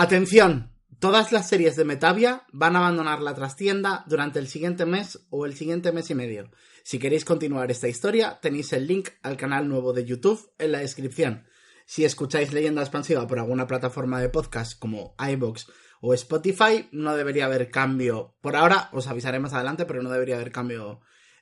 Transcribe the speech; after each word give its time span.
Atención, 0.00 0.70
todas 1.00 1.32
las 1.32 1.48
series 1.48 1.74
de 1.74 1.84
Metavia 1.84 2.46
van 2.52 2.76
a 2.76 2.78
abandonar 2.78 3.20
la 3.20 3.34
trastienda 3.34 4.04
durante 4.06 4.38
el 4.38 4.46
siguiente 4.46 4.86
mes 4.86 5.26
o 5.28 5.44
el 5.44 5.56
siguiente 5.56 5.90
mes 5.90 6.08
y 6.10 6.14
medio. 6.14 6.52
Si 6.84 7.00
queréis 7.00 7.24
continuar 7.24 7.72
esta 7.72 7.88
historia, 7.88 8.38
tenéis 8.40 8.72
el 8.72 8.86
link 8.86 9.08
al 9.24 9.36
canal 9.36 9.68
nuevo 9.68 9.92
de 9.92 10.04
YouTube 10.04 10.52
en 10.56 10.70
la 10.70 10.78
descripción. 10.78 11.48
Si 11.84 12.04
escucháis 12.04 12.52
Leyenda 12.52 12.82
Expansiva 12.82 13.26
por 13.26 13.40
alguna 13.40 13.66
plataforma 13.66 14.20
de 14.20 14.28
podcast 14.28 14.78
como 14.78 15.16
iVoox 15.18 15.66
o 16.00 16.14
Spotify, 16.14 16.88
no 16.92 17.16
debería 17.16 17.46
haber 17.46 17.68
cambio. 17.68 18.36
Por 18.40 18.54
ahora, 18.54 18.90
os 18.92 19.08
avisaré 19.08 19.40
más 19.40 19.52
adelante, 19.52 19.84
pero 19.84 20.00
no 20.00 20.12
debería 20.12 20.36
haber 20.36 20.52
cambio 20.52 21.00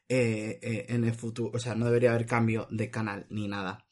eh, 0.09 0.61
eh, 0.63 0.87
en 0.89 1.05
el 1.05 1.13
futuro. 1.13 1.51
O 1.53 1.59
sea, 1.59 1.75
no 1.75 1.85
debería 1.85 2.15
haber 2.15 2.25
cambio 2.25 2.69
de 2.71 2.91
canal 2.91 3.27
ni 3.29 3.49
nada. 3.49 3.86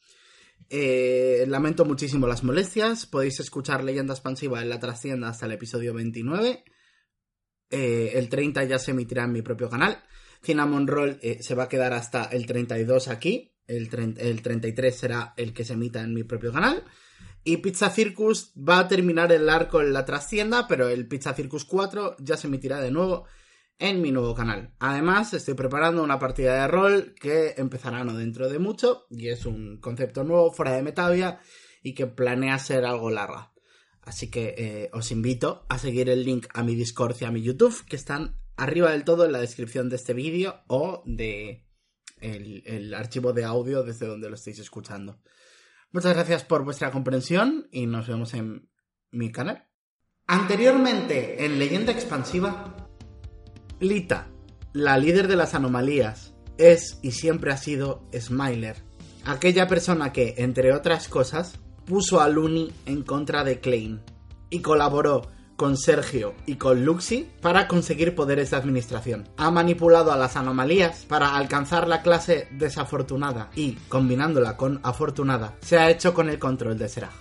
Eh, 0.69 1.45
lamento 1.47 1.85
muchísimo 1.85 2.27
las 2.27 2.43
molestias. 2.43 3.05
Podéis 3.05 3.39
escuchar 3.39 3.83
Leyenda 3.83 4.13
Expansiva 4.13 4.61
en 4.61 4.69
la 4.69 4.79
trascienda 4.79 5.29
hasta 5.29 5.45
el 5.45 5.53
episodio 5.53 5.93
29. 5.93 6.63
el 7.69 8.29
30 8.29 8.63
ya 8.63 8.79
se 8.79 8.91
emitirá 8.91 9.23
en 9.23 9.31
mi 9.31 9.41
propio 9.41 9.69
canal. 9.69 10.03
Cinnamon 10.43 10.87
Roll 10.87 11.19
se 11.39 11.55
va 11.55 11.63
a 11.63 11.69
quedar 11.69 11.93
hasta 11.93 12.25
el 12.25 12.45
32 12.45 13.07
aquí. 13.07 13.53
El, 13.67 13.89
el 14.17 14.41
33 14.41 14.95
será 14.95 15.33
el 15.37 15.53
que 15.53 15.65
se 15.65 15.73
emita 15.73 16.01
en 16.01 16.13
mi 16.13 16.23
propio 16.23 16.53
canal. 16.53 16.83
Y 17.47 17.57
Pizza 17.57 17.91
Circus 17.91 18.51
va 18.57 18.79
a 18.79 18.87
terminar 18.87 19.31
el 19.31 19.47
arco 19.49 19.79
en 19.79 19.93
la 19.93 20.03
trascienda, 20.03 20.67
pero 20.67 20.89
el 20.89 21.07
Pizza 21.07 21.33
Circus 21.35 21.63
4 21.65 22.15
ya 22.19 22.37
se 22.37 22.47
emitirá 22.47 22.81
de 22.81 22.89
nuevo 22.89 23.25
en 23.79 24.01
mi 24.01 24.11
nuevo 24.11 24.35
canal. 24.35 24.73
Además, 24.79 25.33
estoy 25.33 25.53
preparando 25.53 26.03
una 26.03 26.19
partida 26.19 26.61
de 26.61 26.67
rol 26.67 27.15
que 27.19 27.55
empezará 27.57 28.03
no 28.03 28.13
dentro 28.13 28.49
de 28.49 28.59
mucho 28.59 29.05
y 29.09 29.29
es 29.29 29.45
un 29.45 29.79
concepto 29.79 30.23
nuevo 30.23 30.51
fuera 30.51 30.73
de 30.73 30.83
Metavia 30.83 31.39
y 31.83 31.93
que 31.93 32.07
planea 32.07 32.57
ser 32.59 32.85
algo 32.85 33.09
larga. 33.09 33.53
Así 34.01 34.29
que 34.29 34.55
eh, 34.57 34.89
os 34.93 35.11
invito 35.11 35.65
a 35.69 35.77
seguir 35.77 36.09
el 36.09 36.23
link 36.23 36.47
a 36.53 36.63
mi 36.63 36.75
Discord 36.75 37.15
y 37.19 37.25
a 37.25 37.31
mi 37.31 37.41
YouTube 37.41 37.85
que 37.85 37.95
están 37.95 38.39
arriba 38.55 38.91
del 38.91 39.03
todo 39.03 39.25
en 39.25 39.31
la 39.31 39.39
descripción 39.39 39.89
de 39.89 39.95
este 39.95 40.13
vídeo 40.13 40.63
o 40.67 41.03
de 41.05 41.65
el 42.21 42.93
archivo 42.93 43.33
de 43.33 43.43
audio 43.43 43.83
desde 43.83 44.07
donde 44.07 44.29
lo 44.29 44.35
estéis 44.35 44.59
escuchando. 44.59 45.21
Muchas 45.91 46.13
gracias 46.13 46.43
por 46.43 46.63
vuestra 46.63 46.91
comprensión 46.91 47.67
y 47.71 47.85
nos 47.85 48.07
vemos 48.07 48.33
en 48.33 48.69
mi 49.11 49.31
canal. 49.31 49.67
Anteriormente, 50.27 51.45
en 51.45 51.59
Leyenda 51.59 51.91
Expansiva, 51.91 52.84
Lita, 53.79 54.27
la 54.71 54.97
líder 54.97 55.27
de 55.27 55.35
las 55.35 55.53
anomalías, 55.53 56.33
es 56.57 56.97
y 57.01 57.11
siempre 57.11 57.51
ha 57.51 57.57
sido 57.57 58.03
Smiler, 58.17 58.77
aquella 59.25 59.67
persona 59.67 60.13
que, 60.13 60.35
entre 60.37 60.73
otras 60.73 61.09
cosas, 61.09 61.59
puso 61.85 62.21
a 62.21 62.29
Looney 62.29 62.71
en 62.85 63.03
contra 63.03 63.43
de 63.43 63.59
Klein 63.59 64.01
y 64.49 64.61
colaboró 64.61 65.23
con 65.57 65.75
Sergio 65.75 66.35
y 66.45 66.55
con 66.55 66.85
Luxi 66.85 67.29
para 67.41 67.67
conseguir 67.67 68.15
poderes 68.15 68.51
de 68.51 68.57
administración. 68.57 69.27
Ha 69.35 69.51
manipulado 69.51 70.13
a 70.13 70.17
las 70.17 70.37
anomalías 70.37 71.05
para 71.05 71.35
alcanzar 71.35 71.87
la 71.87 72.01
clase 72.01 72.47
desafortunada 72.51 73.49
y, 73.55 73.73
combinándola 73.89 74.55
con 74.55 74.79
afortunada, 74.83 75.55
se 75.61 75.77
ha 75.77 75.89
hecho 75.89 76.13
con 76.13 76.29
el 76.29 76.39
control 76.39 76.77
de 76.77 76.89
Seraj. 76.89 77.13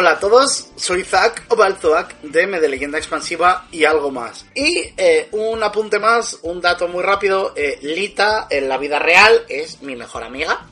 Hola 0.00 0.12
a 0.12 0.20
todos, 0.20 0.68
soy 0.76 1.02
Zack 1.02 1.46
o 1.48 1.56
Balzoak 1.56 2.20
de 2.20 2.42
M 2.42 2.60
de 2.60 2.68
Leyenda 2.68 2.98
Expansiva 2.98 3.66
y 3.72 3.82
algo 3.82 4.12
más. 4.12 4.46
Y 4.54 4.92
eh, 4.96 5.26
un 5.32 5.60
apunte 5.60 5.98
más, 5.98 6.38
un 6.42 6.60
dato 6.60 6.86
muy 6.86 7.02
rápido, 7.02 7.52
eh, 7.56 7.80
Lita 7.82 8.46
en 8.48 8.68
la 8.68 8.78
vida 8.78 9.00
real 9.00 9.44
es 9.48 9.82
mi 9.82 9.96
mejor 9.96 10.22
amiga 10.22 10.68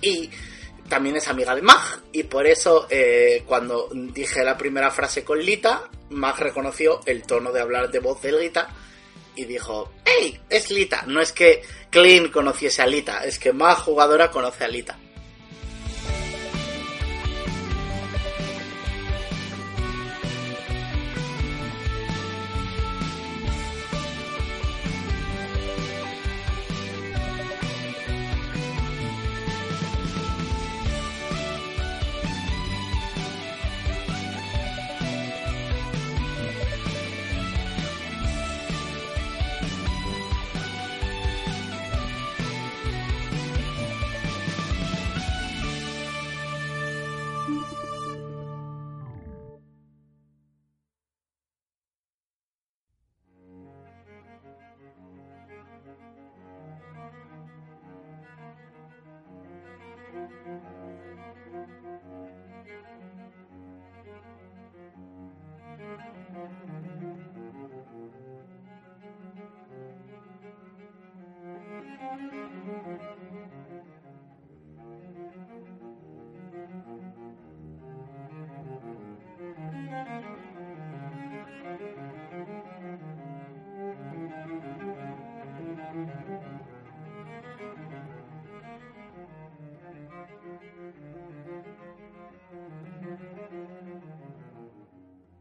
y 0.00 0.30
también 0.88 1.16
es 1.16 1.26
amiga 1.26 1.52
de 1.56 1.62
Mag 1.62 1.82
y 2.12 2.22
por 2.22 2.46
eso 2.46 2.86
eh, 2.90 3.42
cuando 3.44 3.88
dije 3.92 4.44
la 4.44 4.56
primera 4.56 4.92
frase 4.92 5.24
con 5.24 5.40
Lita, 5.40 5.90
Mag 6.10 6.38
reconoció 6.38 7.00
el 7.06 7.24
tono 7.24 7.50
de 7.50 7.60
hablar 7.60 7.90
de 7.90 7.98
voz 7.98 8.22
de 8.22 8.30
Lita 8.30 8.68
y 9.34 9.46
dijo, 9.46 9.90
¡Hey! 10.04 10.40
Es 10.48 10.70
Lita. 10.70 11.02
No 11.08 11.20
es 11.20 11.32
que 11.32 11.62
Clean 11.90 12.28
conociese 12.28 12.82
a 12.82 12.86
Lita, 12.86 13.24
es 13.24 13.40
que 13.40 13.52
Mag 13.52 13.78
jugadora 13.78 14.30
conoce 14.30 14.62
a 14.62 14.68
Lita. 14.68 14.96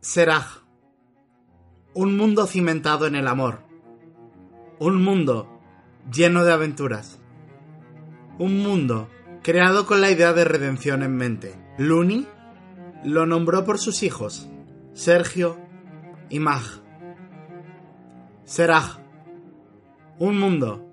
Seraj. 0.07 0.63
Un 1.93 2.15
mundo 2.15 2.47
cimentado 2.47 3.07
en 3.07 3.15
el 3.15 3.27
amor. 3.27 3.59
Un 4.79 5.03
mundo 5.03 5.59
lleno 6.09 6.45
de 6.45 6.53
aventuras. 6.53 7.19
Un 8.39 8.63
mundo 8.63 9.09
creado 9.43 9.85
con 9.85 9.99
la 9.99 10.09
idea 10.09 10.31
de 10.31 10.45
redención 10.45 11.03
en 11.03 11.17
mente. 11.17 11.59
Luni 11.77 12.25
lo 13.03 13.25
nombró 13.25 13.65
por 13.65 13.79
sus 13.79 14.01
hijos, 14.01 14.47
Sergio 14.93 15.59
y 16.29 16.39
Mag. 16.39 16.63
Seraj. 18.45 18.99
Un 20.19 20.39
mundo 20.39 20.89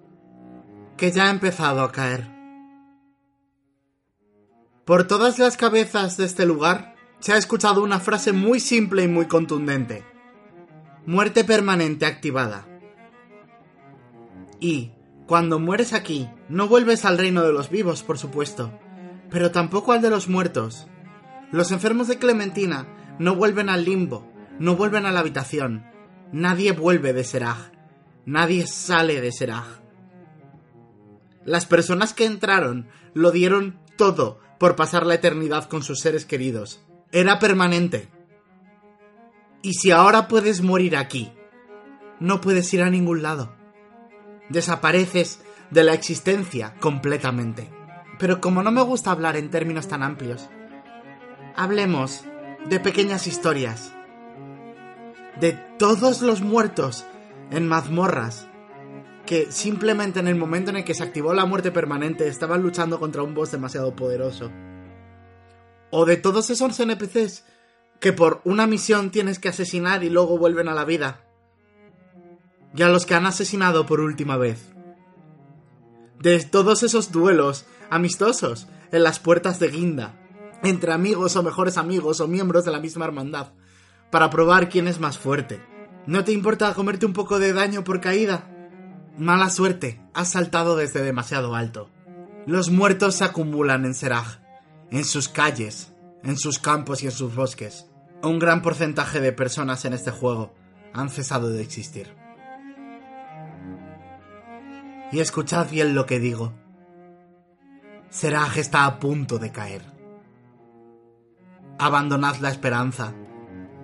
que 0.96 1.12
ya 1.12 1.26
ha 1.26 1.30
empezado 1.30 1.82
a 1.82 1.92
caer. 1.92 2.28
Por 4.84 5.06
todas 5.06 5.38
las 5.38 5.56
cabezas 5.56 6.16
de 6.16 6.24
este 6.24 6.46
lugar 6.46 6.93
se 7.24 7.32
ha 7.32 7.38
escuchado 7.38 7.82
una 7.82 8.00
frase 8.00 8.34
muy 8.34 8.60
simple 8.60 9.02
y 9.02 9.08
muy 9.08 9.24
contundente. 9.24 10.04
Muerte 11.06 11.42
permanente 11.42 12.04
activada. 12.04 12.66
Y, 14.60 14.90
cuando 15.26 15.58
mueres 15.58 15.94
aquí, 15.94 16.28
no 16.50 16.68
vuelves 16.68 17.06
al 17.06 17.16
reino 17.16 17.42
de 17.42 17.54
los 17.54 17.70
vivos, 17.70 18.02
por 18.02 18.18
supuesto, 18.18 18.78
pero 19.30 19.52
tampoco 19.52 19.92
al 19.92 20.02
de 20.02 20.10
los 20.10 20.28
muertos. 20.28 20.86
Los 21.50 21.72
enfermos 21.72 22.08
de 22.08 22.18
Clementina 22.18 22.88
no 23.18 23.34
vuelven 23.34 23.70
al 23.70 23.86
limbo, 23.86 24.30
no 24.58 24.76
vuelven 24.76 25.06
a 25.06 25.12
la 25.12 25.20
habitación. 25.20 25.86
Nadie 26.30 26.72
vuelve 26.72 27.14
de 27.14 27.24
Seraj. 27.24 27.70
Nadie 28.26 28.66
sale 28.66 29.22
de 29.22 29.32
Seraj. 29.32 29.80
Las 31.46 31.64
personas 31.64 32.12
que 32.12 32.26
entraron 32.26 32.86
lo 33.14 33.30
dieron 33.30 33.80
todo 33.96 34.40
por 34.58 34.76
pasar 34.76 35.06
la 35.06 35.14
eternidad 35.14 35.70
con 35.70 35.82
sus 35.82 36.00
seres 36.00 36.26
queridos 36.26 36.84
era 37.14 37.38
permanente. 37.38 38.08
Y 39.62 39.74
si 39.74 39.92
ahora 39.92 40.26
puedes 40.26 40.62
morir 40.62 40.96
aquí, 40.96 41.32
no 42.18 42.40
puedes 42.40 42.74
ir 42.74 42.82
a 42.82 42.90
ningún 42.90 43.22
lado. 43.22 43.54
Desapareces 44.48 45.40
de 45.70 45.84
la 45.84 45.94
existencia 45.94 46.74
completamente. 46.80 47.70
Pero 48.18 48.40
como 48.40 48.64
no 48.64 48.72
me 48.72 48.82
gusta 48.82 49.12
hablar 49.12 49.36
en 49.36 49.48
términos 49.48 49.86
tan 49.86 50.02
amplios, 50.02 50.50
hablemos 51.54 52.24
de 52.68 52.80
pequeñas 52.80 53.28
historias 53.28 53.92
de 55.40 55.52
todos 55.78 56.20
los 56.20 56.40
muertos 56.40 57.06
en 57.52 57.68
mazmorras 57.68 58.48
que 59.24 59.52
simplemente 59.52 60.18
en 60.18 60.26
el 60.26 60.34
momento 60.34 60.70
en 60.70 60.78
el 60.78 60.84
que 60.84 60.94
se 60.94 61.04
activó 61.04 61.32
la 61.32 61.46
muerte 61.46 61.70
permanente 61.70 62.26
estaban 62.26 62.60
luchando 62.60 62.98
contra 62.98 63.22
un 63.22 63.34
boss 63.34 63.52
demasiado 63.52 63.94
poderoso. 63.94 64.50
O 65.96 66.06
de 66.06 66.16
todos 66.16 66.50
esos 66.50 66.80
NPCs 66.80 67.44
que 68.00 68.12
por 68.12 68.40
una 68.42 68.66
misión 68.66 69.12
tienes 69.12 69.38
que 69.38 69.50
asesinar 69.50 70.02
y 70.02 70.10
luego 70.10 70.36
vuelven 70.36 70.66
a 70.66 70.74
la 70.74 70.84
vida. 70.84 71.24
Y 72.74 72.82
a 72.82 72.88
los 72.88 73.06
que 73.06 73.14
han 73.14 73.26
asesinado 73.26 73.86
por 73.86 74.00
última 74.00 74.36
vez. 74.36 74.72
De 76.18 76.40
todos 76.40 76.82
esos 76.82 77.12
duelos 77.12 77.64
amistosos 77.90 78.66
en 78.90 79.04
las 79.04 79.20
puertas 79.20 79.60
de 79.60 79.68
Guinda, 79.68 80.20
entre 80.64 80.92
amigos 80.92 81.36
o 81.36 81.44
mejores 81.44 81.78
amigos 81.78 82.20
o 82.20 82.26
miembros 82.26 82.64
de 82.64 82.72
la 82.72 82.80
misma 82.80 83.04
hermandad, 83.04 83.52
para 84.10 84.30
probar 84.30 84.68
quién 84.68 84.88
es 84.88 84.98
más 84.98 85.16
fuerte. 85.16 85.64
¿No 86.08 86.24
te 86.24 86.32
importa 86.32 86.74
comerte 86.74 87.06
un 87.06 87.12
poco 87.12 87.38
de 87.38 87.52
daño 87.52 87.84
por 87.84 88.00
caída? 88.00 88.50
Mala 89.16 89.48
suerte, 89.48 90.00
has 90.12 90.32
saltado 90.32 90.74
desde 90.74 91.04
demasiado 91.04 91.54
alto. 91.54 91.88
Los 92.46 92.70
muertos 92.72 93.14
se 93.14 93.22
acumulan 93.22 93.84
en 93.84 93.94
Seraj, 93.94 94.43
en 94.90 95.04
sus 95.04 95.28
calles, 95.28 95.92
en 96.22 96.36
sus 96.36 96.58
campos 96.58 97.02
y 97.02 97.06
en 97.06 97.12
sus 97.12 97.34
bosques. 97.34 97.86
Un 98.22 98.38
gran 98.38 98.62
porcentaje 98.62 99.20
de 99.20 99.32
personas 99.32 99.84
en 99.84 99.92
este 99.92 100.10
juego 100.10 100.54
han 100.92 101.10
cesado 101.10 101.50
de 101.50 101.62
existir. 101.62 102.14
Y 105.12 105.20
escuchad 105.20 105.70
bien 105.70 105.94
lo 105.94 106.06
que 106.06 106.18
digo. 106.18 106.52
Seraj 108.10 108.58
está 108.58 108.86
a 108.86 108.98
punto 108.98 109.38
de 109.38 109.52
caer. 109.52 109.82
Abandonad 111.78 112.36
la 112.36 112.50
esperanza 112.50 113.12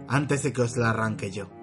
antes 0.08 0.42
de 0.42 0.52
que 0.52 0.62
os 0.62 0.76
la 0.76 0.90
arranque 0.90 1.30
yo. 1.30 1.59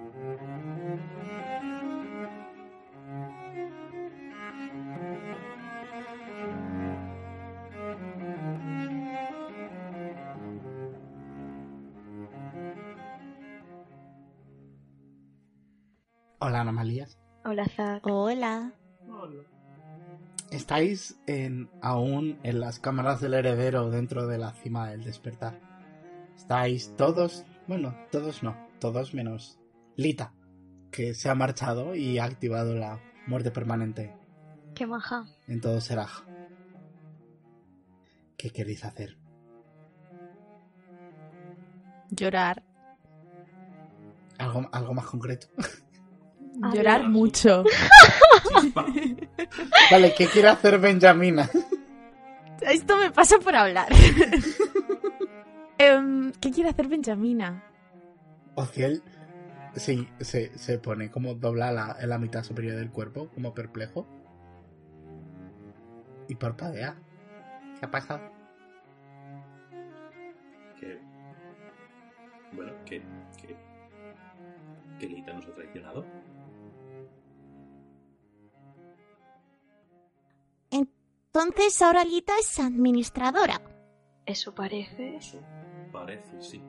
Hola, 16.48 16.62
Anomalías. 16.62 17.18
Hola, 17.44 17.66
Zack. 17.68 18.06
Hola. 18.06 18.72
Estáis 20.50 21.20
en, 21.26 21.68
aún 21.82 22.38
en 22.42 22.60
las 22.60 22.78
cámaras 22.78 23.20
del 23.20 23.34
heredero 23.34 23.90
dentro 23.90 24.26
de 24.26 24.38
la 24.38 24.52
cima 24.52 24.88
del 24.88 25.04
despertar. 25.04 25.60
Estáis 26.36 26.96
todos, 26.96 27.44
bueno, 27.66 27.94
todos 28.10 28.42
no, 28.42 28.56
todos 28.80 29.12
menos 29.12 29.58
Lita, 29.94 30.32
que 30.90 31.12
se 31.12 31.28
ha 31.28 31.34
marchado 31.34 31.94
y 31.94 32.18
ha 32.18 32.24
activado 32.24 32.74
la 32.74 32.98
muerte 33.26 33.50
permanente 33.50 34.16
Qué 34.74 34.86
maja. 34.86 35.26
en 35.48 35.60
todo 35.60 35.82
Seraj. 35.82 36.22
¿Qué 38.38 38.48
queréis 38.48 38.86
hacer? 38.86 39.18
Llorar. 42.10 42.64
¿Algo, 44.38 44.66
algo 44.72 44.94
más 44.94 45.04
concreto? 45.04 45.48
A 46.62 46.74
Llorar 46.74 47.02
ver. 47.02 47.10
mucho. 47.10 47.64
Vale, 49.90 50.14
¿qué 50.16 50.26
quiere 50.26 50.48
hacer 50.48 50.78
Benjamina? 50.78 51.48
Esto 52.60 52.96
me 52.96 53.10
pasa 53.10 53.38
por 53.38 53.54
hablar. 53.54 53.88
Em, 55.80 56.32
¿Qué 56.40 56.50
quiere 56.50 56.70
hacer 56.70 56.88
Benjamina? 56.88 57.62
Ociel 58.56 59.00
sí, 59.78 60.08
se, 60.20 60.56
se 60.58 60.78
pone 60.78 61.10
como 61.10 61.34
dobla 61.34 61.72
la, 61.72 61.96
en 62.00 62.08
la 62.08 62.18
mitad 62.18 62.42
superior 62.42 62.76
del 62.76 62.90
cuerpo, 62.90 63.28
como 63.34 63.54
perplejo. 63.54 64.06
Y 66.28 66.34
parpadea. 66.34 66.96
¿Qué 67.78 67.86
ha 67.86 67.90
pasado? 67.90 68.20
Que. 70.78 70.98
Bueno, 72.52 72.72
que. 72.84 73.02
que. 73.40 73.56
que 74.98 75.06
Lita 75.06 75.32
nos 75.32 75.46
ha 75.46 75.54
traicionado. 75.54 76.04
Entonces 81.42 81.80
ahora 81.82 82.04
Lita 82.04 82.32
es 82.38 82.58
administradora. 82.58 83.60
Eso 84.26 84.54
parece. 84.54 85.16
Eso 85.16 85.40
parece, 85.92 86.40
sí. 86.40 86.62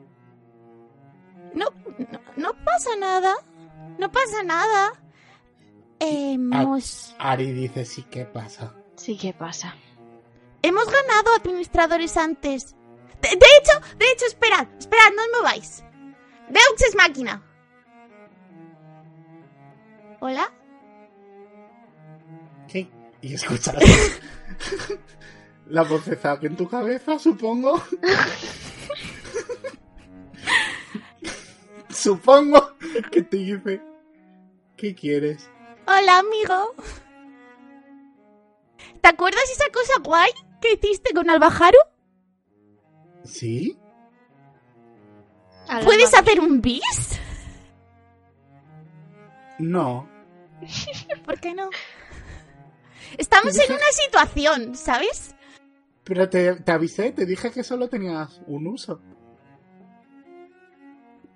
No, 1.54 1.66
no, 1.98 2.20
no 2.36 2.64
pasa 2.64 2.96
nada. 2.96 3.34
No 3.98 4.10
pasa 4.10 4.42
nada. 4.42 4.92
Hemos, 5.98 7.14
Ari 7.18 7.52
dice 7.52 7.84
sí, 7.84 8.02
¿qué 8.10 8.24
pasa? 8.24 8.74
Sí, 8.96 9.18
¿qué 9.18 9.34
pasa? 9.34 9.74
hemos 10.62 10.86
ganado 10.86 11.34
administradores 11.36 12.16
antes. 12.16 12.74
De, 13.20 13.28
de 13.28 13.34
hecho, 13.36 13.96
de 13.98 14.06
hecho, 14.12 14.26
esperad, 14.26 14.66
esperad, 14.78 15.10
no 15.14 15.22
os 15.22 15.40
mováis. 15.40 15.84
Deux 16.48 16.88
es 16.88 16.94
máquina. 16.96 17.42
¿Hola? 20.20 20.52
¿Qué? 22.68 22.90
Y 23.22 23.34
escuchas 23.34 23.76
la 25.66 25.82
voceza 25.82 26.40
que 26.40 26.46
en 26.46 26.56
tu 26.56 26.66
cabeza, 26.68 27.18
supongo. 27.18 27.82
supongo 31.90 32.76
que 33.10 33.22
te 33.22 33.36
dice 33.36 33.82
¿Qué 34.76 34.94
quieres? 34.94 35.50
Hola, 35.86 36.20
amigo. 36.20 36.74
¿Te 39.02 39.08
acuerdas 39.08 39.42
esa 39.52 39.70
cosa 39.70 39.92
guay 40.02 40.30
que 40.62 40.72
hiciste 40.72 41.12
con 41.12 41.28
Albajaru? 41.28 41.76
¿Sí? 43.24 43.76
¿Puedes 45.84 46.14
hacer 46.14 46.40
un 46.40 46.62
bis? 46.62 47.20
No. 49.58 50.08
¿Por 51.26 51.38
qué 51.40 51.54
no? 51.54 51.68
Estamos 53.18 53.56
en 53.58 53.72
una 53.72 53.92
situación, 53.92 54.74
¿sabes? 54.74 55.34
Pero 56.04 56.28
te, 56.28 56.54
te 56.56 56.72
avisé, 56.72 57.12
te 57.12 57.26
dije 57.26 57.50
que 57.50 57.62
solo 57.62 57.88
tenías 57.88 58.40
un 58.46 58.66
uso. 58.66 59.00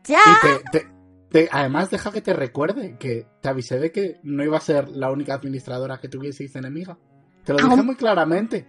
Ya. 0.05 0.19
Y 0.26 0.47
te, 0.71 0.79
te- 0.81 0.88
te- 1.31 1.49
además, 1.53 1.91
deja 1.91 2.12
que 2.12 2.21
te 2.21 2.32
recuerde 2.32 2.97
que 2.99 3.26
te 3.40 3.49
avisé 3.49 3.78
de 3.78 3.90
que 3.93 4.21
no 4.23 4.43
iba 4.45 4.57
a 4.59 4.61
ser 4.61 4.88
la 4.88 5.11
única 5.11 5.35
administradora 5.35 5.99
que 6.00 6.09
tuvieseis 6.09 6.54
enemiga. 6.57 6.99
Te 7.45 7.52
lo 7.52 7.59
dije 7.59 7.83
muy 7.83 7.97
claramente. 7.97 8.66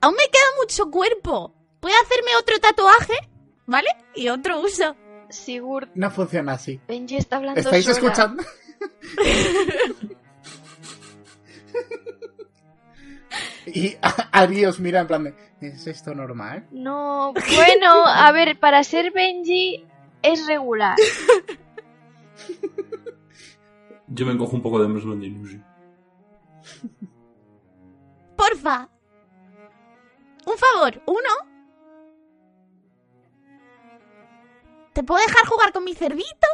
Aún 0.00 0.14
me 0.14 0.24
queda 0.30 0.44
mucho 0.60 0.90
cuerpo. 0.90 1.54
A 1.82 1.86
hacerme 2.04 2.36
otro 2.38 2.58
tatuaje, 2.60 3.14
¿vale? 3.66 3.88
Y 4.14 4.28
otro 4.28 4.60
uso. 4.60 4.94
Sigurd, 5.30 5.88
No 5.94 6.10
funciona 6.10 6.52
así. 6.54 6.80
Benji 6.88 7.16
está 7.16 7.36
hablando 7.36 7.60
¿Estáis 7.60 7.84
sola. 7.84 7.96
escuchando? 7.96 8.42
y 13.74 13.96
Ari 14.32 14.64
os 14.64 14.80
mira 14.80 15.00
en 15.00 15.06
plan 15.06 15.24
de, 15.24 15.34
¿es 15.60 15.86
esto 15.86 16.14
normal? 16.14 16.66
No, 16.70 17.32
bueno, 17.32 18.06
a 18.06 18.32
ver, 18.32 18.58
para 18.58 18.82
ser 18.84 19.12
Benji 19.12 19.84
es 20.22 20.46
regular. 20.46 20.96
Yo 24.08 24.26
me 24.26 24.32
encojo 24.32 24.56
un 24.56 24.62
poco 24.62 24.80
de 24.80 24.88
blondino, 24.88 25.46
sí. 25.46 25.60
Porfa. 28.36 28.88
Un 30.46 30.56
favor, 30.56 31.02
uno. 31.06 31.28
¿Te 34.92 35.04
puedo 35.04 35.20
dejar 35.20 35.46
jugar 35.46 35.72
con 35.72 35.84
mi 35.84 35.94
cerdito? 35.94 36.48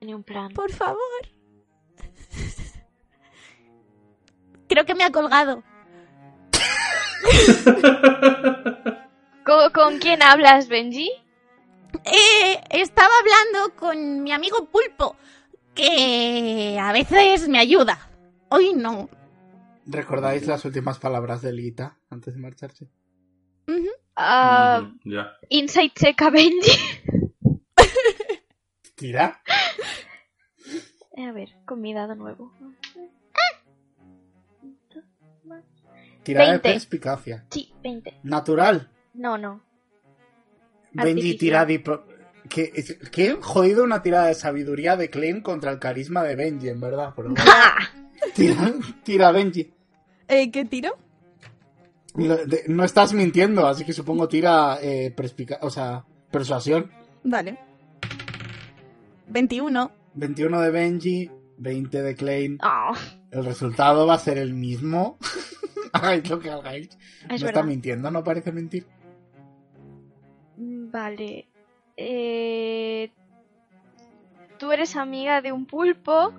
Tiene 0.00 0.14
un 0.14 0.24
plan. 0.24 0.52
Por 0.52 0.72
favor. 0.72 1.37
Creo 4.78 4.86
que 4.86 4.94
me 4.94 5.02
ha 5.02 5.10
colgado. 5.10 5.64
¿Con, 9.44 9.72
con 9.72 9.98
quién 9.98 10.22
hablas, 10.22 10.68
Benji? 10.68 11.10
Eh, 12.04 12.60
estaba 12.70 13.10
hablando 13.18 13.74
con 13.74 14.22
mi 14.22 14.30
amigo 14.30 14.66
Pulpo, 14.66 15.16
que 15.74 16.78
a 16.80 16.92
veces 16.92 17.48
me 17.48 17.58
ayuda. 17.58 18.08
Hoy 18.50 18.72
no. 18.72 19.10
¿Recordáis 19.84 20.46
las 20.46 20.64
últimas 20.64 21.00
palabras 21.00 21.42
de 21.42 21.52
Lita 21.52 21.98
antes 22.08 22.34
de 22.34 22.40
marcharse? 22.40 22.88
Mm. 23.66 23.88
Insight 25.48 25.92
check 25.98 26.22
a 26.22 26.30
Benji. 26.30 26.78
Tira. 28.94 29.42
A 31.16 31.32
ver, 31.32 31.48
con 31.66 31.80
mi 31.80 31.92
dado 31.92 32.14
nuevo. 36.34 36.44
Tira 36.46 36.52
de 36.52 36.58
20. 36.58 36.72
perspicacia. 36.72 37.44
Sí, 37.50 37.72
20. 37.82 38.20
Natural. 38.24 38.90
No, 39.14 39.36
no. 39.38 39.60
Benji 40.92 41.36
tira 41.36 41.66
¿Qué 42.48 42.72
que 43.12 43.36
jodido 43.40 43.84
una 43.84 44.02
tirada 44.02 44.28
de 44.28 44.34
sabiduría 44.34 44.96
de 44.96 45.10
Klein 45.10 45.42
contra 45.42 45.70
el 45.70 45.78
carisma 45.78 46.22
de 46.22 46.34
Benji, 46.34 46.68
en 46.70 46.80
verdad. 46.80 47.12
Pero 47.14 47.34
tira, 48.34 48.72
tira 49.04 49.30
Benji. 49.32 49.70
Eh, 50.28 50.50
¿Qué 50.50 50.64
tiro? 50.64 50.96
No 52.68 52.84
estás 52.84 53.12
mintiendo, 53.12 53.66
así 53.66 53.84
que 53.84 53.92
supongo 53.92 54.28
tira 54.28 54.78
eh, 54.82 55.14
perspica- 55.14 55.58
o 55.60 55.70
sea, 55.70 56.04
persuasión. 56.30 56.90
Vale. 57.22 57.58
21. 59.28 59.92
21 60.14 60.60
de 60.60 60.70
Benji, 60.70 61.30
20 61.58 62.02
de 62.02 62.14
Klein. 62.14 62.58
Oh, 62.62 62.94
El 63.30 63.44
resultado 63.44 64.06
va 64.06 64.14
a 64.14 64.18
ser 64.18 64.38
el 64.38 64.54
mismo. 64.54 65.18
hagáis 65.92 66.28
lo 66.28 66.38
que 66.38 66.50
hagáis. 66.50 66.88
es 67.28 67.40
no 67.42 67.48
está 67.48 67.62
mintiendo, 67.62 68.10
no 68.10 68.22
parece 68.24 68.52
mentir. 68.52 68.86
Mm, 70.56 70.90
Vale. 70.90 71.48
Eh, 71.96 73.10
Tú 74.58 74.72
eres 74.72 74.96
amiga 74.96 75.40
de 75.40 75.52
un 75.52 75.66
pulpo. 75.66 76.32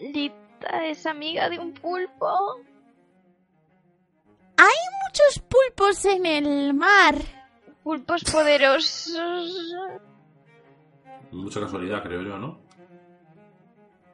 Lita 0.00 0.84
es 0.86 1.06
amiga 1.06 1.48
de 1.48 1.58
un 1.60 1.72
pulpo. 1.72 2.60
Muchos 5.16 5.42
pulpos 5.48 6.04
en 6.04 6.26
el 6.26 6.74
mar. 6.74 7.14
Pulpos 7.82 8.24
poderosos. 8.24 9.16
Mucha 11.32 11.60
casualidad, 11.60 12.02
creo 12.02 12.22
yo, 12.22 12.38
¿no? 12.38 12.65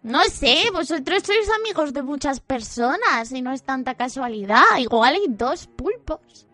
No 0.02 0.22
sé, 0.24 0.70
vosotros 0.72 1.22
sois 1.22 1.48
amigos 1.60 1.92
de 1.92 2.02
muchas 2.02 2.40
personas 2.40 3.30
y 3.30 3.40
no 3.40 3.52
es 3.52 3.62
tanta 3.62 3.94
casualidad. 3.94 4.62
Igual 4.78 5.14
hay 5.14 5.26
dos 5.28 5.68
pulpos. 5.68 6.46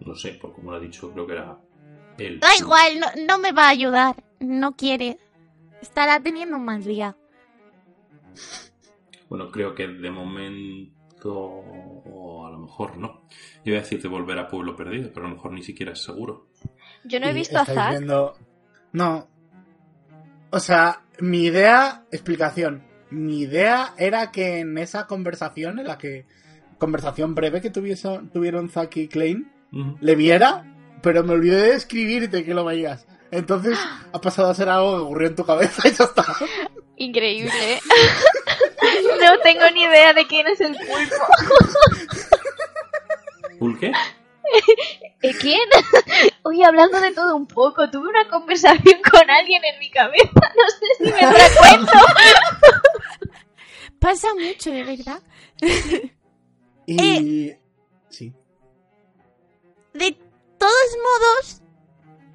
No 0.00 0.14
sé, 0.14 0.32
por 0.34 0.54
como 0.54 0.70
lo 0.70 0.76
ha 0.76 0.80
dicho, 0.80 1.10
creo 1.12 1.26
que 1.26 1.32
era 1.32 1.58
él. 2.18 2.38
Da 2.40 2.54
igual, 2.56 3.00
no, 3.00 3.06
no 3.26 3.38
me 3.38 3.52
va 3.52 3.66
a 3.66 3.70
ayudar. 3.70 4.22
No 4.38 4.76
quiere. 4.76 5.18
Estará 5.82 6.20
teniendo 6.20 6.56
un 6.56 6.64
mal 6.64 6.82
día. 6.84 7.16
Bueno, 9.28 9.50
creo 9.50 9.74
que 9.74 9.86
de 9.88 10.10
momento. 10.10 11.34
O 11.34 12.46
a 12.46 12.50
lo 12.50 12.58
mejor 12.60 12.96
no. 12.96 13.22
Yo 13.64 13.72
iba 13.72 13.78
a 13.78 13.82
decirte 13.82 14.08
volver 14.08 14.38
a 14.38 14.48
Pueblo 14.48 14.74
Perdido, 14.74 15.10
pero 15.12 15.26
a 15.26 15.28
lo 15.28 15.34
mejor 15.34 15.52
ni 15.52 15.62
siquiera 15.62 15.92
es 15.92 16.02
seguro. 16.02 16.46
Yo 17.04 17.20
no 17.20 17.26
he 17.26 17.32
visto 17.34 17.58
a 17.58 17.64
Zack. 17.66 17.90
viendo- 17.90 18.34
No. 18.92 19.28
O 20.50 20.60
sea, 20.60 21.02
mi 21.18 21.44
idea, 21.44 22.04
explicación. 22.10 22.82
Mi 23.10 23.40
idea 23.40 23.94
era 23.98 24.30
que 24.30 24.58
en 24.60 24.76
esa 24.78 25.06
conversación, 25.06 25.78
en 25.78 25.86
la 25.86 25.98
que. 25.98 26.26
Conversación 26.78 27.34
breve 27.34 27.60
que 27.60 27.70
tuviese- 27.70 28.20
tuvieron 28.32 28.70
Zack 28.70 28.96
y 28.96 29.08
Klein, 29.08 29.52
le 30.00 30.14
viera, 30.16 30.64
pero 31.02 31.22
me 31.22 31.34
olvidé 31.34 31.62
de 31.62 31.74
escribirte 31.74 32.42
que 32.44 32.54
lo 32.54 32.64
veías. 32.64 33.06
Entonces 33.30 33.78
ha 34.12 34.20
pasado 34.20 34.50
a 34.50 34.54
ser 34.54 34.68
algo 34.70 34.96
que 34.96 35.02
ocurrió 35.02 35.28
en 35.28 35.36
tu 35.36 35.44
cabeza 35.44 35.86
y 35.86 35.92
ya 35.92 36.04
está. 36.04 36.24
Increíble. 36.96 37.52
no 39.22 39.38
tengo 39.42 39.70
ni 39.74 39.82
idea 39.82 40.12
de 40.14 40.26
quién 40.26 40.46
es 40.48 40.60
el 40.62 40.74
pulpo. 40.74 41.24
¿Pulque? 43.58 43.92
¿Eh, 45.22 45.34
¿Quién? 45.40 45.60
Hablando 46.62 47.00
de 47.00 47.12
todo 47.12 47.36
un 47.36 47.46
poco, 47.46 47.90
tuve 47.90 48.08
una 48.08 48.28
conversación 48.28 49.00
con 49.10 49.30
alguien 49.30 49.62
en 49.64 49.78
mi 49.78 49.90
cabeza. 49.90 50.30
No 50.32 50.70
sé 50.78 50.86
si 50.98 51.04
me 51.04 51.20
la 51.20 51.32
cuento. 51.58 51.92
Pasa 53.98 54.28
mucho, 54.34 54.70
de 54.70 54.84
verdad. 54.84 55.22
Y. 56.86 57.52
Sí. 58.08 58.32
De 59.92 60.16
todos 60.58 60.96
modos, 61.02 61.62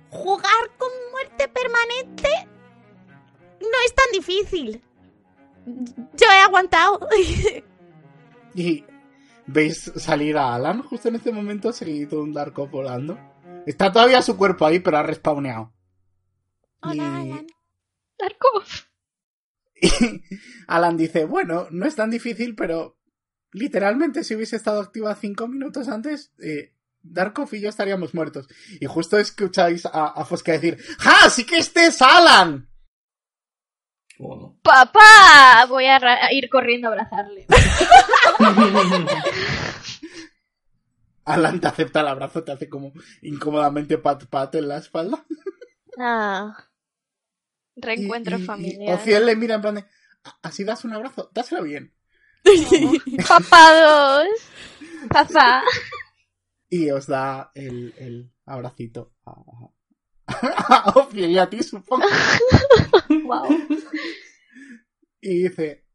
jugar 0.10 0.72
con 0.78 0.90
muerte 1.12 1.48
permanente 1.48 2.30
no 3.62 3.78
es 3.86 3.96
tan 3.96 4.12
difícil. 4.14 4.82
Yo 5.66 6.28
he 6.32 6.42
aguantado. 6.44 7.08
Y 8.58 8.86
veis 9.48 9.92
salir 9.98 10.38
a 10.38 10.56
Alan 10.56 10.82
justo 10.82 11.10
en 11.10 11.16
este 11.16 11.30
momento, 11.30 11.74
seguido 11.74 12.22
un 12.22 12.32
Darko 12.32 12.68
volando. 12.68 13.20
Está 13.66 13.92
todavía 13.92 14.22
su 14.22 14.38
cuerpo 14.38 14.66
ahí, 14.66 14.80
pero 14.80 14.98
ha 14.98 15.04
respawneado. 15.04 15.74
Hola, 16.82 16.94
Y- 16.96 17.32
Alan. 17.32 17.48
Darkov. 18.20 18.64
Y 19.82 19.90
Alan 20.68 20.96
dice, 20.98 21.26
bueno, 21.26 21.68
no 21.72 21.86
es 21.86 21.96
tan 21.96 22.10
difícil, 22.10 22.56
pero 22.56 22.98
literalmente 23.52 24.24
si 24.24 24.34
hubiese 24.36 24.56
estado 24.56 24.80
activa 24.82 25.14
cinco 25.16 25.48
minutos 25.50 25.90
antes, 25.90 26.32
eh, 26.42 26.74
Darkov 27.02 27.54
y 27.54 27.60
yo 27.62 27.70
estaríamos 27.70 28.14
muertos. 28.14 28.48
Y 28.80 28.86
justo 28.86 29.18
escucháis 29.20 29.86
a, 29.86 30.08
a 30.08 30.26
Fosca 30.26 30.54
decir, 30.54 30.78
¡Ja! 31.00 31.30
¡Sí 31.30 31.46
que 31.46 31.58
este 31.58 31.88
es 31.88 32.02
Alan! 32.02 32.70
¡Papá! 34.64 35.66
Voy 35.68 35.86
a 35.86 36.00
ir 36.32 36.50
corriendo 36.50 36.88
a 36.88 36.92
abrazarle. 36.92 37.46
Alan 41.26 41.60
te 41.60 41.68
acepta 41.68 42.02
el 42.02 42.08
abrazo, 42.08 42.44
te 42.44 42.52
hace 42.52 42.70
como 42.70 42.94
incómodamente 43.22 43.98
pat 43.98 44.26
pat 44.26 44.56
en 44.56 44.68
la 44.68 44.78
espalda. 44.78 45.26
Ah. 46.00 46.56
Reencuentro 47.76 48.38
y- 48.38 48.42
y 48.42 48.46
familiar. 48.46 49.00
Ociel 49.00 49.26
le 49.26 49.36
mira 49.36 49.56
en 49.56 49.62
plan 49.62 49.76
de, 49.76 49.86
"¿Ah, 50.24 50.40
¿así 50.44 50.64
das 50.64 50.86
un 50.86 50.94
abrazo? 50.94 51.30
Dáselo 51.34 51.64
bien. 51.64 51.94
Papá 53.28 53.82
dos. 53.82 54.28
Papá. 55.10 55.64
Y 56.70 56.90
os 56.92 57.08
da 57.08 57.52
el, 57.56 57.94
el 57.98 58.32
abracito 58.46 59.14
a, 59.26 59.34
a 60.28 60.94
Ociel 60.96 61.32
y 61.32 61.38
a 61.38 61.50
ti, 61.50 61.62
supongo. 61.64 62.06
Wow. 63.26 63.48
Y 65.22 65.44
dice, 65.44 65.86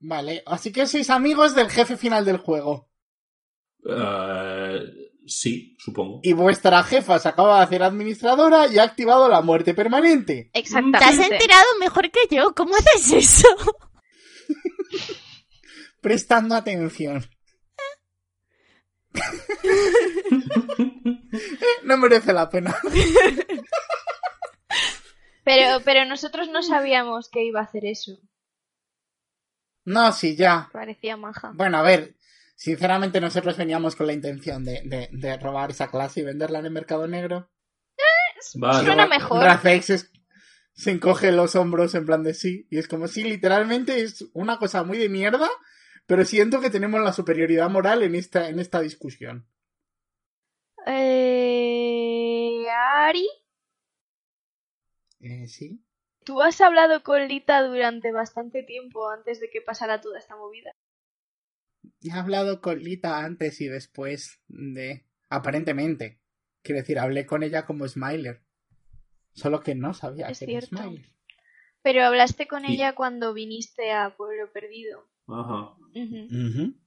vale, 0.00 0.42
así 0.46 0.72
que 0.72 0.86
sois 0.86 1.08
amigos 1.10 1.54
del 1.54 1.70
jefe 1.70 1.96
final 1.96 2.24
del 2.24 2.36
juego. 2.38 2.87
Eh, 3.84 5.10
sí, 5.26 5.76
supongo. 5.78 6.20
Y 6.22 6.32
vuestra 6.32 6.82
jefa 6.82 7.18
se 7.18 7.28
acaba 7.28 7.58
de 7.58 7.64
hacer 7.64 7.82
administradora 7.82 8.66
y 8.66 8.78
ha 8.78 8.84
activado 8.84 9.28
la 9.28 9.42
muerte 9.42 9.74
permanente. 9.74 10.50
Te 10.52 10.58
has 10.58 10.64
Exactamente. 10.64 11.34
enterado 11.34 11.66
mejor 11.80 12.10
que 12.10 12.34
yo. 12.34 12.54
¿Cómo 12.54 12.74
haces 12.74 13.12
eso? 13.12 13.48
Prestando 16.00 16.54
atención. 16.54 17.28
no 21.84 21.96
merece 21.96 22.32
la 22.32 22.48
pena. 22.48 22.76
Pero, 25.44 25.80
pero 25.84 26.04
nosotros 26.04 26.48
no 26.50 26.62
sabíamos 26.62 27.28
que 27.30 27.44
iba 27.44 27.60
a 27.60 27.64
hacer 27.64 27.86
eso. 27.86 28.18
No, 29.84 30.12
sí, 30.12 30.36
ya. 30.36 30.68
Parecía 30.72 31.16
maja. 31.16 31.52
Bueno, 31.54 31.78
a 31.78 31.82
ver, 31.82 32.14
sinceramente 32.58 33.20
nosotros 33.20 33.56
veníamos 33.56 33.94
con 33.94 34.08
la 34.08 34.12
intención 34.12 34.64
de, 34.64 34.82
de- 34.84 35.08
de 35.12 35.36
robar 35.38 35.70
esa 35.70 35.90
clase 35.90 36.20
y 36.20 36.24
venderla 36.24 36.58
en 36.58 36.66
el 36.66 36.72
mercado 36.72 37.06
negro. 37.06 37.50
Vale. 38.56 38.84
Suena 38.84 39.06
mejor. 39.06 39.44
Rafex 39.44 39.90
es- 39.90 40.12
se 40.72 40.90
encoge 40.90 41.30
los 41.32 41.54
hombros 41.54 41.94
en 41.94 42.04
plan 42.04 42.22
de 42.24 42.34
sí. 42.34 42.66
Y 42.70 42.78
es 42.78 42.88
como 42.88 43.06
si 43.06 43.22
literalmente 43.22 44.00
es 44.02 44.26
una 44.32 44.58
cosa 44.58 44.82
muy 44.82 44.98
de 44.98 45.08
mierda, 45.08 45.48
pero 46.06 46.24
siento 46.24 46.60
que 46.60 46.70
tenemos 46.70 47.00
la 47.00 47.12
superioridad 47.12 47.70
moral 47.70 48.02
en 48.02 48.14
esta, 48.16 48.48
en 48.48 48.58
esta 48.58 48.80
discusión. 48.80 49.48
Eh... 50.86 52.66
Ari, 52.70 53.26
Eh, 55.20 55.46
sí. 55.48 55.80
tú 56.24 56.42
has 56.42 56.60
hablado 56.60 57.02
con 57.02 57.26
Lita 57.28 57.62
durante 57.62 58.12
bastante 58.12 58.62
tiempo 58.62 59.08
antes 59.10 59.40
de 59.40 59.48
que 59.50 59.60
pasara 59.60 60.00
toda 60.00 60.18
esta 60.18 60.36
movida. 60.36 60.72
He 62.02 62.10
hablado 62.12 62.60
con 62.60 62.78
Lita 62.82 63.24
antes 63.24 63.60
y 63.60 63.68
después 63.68 64.40
de... 64.48 65.04
Aparentemente. 65.30 66.20
Quiero 66.62 66.80
decir, 66.80 66.98
hablé 66.98 67.26
con 67.26 67.42
ella 67.42 67.66
como 67.66 67.86
Smiler. 67.86 68.42
Solo 69.32 69.60
que 69.60 69.74
no 69.74 69.94
sabía 69.94 70.28
Es 70.28 70.38
que 70.38 70.44
era 70.46 70.60
cierto. 70.66 70.76
Smiler. 70.76 71.06
Pero 71.82 72.04
hablaste 72.04 72.46
con 72.48 72.64
Sí. 72.64 72.72
ella 72.74 72.94
cuando 72.94 73.32
viniste 73.34 73.92
a 73.92 74.16
Pueblo 74.16 74.50
Perdido. 74.52 75.08
Ajá. 75.28 75.74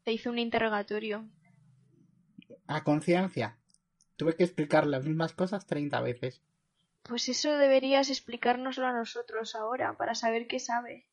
Te 0.03 0.11
hizo 0.11 0.29
un 0.29 0.39
interrogatorio. 0.39 1.29
A 2.67 2.83
conciencia. 2.83 3.57
Tuve 4.17 4.35
que 4.35 4.43
explicar 4.43 4.85
las 4.87 5.05
mismas 5.05 5.33
cosas 5.33 5.65
30 5.65 6.01
veces. 6.01 6.41
Pues 7.03 7.29
eso 7.29 7.57
deberías 7.57 8.09
explicárnoslo 8.09 8.85
a 8.85 8.93
nosotros 8.93 9.55
ahora, 9.55 9.97
para 9.97 10.13
saber 10.15 10.47
qué 10.47 10.59
sabe. 10.59 11.07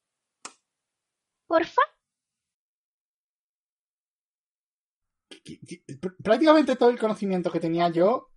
Porfa. 1.47 1.81
Prácticamente 6.23 6.77
todo 6.77 6.91
el 6.91 6.99
conocimiento 6.99 7.51
que 7.51 7.61
tenía 7.61 7.89
yo 7.91 8.31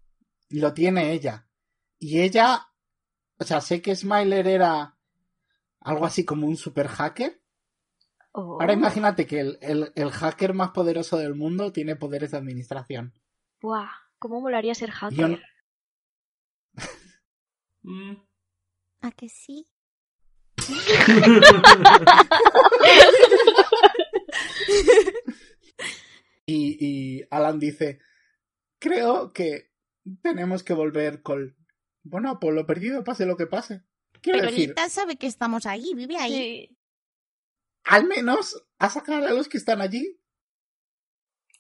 lo 0.50 0.74
tiene 0.74 1.12
ella. 1.14 1.48
Y 2.00 2.20
ella, 2.22 2.68
o 3.38 3.44
sea, 3.44 3.62
sé 3.62 3.82
que 3.82 3.96
Smiler 3.96 4.48
era 4.48 4.98
algo 5.80 6.06
así 6.06 6.26
como 6.26 6.48
un 6.48 6.58
super 6.58 6.88
hacker. 6.88 7.42
Oh. 8.34 8.58
Ahora 8.62 8.74
imagínate 8.74 9.26
que 9.28 9.40
el, 9.42 9.58
el- 9.62 9.92
el 9.96 10.12
hacker 10.12 10.54
más 10.54 10.72
poderoso 10.72 11.18
del 11.18 11.36
mundo 11.36 11.72
tiene 11.72 11.96
poderes 11.96 12.32
de 12.32 12.38
administración. 12.38 13.14
Buah, 13.62 13.90
cómo 14.20 14.42
molaría 14.42 14.74
ser 14.76 14.92
hacker. 14.92 15.30
No- 15.30 15.40
Mm. 17.84 18.14
¿A 19.02 19.12
que 19.12 19.28
sí? 19.28 19.68
Y, 26.46 26.78
y 26.80 27.28
Alan 27.32 27.60
dice, 27.60 28.00
creo 28.80 29.32
que 29.34 29.72
tenemos 30.22 30.64
que 30.64 30.74
volver 30.74 31.22
con... 31.22 31.56
Bueno, 32.04 32.40
por 32.40 32.54
lo 32.54 32.66
perdido, 32.66 33.04
pase 33.04 33.26
lo 33.26 33.38
que 33.38 33.48
pase. 33.48 33.84
Quiero 34.22 34.40
Pero 34.40 34.52
decir, 34.52 34.70
Lita 34.70 34.90
sabe 34.90 35.18
que 35.18 35.28
estamos 35.28 35.66
ahí, 35.66 35.94
vive 35.96 36.18
ahí. 36.18 36.68
Sí. 36.68 36.78
al 37.84 38.06
menos 38.08 38.64
a 38.80 38.90
sacar 38.90 39.24
a 39.24 39.34
los 39.34 39.48
que 39.48 39.58
están 39.58 39.82
allí. 39.82 40.20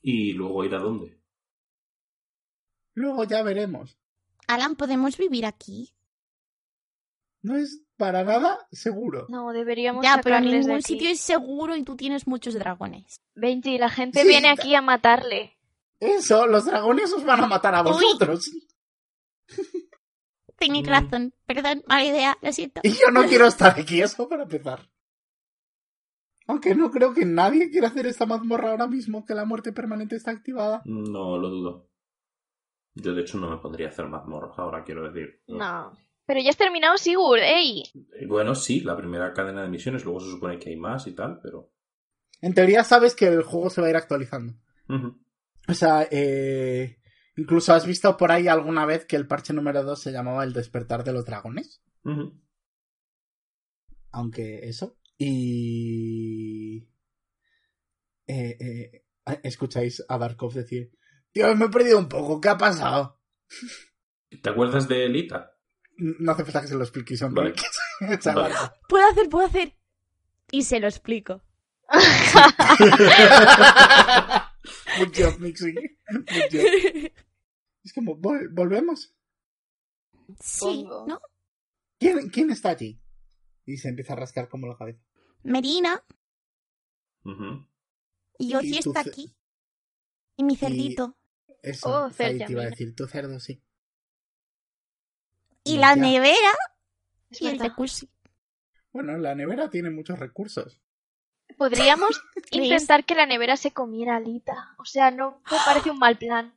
¿Y 0.02 0.34
luego 0.34 0.64
ir 0.66 0.74
a 0.76 0.80
dónde? 0.80 1.20
Luego 2.94 3.24
ya 3.24 3.44
veremos. 3.44 3.98
Alan, 4.48 4.76
¿podemos 4.76 5.18
vivir 5.18 5.46
aquí? 5.46 5.94
No 7.44 7.56
es 7.58 7.82
para 7.98 8.24
nada 8.24 8.68
seguro. 8.72 9.26
No, 9.30 9.52
deberíamos 9.52 10.04
Ya, 10.04 10.20
pero 10.24 10.36
de 10.36 10.42
ningún 10.42 10.72
aquí. 10.72 10.84
sitio 10.84 11.10
es 11.10 11.20
seguro 11.22 11.76
y 11.76 11.84
tú 11.84 11.96
tienes 11.96 12.28
muchos 12.28 12.54
dragones. 12.54 13.20
Benji, 13.36 13.78
la 13.78 13.90
gente 13.90 14.22
Sí, 14.22 14.28
viene 14.28 14.50
aquí 14.50 14.76
a 14.76 14.82
matarle. 14.82 15.58
Eso, 16.00 16.48
los 16.48 16.66
dragones 16.66 17.12
os 17.14 17.24
van 17.24 17.44
a 17.44 17.48
matar 17.48 17.76
a 17.76 17.82
vosotros. 17.84 18.50
Tenéis 20.58 20.86
Mm. 20.88 20.90
razón, 20.90 21.34
perdón, 21.46 21.84
mala 21.88 22.06
idea, 22.06 22.38
lo 22.42 22.52
siento. 22.54 22.82
Y 22.84 22.92
yo 22.92 23.10
no 23.12 23.24
quiero 23.24 23.48
estar 23.48 23.80
aquí, 23.80 24.02
eso 24.02 24.30
para 24.30 24.44
empezar. 24.44 24.88
Aunque 26.48 26.76
no 26.76 26.92
creo 26.92 27.14
que 27.14 27.26
nadie 27.26 27.70
quiera 27.70 27.88
hacer 27.88 28.06
esta 28.08 28.26
mazmorra 28.26 28.72
ahora 28.72 28.88
mismo, 28.88 29.26
que 29.26 29.34
la 29.34 29.46
muerte 29.46 29.72
permanente 29.74 30.16
está 30.16 30.32
activada. 30.32 30.82
No 30.86 31.38
lo 31.38 31.50
dudo. 31.50 31.90
Yo, 32.94 33.14
de 33.14 33.22
hecho, 33.22 33.38
no 33.38 33.50
me 33.50 33.58
pondría 33.58 33.88
a 33.88 33.90
hacer 33.92 34.06
mazmorras 34.08 34.58
ahora, 34.60 34.84
quiero 34.84 35.10
decir. 35.12 35.42
No. 35.48 35.98
Pero 36.32 36.44
ya 36.44 36.52
has 36.52 36.56
terminado 36.56 36.98
Sigurd, 36.98 37.42
ey. 37.42 37.84
Eh, 38.18 38.26
Bueno, 38.26 38.56
sí, 38.56 38.80
la 38.80 38.96
primera 38.96 39.34
cadena 39.34 39.64
de 39.64 39.68
misiones, 39.68 40.06
luego 40.06 40.22
se 40.22 40.32
supone 40.32 40.58
que 40.58 40.70
hay 40.70 40.78
más 40.78 41.06
y 41.06 41.12
tal, 41.12 41.42
pero. 41.44 41.74
En 42.40 42.54
teoría 42.54 42.86
sabes 42.86 43.16
que 43.16 43.28
el 43.28 43.44
juego 43.44 43.70
se 43.70 43.82
va 43.82 43.88
a 43.88 43.90
ir 43.90 43.98
actualizando. 43.98 44.54
O 45.68 45.74
sea, 45.74 46.08
eh, 46.10 47.02
incluso 47.36 47.74
has 47.74 47.86
visto 47.86 48.16
por 48.16 48.32
ahí 48.32 48.48
alguna 48.48 48.86
vez 48.86 49.04
que 49.04 49.18
el 49.18 49.28
parche 49.28 49.52
número 49.52 49.84
2 49.84 50.02
se 50.02 50.14
llamaba 50.14 50.46
El 50.46 50.54
despertar 50.54 51.04
de 51.04 51.12
los 51.12 51.26
dragones. 51.26 51.84
Aunque 54.12 54.70
eso. 54.70 54.98
Y... 55.18 56.88
Eh, 58.26 58.58
eh, 58.58 59.06
escucháis 59.44 60.02
a 60.08 60.18
Darkov 60.18 60.54
decir, 60.54 60.94
Dios, 61.34 61.58
me 61.58 61.66
he 61.66 61.70
perdido 61.70 62.00
un 62.00 62.08
poco, 62.08 62.40
¿qué 62.40 62.48
ha 62.48 62.58
pasado? 62.58 63.20
¿Te 64.42 64.50
acuerdas 64.50 64.88
de 64.88 65.08
Elita? 65.08 65.51
No 66.04 66.32
hace 66.32 66.44
falta 66.46 66.62
que 66.62 66.68
se 66.68 66.76
lo 66.76 66.82
expliquéis, 66.84 67.20
son 67.20 67.34
Vale. 67.36 67.54
chaval. 68.20 68.52
Puedo 68.90 69.08
hacer, 69.10 69.30
puedo 69.30 69.46
hacer. 69.46 69.76
Y 70.52 70.64
se 70.64 70.80
lo 70.80 70.88
explico. 70.88 71.42
Good 74.98 75.14
job, 75.16 75.40
Mixi. 75.40 75.74
Good 75.74 76.52
job. 76.52 77.12
Es 77.84 77.94
como, 77.94 78.16
vol- 78.16 78.48
volvemos. 78.52 79.12
Sí. 80.40 80.84
¿no? 81.08 81.20
¿Quién, 82.00 82.30
¿Quién 82.30 82.52
está 82.52 82.70
allí? 82.70 83.02
Y 83.66 83.78
se 83.78 83.90
empieza 83.90 84.14
a 84.14 84.18
rascar 84.18 84.50
como 84.50 84.68
la 84.68 84.78
cabeza. 84.78 85.02
Merina 85.44 86.04
y 88.38 88.54
Ozzy 88.54 88.68
Y 88.76 88.78
está 88.78 89.00
aquí. 89.00 89.36
Y 90.38 90.44
mi 90.44 90.56
cerdito. 90.56 91.18
Eso, 91.64 91.90
Oh, 92.06 92.10
Cerja, 92.12 92.46
te 92.46 92.52
iba 92.52 92.62
a 92.62 92.70
decir, 92.70 92.94
tu 92.96 93.08
cerdo, 93.08 93.40
sí. 93.40 93.64
Y 95.64 95.78
la 95.78 95.96
ya. 95.96 96.02
nevera 96.02 96.52
Es 97.30 97.42
y 97.42 97.48
el 97.48 97.60
jacuzzi. 97.60 98.10
Bueno, 98.92 99.18
la 99.18 99.36
nevera 99.36 99.70
tiene 99.70 99.90
muchos 99.90 100.20
recursos. 100.20 100.82
Podríamos 101.58 102.22
intentar 102.52 103.06
que 103.06 103.16
la 103.16 103.26
nevera 103.26 103.58
se 103.58 103.72
comiera 103.72 104.18
a 104.18 104.20
Lita. 104.20 104.76
O 104.78 104.86
sea, 104.86 105.12
no 105.12 105.42
me 105.52 105.58
parece 105.66 105.92
un 105.92 106.00
mal 106.00 106.18
plan. 106.18 106.54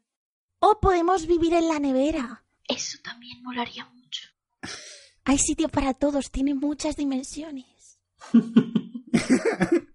O 0.59 0.81
podemos 0.81 1.27
vivir 1.27 1.55
en 1.55 1.69
la 1.69 1.79
nevera. 1.79 2.45
Eso 2.67 2.99
también 3.03 3.43
molaría 3.43 3.85
mucho. 3.87 4.29
Hay 5.25 5.39
sitio 5.39 5.69
para 5.69 5.95
todos, 5.95 6.31
tiene 6.31 6.55
muchas 6.55 6.97
dimensiones. 6.97 7.99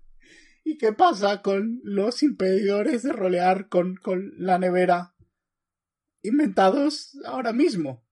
¿Y 0.63 0.77
qué 0.77 0.93
pasa 0.93 1.41
con 1.41 1.81
los 1.83 2.23
impedidores 2.23 3.03
de 3.03 3.11
rolear 3.11 3.69
con, 3.69 3.95
con 3.95 4.33
la 4.37 4.59
nevera 4.59 5.15
inventados 6.21 7.17
ahora 7.25 7.53
mismo? 7.53 8.05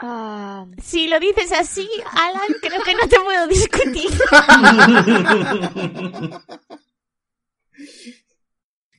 Ah, 0.00 0.66
Si 0.82 1.06
lo 1.08 1.20
dices 1.20 1.52
así, 1.52 1.88
Alan, 2.12 2.48
creo 2.60 2.82
que 2.82 2.94
no 2.94 3.08
te 3.08 3.20
puedo 3.20 3.46
discutir. 3.46 4.10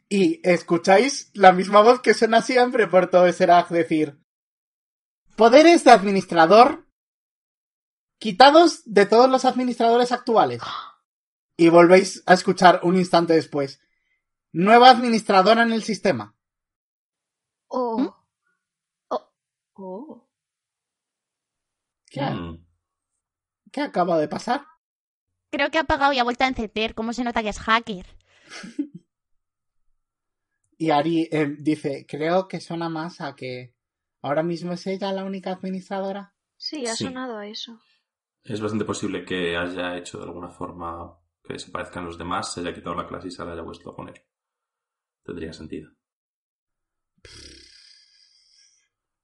Y 0.08 0.40
escucháis 0.48 1.32
la 1.34 1.52
misma 1.52 1.82
voz 1.82 2.00
que 2.00 2.14
suena 2.14 2.42
siempre 2.42 2.88
por 2.88 3.10
todo 3.10 3.26
ese 3.26 3.48
rag 3.48 3.68
decir 3.70 4.20
Poderes 5.36 5.84
de 5.84 5.92
administrador 5.92 6.86
quitados 8.20 8.84
de 8.86 9.06
todos 9.06 9.30
los 9.30 9.46
administradores 9.46 10.12
actuales. 10.12 10.62
Y 11.58 11.70
volvéis 11.70 12.24
a 12.26 12.34
escuchar 12.34 12.82
un 12.84 12.98
instante 12.98 13.34
después. 13.34 13.82
Nueva 14.52 14.90
administradora 14.90 15.64
en 15.64 15.74
el 15.74 15.84
sistema. 15.84 16.36
oh. 17.68 18.00
¿Mm? 18.00 18.10
Oh. 19.10 19.32
Oh. 19.74 20.25
¿Qué, 22.16 22.22
Mm. 22.34 22.66
qué 23.72 23.82
acaba 23.82 24.18
de 24.18 24.28
pasar? 24.28 24.66
Creo 25.52 25.70
que 25.70 25.78
ha 25.78 25.82
apagado 25.82 26.14
y 26.14 26.20
ha 26.20 26.24
vuelto 26.24 26.44
a 26.44 26.48
encender. 26.48 26.96
¿Cómo 26.96 27.14
se 27.14 27.24
nota 27.24 27.42
que 27.44 27.50
es 27.50 27.60
hacker? 27.60 28.06
Y 30.78 30.90
Ari 30.90 31.30
eh, 31.32 31.56
dice, 31.58 32.06
creo 32.06 32.50
que 32.50 32.60
suena 32.60 32.90
más 32.90 33.22
a 33.22 33.34
que 33.34 33.74
ahora 34.22 34.44
mismo 34.44 34.74
es 34.74 34.86
ella 34.88 35.14
la 35.14 35.24
única 35.24 35.52
administradora. 35.54 36.36
Sí, 36.58 36.86
ha 36.86 36.96
Sí. 36.98 37.06
sonado 37.06 37.38
a 37.38 37.48
eso. 37.48 37.80
Es 38.44 38.60
bastante 38.60 38.84
posible 38.84 39.24
que 39.24 39.56
haya 39.56 39.96
hecho 39.98 40.18
de 40.18 40.26
alguna 40.26 40.50
forma 40.50 41.18
que 41.44 41.54
desaparezcan 41.54 42.04
los 42.04 42.18
demás, 42.18 42.52
se 42.54 42.60
haya 42.60 42.74
quitado 42.74 42.94
la 42.94 43.08
clase 43.08 43.30
y 43.30 43.32
se 43.32 43.46
la 43.46 43.54
haya 43.54 43.62
vuelto 43.62 43.90
a 43.90 43.96
poner. 43.96 44.28
Tendría 45.24 45.54
sentido. 45.54 45.92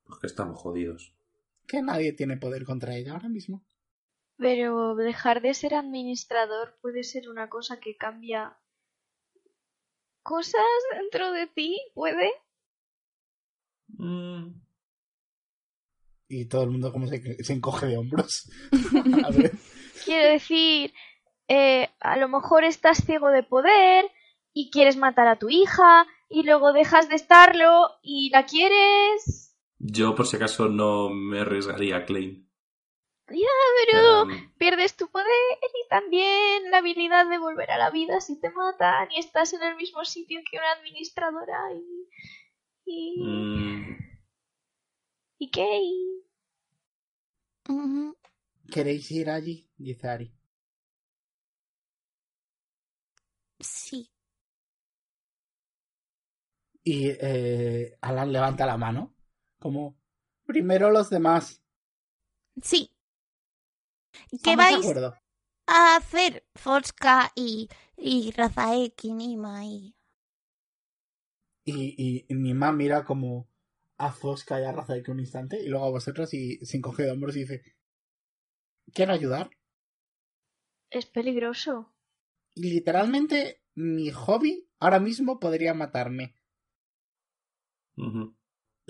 Porque 0.05 0.27
estamos 0.27 0.57
jodidos. 0.57 1.13
Que 1.71 1.81
nadie 1.81 2.11
tiene 2.11 2.35
poder 2.35 2.65
contra 2.65 2.97
ella 2.97 3.13
ahora 3.13 3.29
mismo. 3.29 3.63
Pero 4.35 4.93
dejar 4.95 5.41
de 5.41 5.53
ser 5.53 5.73
administrador 5.73 6.77
puede 6.81 7.05
ser 7.05 7.29
una 7.29 7.47
cosa 7.47 7.79
que 7.79 7.95
cambia 7.95 8.57
cosas 10.21 10.73
dentro 10.91 11.31
de 11.31 11.47
ti, 11.47 11.79
¿puede? 11.93 12.29
Mm, 13.87 14.49
Y 16.27 16.45
todo 16.49 16.63
el 16.63 16.71
mundo 16.71 16.91
como 16.91 17.07
se, 17.07 17.41
se 17.41 17.53
encoge 17.53 17.85
de 17.85 17.97
hombros. 17.97 18.51
a 19.25 19.31
ver. 19.31 19.53
Quiero 20.03 20.29
decir, 20.29 20.93
eh, 21.47 21.87
a 22.01 22.17
lo 22.17 22.27
mejor 22.27 22.65
estás 22.65 22.97
ciego 23.05 23.29
de 23.29 23.43
poder 23.43 24.11
y 24.51 24.71
quieres 24.71 24.97
matar 24.97 25.29
a 25.29 25.39
tu 25.39 25.49
hija 25.49 26.05
y 26.29 26.43
luego 26.43 26.73
dejas 26.73 27.07
de 27.07 27.15
estarlo 27.15 27.91
y 28.01 28.29
la 28.29 28.45
quieres. 28.45 29.50
Yo, 29.83 30.13
por 30.15 30.27
si 30.27 30.35
acaso, 30.35 30.69
no 30.69 31.09
me 31.09 31.39
arriesgaría 31.39 31.97
a 31.97 32.05
Klein. 32.05 32.47
Pero 33.25 34.29
Em, 34.29 34.53
pierdes 34.57 34.95
tu 34.95 35.09
poder 35.09 35.25
y 35.61 35.87
también 35.89 36.69
la 36.69 36.77
habilidad 36.77 37.27
de 37.29 37.37
volver 37.39 37.71
a 37.71 37.77
la 37.77 37.89
vida 37.89 38.19
si 38.21 38.39
te 38.39 38.49
matan 38.51 39.09
y 39.11 39.19
estás 39.19 39.53
en 39.53 39.63
el 39.63 39.75
mismo 39.75 40.03
sitio 40.05 40.41
que 40.49 40.57
una 40.57 40.71
administradora 40.73 41.73
y... 41.73 42.09
y... 42.85 43.23
mm, 43.23 43.97
¿Y 45.39 45.49
qué? 45.49 45.81
¿Queréis 48.71 49.09
ir 49.11 49.29
allí? 49.29 49.67
Dice 49.77 50.07
Ari. 50.07 50.31
Sí. 53.59 54.09
Y 56.83 57.09
eh, 57.09 57.97
Alan 58.01 58.31
levanta 58.31 58.65
la 58.65 58.77
mano. 58.77 59.15
Como, 59.61 59.95
primero 60.45 60.89
los 60.91 61.09
demás. 61.09 61.61
Sí. 62.63 62.91
¿Qué 64.43 64.55
de 64.55 64.55
vais 64.55 64.93
a 65.67 65.95
hacer 65.95 66.43
Fosca 66.55 67.31
y, 67.35 67.69
y 67.97 68.31
Rafael 68.31 68.93
y... 69.03 69.95
Y, 71.63 71.95
y, 71.97 72.25
y 72.27 72.35
mi 72.35 72.53
mamá 72.53 72.71
mira 72.71 73.03
como 73.03 73.47
a 73.97 74.11
Fosca 74.11 74.59
y 74.61 74.63
a 74.63 74.71
Rafael 74.71 75.03
un 75.09 75.19
instante 75.21 75.59
y 75.59 75.69
luego 75.69 75.85
a 75.85 75.89
vosotros 75.91 76.33
y 76.35 76.57
se 76.65 76.77
encoge 76.77 77.03
de 77.03 77.11
hombros 77.11 77.35
y 77.35 77.41
dice 77.41 77.63
¿Quiero 78.93 79.11
ayudar? 79.13 79.49
Es 80.89 81.05
peligroso. 81.05 81.91
Y 82.55 82.69
literalmente 82.69 83.61
mi 83.75 84.09
hobby 84.11 84.69
ahora 84.79 85.01
mismo 85.01 85.37
podría 85.37 85.73
matarme. 85.73 86.33
ujú. 87.97 88.33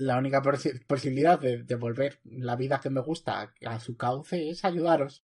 La 0.01 0.17
única 0.17 0.41
posi- 0.41 0.85
posibilidad 0.87 1.39
de 1.39 1.63
devolver 1.63 2.19
la 2.23 2.55
vida 2.55 2.79
que 2.81 2.89
me 2.89 3.01
gusta 3.01 3.53
a 3.65 3.79
su 3.79 3.95
cauce 3.97 4.49
es 4.49 4.65
ayudaros. 4.65 5.23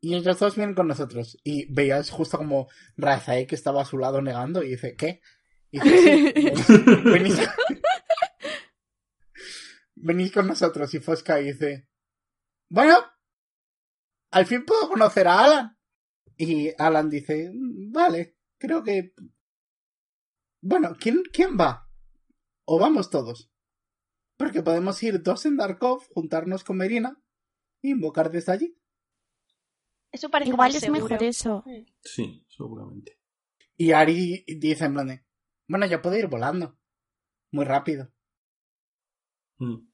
Y 0.00 0.14
ellos 0.14 0.38
dos 0.38 0.54
vienen 0.56 0.74
con 0.74 0.86
nosotros. 0.88 1.36
Y 1.42 1.72
veías 1.72 2.10
justo 2.10 2.38
como 2.38 2.68
Razae 2.96 3.46
que 3.46 3.54
estaba 3.56 3.82
a 3.82 3.86
su 3.86 3.98
lado 3.98 4.22
negando 4.22 4.62
y 4.62 4.70
dice, 4.70 4.94
¿qué? 4.94 5.20
Y 5.70 5.80
dice, 5.80 6.32
"Sí, 6.56 6.74
venís, 7.04 7.40
venís 9.94 10.32
con 10.32 10.46
nosotros. 10.46 10.92
Y 10.94 11.00
Fosca 11.00 11.36
dice, 11.36 11.88
bueno, 12.68 12.98
al 14.30 14.46
fin 14.46 14.64
puedo 14.64 14.88
conocer 14.88 15.26
a 15.28 15.44
Alan. 15.44 15.78
Y 16.36 16.70
Alan 16.78 17.08
dice, 17.10 17.50
"Mm, 17.52 17.92
vale, 17.92 18.36
creo 18.58 18.82
que... 18.84 19.12
Bueno, 20.60 20.94
¿quién, 21.00 21.22
quién 21.32 21.56
va? 21.58 21.88
¿O 22.64 22.78
vamos 22.78 23.08
todos? 23.10 23.50
Porque 24.36 24.62
podemos 24.62 25.02
ir 25.02 25.22
dos 25.22 25.46
en 25.46 25.56
Darkov, 25.56 26.02
juntarnos 26.12 26.62
con 26.64 26.76
Merina 26.76 27.18
e 27.82 27.88
invocar 27.88 28.30
desde 28.30 28.52
allí. 28.52 28.78
Eso 30.12 30.28
parece 30.30 30.50
Igual 30.50 30.68
más 30.68 30.76
es 30.76 30.82
seguro. 30.82 31.02
mejor 31.04 31.22
eso. 31.22 31.64
Sí, 32.02 32.44
seguramente. 32.48 33.18
Y 33.76 33.92
Ari 33.92 34.44
dice 34.46 34.84
en 34.86 34.94
plan 34.94 35.06
de, 35.08 35.24
bueno, 35.68 35.86
yo 35.86 36.00
puedo 36.00 36.16
ir 36.16 36.26
volando. 36.28 36.78
Muy 37.52 37.64
rápido. 37.64 38.12
Mm. 39.58 39.88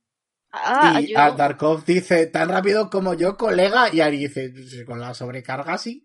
Ah, 0.53 1.01
y 1.01 1.13
yo... 1.13 1.19
a 1.19 1.31
Darkov 1.33 1.85
dice, 1.85 2.27
tan 2.27 2.49
rápido 2.49 2.91
como 2.91 3.15
yo, 3.15 3.37
colega. 3.37 3.93
Y 3.95 4.01
Ari 4.01 4.19
dice, 4.19 4.51
"Pues, 4.51 4.85
con 4.87 5.01
la 5.01 5.15
sobrecarga 5.15 5.79
sí. 5.79 6.05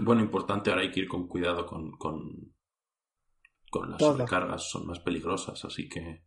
Bueno, 0.00 0.22
importante, 0.22 0.70
ahora 0.70 0.82
hay 0.82 0.90
que 0.90 1.00
ir 1.00 1.08
con 1.08 1.26
cuidado 1.28 1.64
con, 1.66 1.92
con, 1.92 2.54
con 3.70 3.90
las 3.90 3.98
Todo. 3.98 4.12
sobrecargas, 4.12 4.68
son 4.68 4.86
más 4.86 5.00
peligrosas, 5.00 5.64
así 5.64 5.88
que 5.88 6.24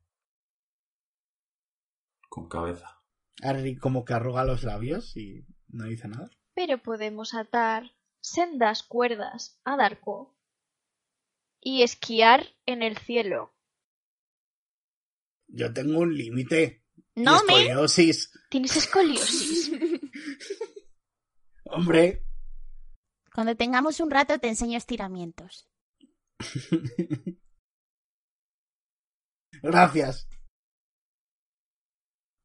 con 2.32 2.48
cabeza. 2.48 3.04
Ari 3.44 3.76
como 3.78 4.06
que 4.06 4.14
arruga 4.14 4.46
los 4.46 4.64
labios 4.64 5.18
y 5.18 5.46
no 5.68 5.84
dice 5.86 6.08
nada. 6.08 6.30
Pero 6.56 6.82
podemos 6.82 7.34
atar 7.34 7.92
sendas 8.22 8.84
cuerdas 8.84 9.60
a 9.66 9.76
Darko 9.76 10.34
y 11.60 11.84
esquiar 11.84 12.48
en 12.66 12.84
el 12.84 12.98
cielo. 12.98 13.54
Yo 15.48 15.74
tengo 15.74 16.00
un 16.00 16.16
límite. 16.16 16.86
Y 17.16 17.22
No 17.24 17.44
me. 17.44 17.64
escoliosis. 17.64 18.32
¿Tienes 18.50 18.78
escoliosis? 18.78 19.72
Hombre. 21.66 22.26
Cuando 23.36 23.58
tengamos 23.58 24.00
un 24.00 24.10
rato 24.10 24.40
te 24.40 24.48
enseño 24.48 24.78
estiramientos. 24.78 25.70
Gracias. 29.62 30.30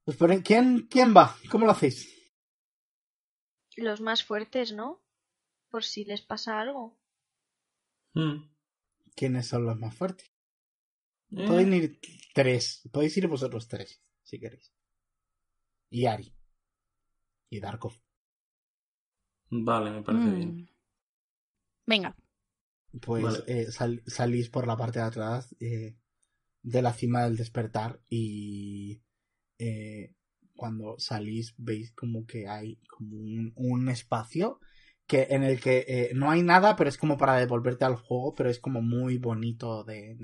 Pues 0.06 0.16
ponen- 0.16 0.42
¿quién, 0.42 0.86
¿Quién 0.88 1.12
va? 1.14 1.36
¿Cómo 1.50 1.66
lo 1.66 1.72
hacéis? 1.72 2.08
Los 3.76 4.00
más 4.00 4.22
fuertes, 4.24 4.72
¿no? 4.72 5.02
Por 5.68 5.82
si 5.84 6.04
les 6.04 6.22
pasa 6.22 6.60
algo. 6.60 6.96
Mm. 8.14 8.48
¿Quiénes 9.16 9.48
son 9.48 9.66
los 9.66 9.76
más 9.78 9.94
fuertes? 9.96 10.32
Eh, 11.32 11.44
Pueden 11.46 11.74
ir 11.74 12.00
tres. 12.32 12.88
Podéis 12.92 13.16
ir 13.16 13.26
vosotros 13.26 13.66
tres, 13.66 14.00
si 14.22 14.38
queréis. 14.38 14.72
Y 15.90 16.06
Ari. 16.06 16.32
Y 17.50 17.58
Darkov. 17.58 17.94
Vale, 19.50 19.90
me 19.90 20.02
parece 20.02 20.24
Mm. 20.28 20.34
bien. 20.36 20.70
Venga. 21.84 22.16
Pues 23.02 23.24
Vale. 23.24 23.44
eh, 23.48 23.72
sal- 23.72 24.04
salís 24.06 24.48
por 24.50 24.68
la 24.68 24.76
parte 24.76 25.00
de 25.00 25.04
atrás 25.04 25.54
eh, 25.60 25.96
de 26.62 26.82
la 26.82 26.92
cima 26.92 27.24
del 27.24 27.36
despertar 27.36 28.00
y 28.08 29.02
eh, 29.58 30.14
cuando 30.54 30.98
salís 30.98 31.54
veis 31.58 31.92
como 31.92 32.26
que 32.26 32.48
hay 32.48 32.80
como 32.88 33.16
un, 33.16 33.88
espacio 33.88 34.58
que 35.06 35.28
en 35.30 35.42
el 35.42 35.60
que 35.60 35.84
eh, 35.86 36.10
no 36.14 36.30
hay 36.30 36.42
nada 36.42 36.76
pero 36.76 36.88
es 36.88 36.96
como 36.96 37.16
para 37.16 37.36
devolverte 37.36 37.84
al 37.84 37.96
juego 37.96 38.34
pero 38.34 38.50
es 38.50 38.58
como 38.58 38.82
muy 38.82 39.18
bonito 39.18 39.84
de, 39.84 40.16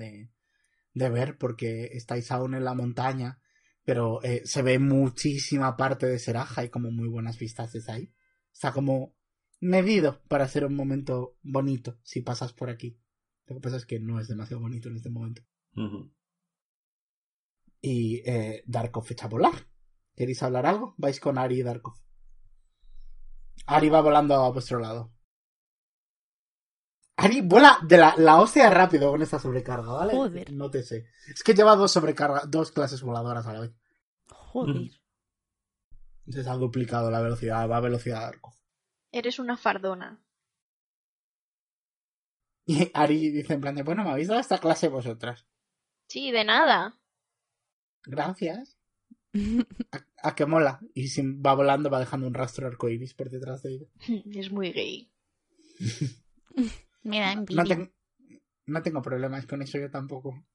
de, 0.93 1.09
ver 1.09 1.37
porque 1.37 1.89
estáis 1.93 2.31
aún 2.31 2.55
en 2.55 2.63
la 2.63 2.73
montaña 2.73 3.39
pero 3.83 4.23
eh, 4.23 4.41
se 4.45 4.61
ve 4.61 4.79
muchísima 4.79 5.77
parte 5.77 6.07
de 6.07 6.19
Seraja 6.19 6.63
y 6.63 6.69
como 6.69 6.91
muy 6.91 7.07
buenas 7.07 7.37
vistas 7.37 7.73
desde 7.73 7.91
ahí 7.91 8.13
está 8.51 8.71
como 8.71 9.15
medido 9.63 10.21
para 10.27 10.43
hacer 10.43 10.65
un 10.65 10.75
momento 10.75 11.37
bonito 11.41 11.97
si 12.03 12.21
pasas 12.21 12.53
por 12.53 12.69
aquí. 12.69 12.99
Lo 13.47 13.55
que 13.55 13.61
pasa 13.61 13.77
es 13.77 13.85
que 13.85 13.99
no 13.99 14.19
es 14.19 14.27
demasiado 14.27 14.61
bonito 14.61 14.89
en 14.89 14.97
este 14.97 15.09
momento. 15.09 15.41
Y 17.85 18.23
eh, 18.25 18.63
Darkov 18.65 19.05
echa 19.09 19.25
a 19.25 19.29
volar. 19.29 19.67
¿Queréis 20.15 20.41
hablar 20.41 20.65
algo? 20.65 20.95
Vais 20.97 21.19
con 21.19 21.37
Ari 21.37 21.59
y 21.59 21.63
Darkov. 21.63 21.95
Ari 23.65 23.89
va 23.89 23.99
volando 23.99 24.35
a 24.35 24.49
vuestro 24.51 24.79
lado. 24.79 25.11
Ari 27.17 27.41
vuela 27.41 27.79
de 27.85 27.97
la, 27.97 28.15
la 28.17 28.39
hostia 28.39 28.69
rápido 28.69 29.11
con 29.11 29.21
esta 29.21 29.37
sobrecarga, 29.37 29.91
¿vale? 29.91 30.13
Joder. 30.13 30.53
No 30.53 30.71
te 30.71 30.81
sé. 30.81 31.07
Es 31.27 31.43
que 31.43 31.53
lleva 31.53 31.75
dos 31.75 31.91
sobrecargas, 31.91 32.49
dos 32.49 32.71
clases 32.71 33.01
voladoras 33.01 33.45
a 33.47 33.53
la 33.53 33.59
vez. 33.59 33.73
Joder. 34.29 34.89
Entonces 36.25 36.47
ha 36.47 36.55
duplicado 36.55 37.11
la 37.11 37.19
velocidad, 37.19 37.69
va 37.69 37.77
a 37.77 37.81
velocidad 37.81 38.21
Darkov. 38.21 38.53
Eres 39.11 39.39
una 39.39 39.57
fardona. 39.57 40.23
Y 42.65 42.89
Ari 42.93 43.29
dice 43.29 43.55
en 43.55 43.61
plan 43.61 43.75
de, 43.75 43.83
bueno, 43.83 44.05
me 44.05 44.11
habéis 44.11 44.29
dado 44.29 44.39
esta 44.39 44.57
clase 44.57 44.87
vosotras. 44.87 45.45
Sí, 46.07 46.31
de 46.31 46.45
nada. 46.45 46.97
Gracias. 48.03 48.77
A, 49.91 50.05
a 50.29 50.35
que 50.35 50.45
mola. 50.45 50.79
Y 50.93 51.07
si 51.07 51.21
va 51.23 51.55
volando, 51.55 51.89
va 51.89 51.99
dejando 51.99 52.27
un 52.27 52.33
rastro 52.35 52.67
arcoiris 52.67 53.13
por 53.15 53.29
detrás 53.31 53.63
de 53.63 53.73
ella. 53.75 53.87
Es 54.39 54.51
muy 54.51 54.71
gay. 54.71 55.11
Me 57.03 57.19
da 57.19 57.33
No, 57.35 57.41
envidia. 57.41 57.91
no 58.67 58.81
tengo 58.83 59.01
problemas 59.01 59.45
con 59.47 59.61
eso, 59.61 59.77
yo 59.79 59.89
tampoco. 59.89 60.45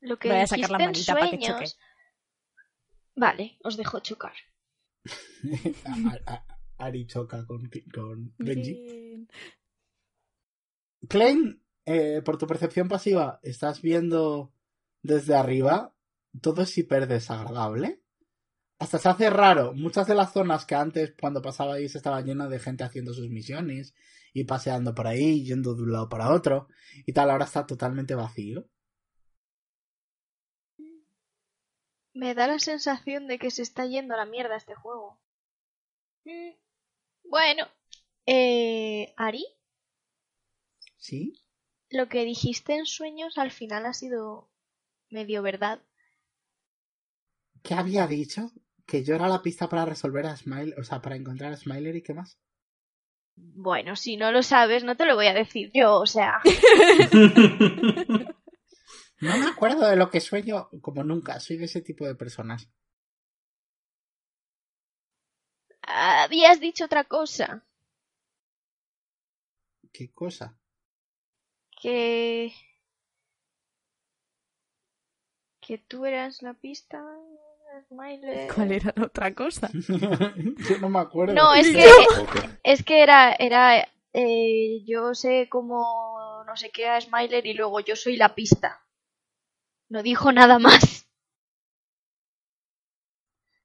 Lo 0.00 0.18
que 0.18 0.28
Voy 0.28 0.38
a 0.38 0.46
sacar 0.46 0.70
la 0.70 0.78
manita 0.78 1.14
para 1.14 1.30
que 1.30 1.38
choque. 1.38 1.66
Vale, 3.16 3.58
os 3.62 3.76
dejo 3.76 4.00
chocar. 4.00 4.34
A- 5.86 6.32
a- 6.32 6.46
Ari 6.78 7.06
choca 7.06 7.46
con, 7.46 7.70
con 7.94 8.34
Benji. 8.38 8.72
Bien. 8.74 9.28
Klein, 11.08 11.62
eh, 11.86 12.22
por 12.24 12.38
tu 12.38 12.46
percepción 12.46 12.88
pasiva, 12.88 13.40
estás 13.42 13.82
viendo 13.82 14.52
desde 15.02 15.34
arriba. 15.34 15.94
Todo 16.40 16.62
es 16.62 16.76
hiper 16.78 17.06
desagradable. 17.08 18.00
Hasta 18.78 18.98
se 18.98 19.08
hace 19.08 19.30
raro. 19.30 19.72
Muchas 19.74 20.06
de 20.06 20.14
las 20.14 20.32
zonas 20.32 20.66
que 20.66 20.74
antes, 20.74 21.14
cuando 21.20 21.42
pasabais, 21.42 21.94
estaban 21.94 22.24
llenas 22.26 22.50
de 22.50 22.58
gente 22.60 22.84
haciendo 22.84 23.14
sus 23.14 23.28
misiones 23.30 23.94
y 24.32 24.44
paseando 24.44 24.94
por 24.94 25.06
ahí, 25.06 25.44
yendo 25.44 25.74
de 25.74 25.82
un 25.82 25.92
lado 25.92 26.08
para 26.08 26.32
otro 26.32 26.68
y 27.06 27.12
tal, 27.12 27.30
ahora 27.30 27.44
está 27.44 27.66
totalmente 27.66 28.14
vacío. 28.14 28.68
Me 32.14 32.34
da 32.34 32.46
la 32.46 32.58
sensación 32.58 33.26
de 33.28 33.38
que 33.38 33.50
se 33.50 33.62
está 33.62 33.86
yendo 33.86 34.14
a 34.14 34.16
la 34.16 34.26
mierda 34.26 34.56
este 34.56 34.74
juego. 34.74 35.20
Mm, 36.24 36.50
Bueno, 37.24 37.66
eh, 38.26 39.14
Ari, 39.16 39.44
¿Sí? 40.96 41.34
Lo 41.94 42.08
que 42.08 42.24
dijiste 42.24 42.74
en 42.74 42.86
sueños 42.86 43.38
al 43.38 43.50
final 43.50 43.86
ha 43.86 43.92
sido 43.92 44.48
medio 45.10 45.42
verdad. 45.42 45.80
¿Qué 47.62 47.74
había 47.74 48.06
dicho? 48.06 48.50
Que 48.86 49.02
yo 49.04 49.14
era 49.14 49.28
la 49.28 49.42
pista 49.42 49.68
para 49.68 49.86
resolver 49.86 50.26
a 50.26 50.36
Smile, 50.36 50.74
o 50.78 50.84
sea, 50.84 51.00
para 51.00 51.16
encontrar 51.16 51.52
a 51.52 51.56
Smiler 51.56 51.96
y 51.96 52.02
qué 52.02 52.12
más. 52.12 52.38
Bueno, 53.36 53.96
si 53.96 54.16
no 54.16 54.30
lo 54.30 54.42
sabes, 54.42 54.84
no 54.84 54.96
te 54.96 55.06
lo 55.06 55.14
voy 55.16 55.26
a 55.26 55.34
decir 55.34 55.70
yo, 55.72 56.00
o 56.00 56.06
sea. 56.06 56.40
No 59.20 59.38
me 59.38 59.46
acuerdo 59.46 59.88
de 59.88 59.96
lo 59.96 60.10
que 60.10 60.20
sueño 60.20 60.68
como 60.82 61.02
nunca. 61.02 61.40
Soy 61.40 61.56
de 61.56 61.64
ese 61.64 61.80
tipo 61.80 62.04
de 62.04 62.14
personas. 62.14 62.68
Habías 65.80 66.60
dicho 66.60 66.84
otra 66.84 67.04
cosa. 67.04 67.64
¿Qué 69.92 70.12
cosa? 70.12 70.58
Que. 71.84 72.50
Que 75.60 75.76
tú 75.76 76.06
eras 76.06 76.40
la 76.40 76.54
pista. 76.54 77.04
Smiley. 77.88 78.48
¿Cuál 78.54 78.72
era 78.72 78.94
la 78.96 79.04
otra 79.04 79.34
cosa? 79.34 79.68
yo 79.88 80.78
no 80.80 80.88
me 80.88 81.00
acuerdo. 81.00 81.34
No, 81.34 81.52
es 81.52 81.70
que. 81.70 81.84
Es 82.62 82.82
que 82.82 83.02
era. 83.02 83.34
era 83.38 83.86
eh, 84.14 84.82
yo 84.86 85.14
sé 85.14 85.50
como. 85.50 86.42
No 86.46 86.56
sé 86.56 86.70
qué 86.70 86.88
a 86.88 86.98
Smiler 86.98 87.44
y 87.44 87.52
luego 87.52 87.80
yo 87.80 87.96
soy 87.96 88.16
la 88.16 88.34
pista. 88.34 88.82
No 89.90 90.02
dijo 90.02 90.32
nada 90.32 90.58
más. 90.58 91.06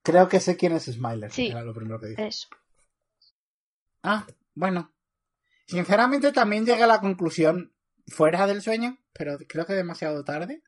Creo 0.03 0.27
que 0.27 0.41
sé 0.41 0.57
quién 0.57 0.73
es 0.73 0.91
Smiler. 0.91 1.31
Sí. 1.31 1.47
Era 1.47 1.61
lo 1.61 1.73
primero 1.73 2.01
que 2.01 2.07
dije. 2.07 2.27
Eso. 2.27 2.49
Ah, 4.03 4.27
bueno. 4.55 4.91
Sinceramente 5.67 6.33
también 6.33 6.65
llegué 6.65 6.83
a 6.83 6.87
la 6.87 6.99
conclusión 6.99 7.73
fuera 8.09 8.47
del 8.47 8.61
sueño, 8.61 8.97
pero 9.13 9.37
creo 9.47 9.65
que 9.65 9.73
demasiado 9.73 10.23
tarde. 10.23 10.61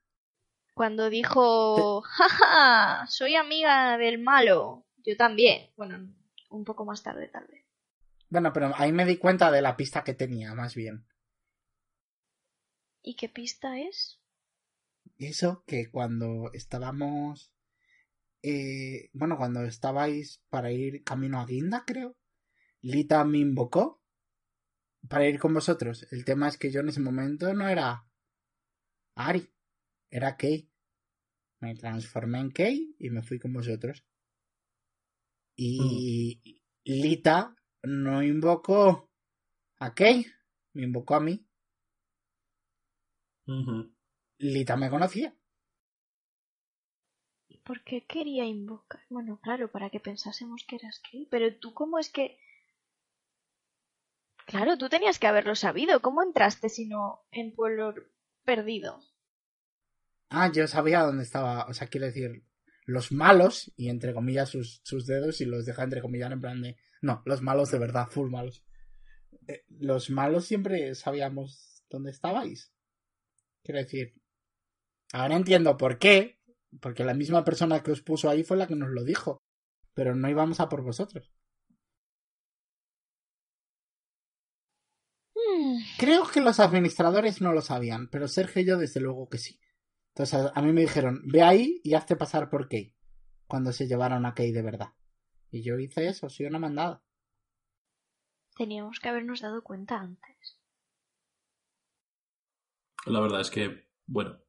Cuando 0.74 1.10
dijo, 1.10 2.02
jaja, 2.02 3.06
soy 3.08 3.36
amiga 3.36 3.98
del 3.98 4.20
malo. 4.20 4.86
Yo 5.06 5.18
también. 5.18 5.70
Bueno, 5.76 6.14
un 6.50 6.64
poco 6.64 6.86
más 6.86 7.04
tarde 7.04 7.28
tal 7.28 7.48
vez. 7.48 7.66
Bueno, 8.30 8.54
pero 8.54 8.72
ahí 8.76 8.92
me 8.92 9.06
di 9.06 9.18
cuenta 9.18 9.52
de 9.52 9.62
la 9.62 9.76
pista 9.76 10.04
que 10.04 10.14
tenía, 10.14 10.54
más 10.56 10.76
bien. 10.76 11.06
¿Y 13.02 13.16
qué 13.16 13.28
pista 13.28 13.80
es? 13.80 14.22
Eso 15.18 15.64
que 15.68 15.90
cuando 15.92 16.52
estábamos... 16.54 17.52
eh, 18.42 19.10
bueno, 19.14 19.38
cuando 19.38 19.64
estabais 19.64 20.42
para 20.50 20.72
ir 20.72 21.04
camino 21.04 21.40
a 21.40 21.46
Guinda, 21.46 21.84
creo. 21.86 22.16
Lita 22.80 23.24
me 23.26 23.40
invocó 23.40 24.01
para 25.08 25.28
ir 25.28 25.40
con 25.40 25.54
vosotros. 25.54 26.08
El 26.12 26.26
tema 26.26 26.48
es 26.48 26.58
que 26.58 26.72
yo 26.72 26.82
en 26.82 26.90
ese 26.90 27.02
momento 27.02 27.54
no 27.54 27.68
era 27.68 28.06
Ari, 29.16 29.48
era 30.10 30.38
Kei. 30.38 30.70
Me 31.60 31.76
transformé 31.76 32.40
en 32.40 32.52
Kei 32.52 32.96
y 32.98 33.10
me 33.10 33.22
fui 33.22 33.40
con 33.40 33.54
vosotros. 33.54 34.04
Y 35.56 36.62
Lita 36.84 37.56
no 37.84 38.24
invocó 38.24 39.12
a 39.80 39.94
Kei, 39.94 40.26
me 40.74 40.84
invocó 40.84 41.16
a 41.16 41.20
mí. 41.20 41.46
Lita 44.40 44.76
me 44.78 44.90
conocía. 44.90 45.36
¿Por 47.64 47.84
qué 47.84 48.06
quería 48.06 48.46
invocar? 48.46 49.02
Bueno, 49.10 49.40
claro, 49.40 49.72
para 49.72 49.90
que 49.90 50.00
pensásemos 50.00 50.64
que 50.68 50.78
eras 50.78 51.00
Kay. 51.00 51.28
Pero 51.30 51.56
tú, 51.58 51.74
¿cómo 51.74 52.00
es 52.00 52.10
que.? 52.10 52.40
Claro, 54.46 54.78
tú 54.78 54.90
tenías 54.90 55.20
que 55.20 55.28
haberlo 55.28 55.56
sabido. 55.56 56.02
¿Cómo 56.02 56.24
entraste 56.24 56.70
si 56.70 56.86
no 56.88 57.22
en 57.32 57.54
pueblo 57.54 57.94
perdido? 58.44 59.00
Ah, 60.30 60.52
yo 60.52 60.68
sabía 60.68 61.04
dónde 61.04 61.24
estaba, 61.24 61.66
o 61.68 61.74
sea, 61.74 61.88
quiero 61.88 62.06
decir, 62.08 62.44
los 62.86 63.12
malos, 63.12 63.72
y 63.76 63.90
entre 63.90 64.14
comillas 64.14 64.50
sus, 64.50 64.82
sus 64.84 65.06
dedos, 65.06 65.42
y 65.42 65.46
los 65.46 65.66
deja 65.66 65.84
entre 65.84 66.02
comillas 66.02 66.32
en 66.32 66.42
plan 66.42 66.62
de... 66.62 66.78
No, 67.02 67.22
los 67.26 67.42
malos 67.42 67.72
de 67.72 67.80
verdad, 67.80 68.08
full 68.10 68.30
malos. 68.30 68.64
Eh, 69.48 69.66
los 69.70 70.10
malos 70.10 70.46
siempre 70.46 70.96
sabíamos 70.96 71.84
dónde 71.90 72.12
estabais. 72.12 72.72
Quiero 73.64 73.80
decir, 73.80 74.14
ahora 75.14 75.36
entiendo 75.36 75.78
por 75.78 76.00
qué, 76.00 76.40
porque 76.80 77.04
la 77.04 77.14
misma 77.14 77.44
persona 77.44 77.84
que 77.84 77.92
os 77.92 78.02
puso 78.02 78.30
ahí 78.30 78.44
fue 78.44 78.58
la 78.58 78.68
que 78.68 78.76
nos 78.76 78.90
lo 78.90 79.04
dijo, 79.04 79.42
pero 79.94 80.16
no 80.16 80.30
íbamos 80.30 80.60
a 80.60 80.70
por 80.70 80.82
vosotros. 80.82 81.32
Creo 86.02 86.26
que 86.26 86.42
los 86.42 86.60
administradores 86.60 87.42
no 87.42 87.54
lo 87.54 87.62
sabían, 87.62 88.10
pero 88.10 88.28
Sergio 88.28 88.64
y 88.64 88.66
yo 88.66 88.78
desde 88.80 89.00
luego 89.00 89.30
que 89.30 89.38
sí. 89.38 89.60
Entonces 90.16 90.34
a, 90.34 90.52
a 90.56 90.62
mí 90.64 90.74
me 90.74 90.82
dijeron, 90.82 91.22
ve 91.26 91.44
ahí 91.44 91.80
y 91.84 91.94
hazte 91.94 92.16
pasar 92.16 92.50
por 92.50 92.68
Kay, 92.68 92.96
cuando 93.46 93.72
se 93.72 93.86
llevaron 93.86 94.26
a 94.26 94.34
Kay 94.34 94.52
de 94.52 94.64
verdad. 94.64 94.96
Y 95.52 95.62
yo 95.62 95.78
hice 95.78 96.08
eso, 96.08 96.28
soy 96.28 96.48
una 96.48 96.58
mandada. 96.58 97.04
Teníamos 98.58 99.00
que 99.00 99.10
habernos 99.10 99.42
dado 99.42 99.64
cuenta 99.64 100.00
antes. 100.00 100.58
La 103.06 103.20
verdad 103.20 103.42
es 103.42 103.52
que, 103.52 103.88
bueno, 104.08 104.40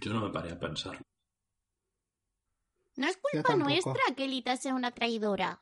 yo 0.00 0.12
no 0.12 0.20
me 0.20 0.30
paré 0.30 0.52
a 0.52 0.60
pensar. 0.60 1.02
No 2.94 3.08
es 3.08 3.16
culpa 3.16 3.56
nuestra 3.56 4.14
que 4.16 4.28
Lita 4.28 4.56
sea 4.56 4.76
una 4.76 4.92
traidora. 4.92 5.60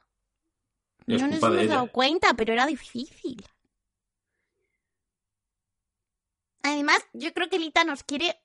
Es 1.07 1.23
no 1.23 1.29
nos 1.29 1.43
hemos 1.43 1.59
ella. 1.59 1.75
dado 1.77 1.91
cuenta, 1.91 2.35
pero 2.35 2.53
era 2.53 2.67
difícil. 2.67 3.43
Además, 6.65 7.07
yo 7.13 7.33
creo 7.35 7.51
que 7.51 7.59
Lita 7.59 7.85
nos 7.85 8.03
quiere 8.05 8.41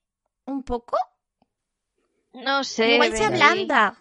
un 0.46 0.64
poco. 0.64 0.98
No 2.34 2.66
sé. 2.66 2.96
Igual 2.96 3.16
se 3.16 3.24
ablanda. 3.24 3.98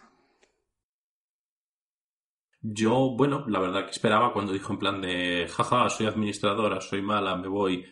Yo, 2.61 3.15
bueno, 3.17 3.47
la 3.47 3.61
verdad 3.61 3.85
que 3.85 3.93
esperaba 3.93 4.33
cuando 4.33 4.53
dijo 4.53 4.73
en 4.73 4.79
plan 4.81 5.01
de, 5.01 5.47
jaja, 5.49 5.89
soy 5.89 6.07
administradora, 6.07 6.81
soy 6.81 7.01
mala, 7.01 7.37
me 7.37 7.47
voy, 7.47 7.87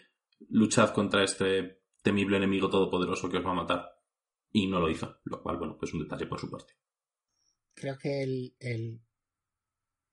luchad 0.49 0.93
contra 0.93 1.23
este 1.23 1.85
temible 2.03 2.37
enemigo 2.37 2.69
todopoderoso 2.69 3.31
que 3.31 3.39
os 3.39 3.47
va 3.47 3.53
a 3.53 3.63
matar. 3.63 3.93
Y 4.51 4.67
no 4.67 4.81
lo 4.81 4.91
hizo, 4.91 5.21
lo 5.25 5.41
cual, 5.41 5.59
bueno, 5.59 5.77
pues 5.79 5.95
un 5.95 6.01
detalle 6.01 6.27
por 6.27 6.41
su 6.41 6.51
parte. 6.51 6.75
Creo 7.73 7.97
que 7.99 8.25
el, 8.25 8.57
el 8.59 9.01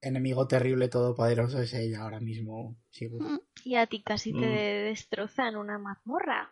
enemigo 0.04 0.48
terrible 0.48 0.88
todopoderoso 0.90 1.62
es 1.62 1.74
ella 1.74 2.02
ahora 2.04 2.20
mismo, 2.20 2.78
seguro. 2.92 3.30
Mm, 3.30 3.40
Y 3.66 3.76
a 3.76 3.88
ti 3.88 4.02
casi 4.04 4.32
te 4.34 4.38
Mm. 4.38 4.86
destroza 4.90 5.48
en 5.48 5.56
una 5.58 5.78
mazmorra. 5.80 6.52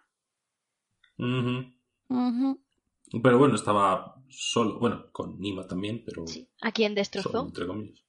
Pero 3.24 3.38
bueno, 3.38 3.56
estaba 3.56 4.16
solo, 4.30 4.80
bueno, 4.80 5.12
con 5.12 5.40
Nima 5.40 5.68
también, 5.68 6.04
pero 6.06 6.26
Sí. 6.28 6.50
¿A 6.62 6.72
quién 6.72 6.92
solo, 6.92 6.96
destrozó? 7.02 7.46
entre 7.46 7.68
comillas. 7.68 8.04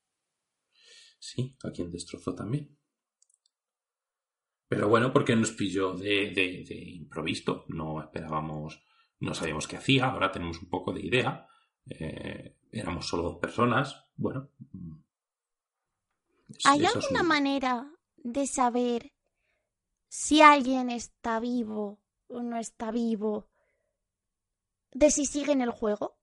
Sí, 1.19 1.57
a 1.65 1.71
quien 1.71 1.91
destrozó 1.91 2.35
también. 2.35 2.77
Pero 4.69 4.89
bueno, 4.89 5.13
porque 5.13 5.37
nos 5.37 5.53
pilló 5.53 5.93
de, 5.95 6.31
de, 6.31 6.65
de 6.67 6.75
improviso, 6.75 7.65
no 7.69 8.01
esperábamos, 8.01 8.83
no 9.21 9.35
sabíamos 9.35 9.69
qué 9.69 9.77
hacía, 9.77 10.07
ahora 10.07 10.33
tenemos 10.33 10.61
un 10.63 10.69
poco 10.71 10.93
de 10.93 11.01
idea. 11.05 11.47
Eh, 11.87 12.57
éramos 12.71 13.07
solo 13.07 13.25
dos 13.25 13.37
personas, 13.39 14.05
bueno. 14.17 14.49
¿Hay 16.65 16.85
eso 16.85 16.99
alguna 16.99 17.23
un- 17.23 17.29
manera 17.29 17.91
de 18.17 18.47
saber 18.47 19.13
si 20.09 20.43
alguien 20.43 20.91
está 20.91 21.41
vivo 21.41 22.01
o 22.29 22.43
no 22.43 22.59
está 22.59 22.91
vivo? 22.91 23.49
¿De 24.93 25.11
si 25.11 25.27
sigue 25.27 25.53
en 25.53 25.61
el 25.63 25.71
juego? 25.71 26.19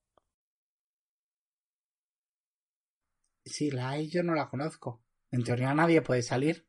Si 3.45 3.71
la 3.71 3.89
hay, 3.89 4.10
yo 4.10 4.23
no 4.23 4.36
la 4.36 4.49
conozco. 4.49 5.01
En 5.32 5.43
teoría 5.43 5.73
nadie 5.73 6.01
puede 6.01 6.21
salir. 6.21 6.67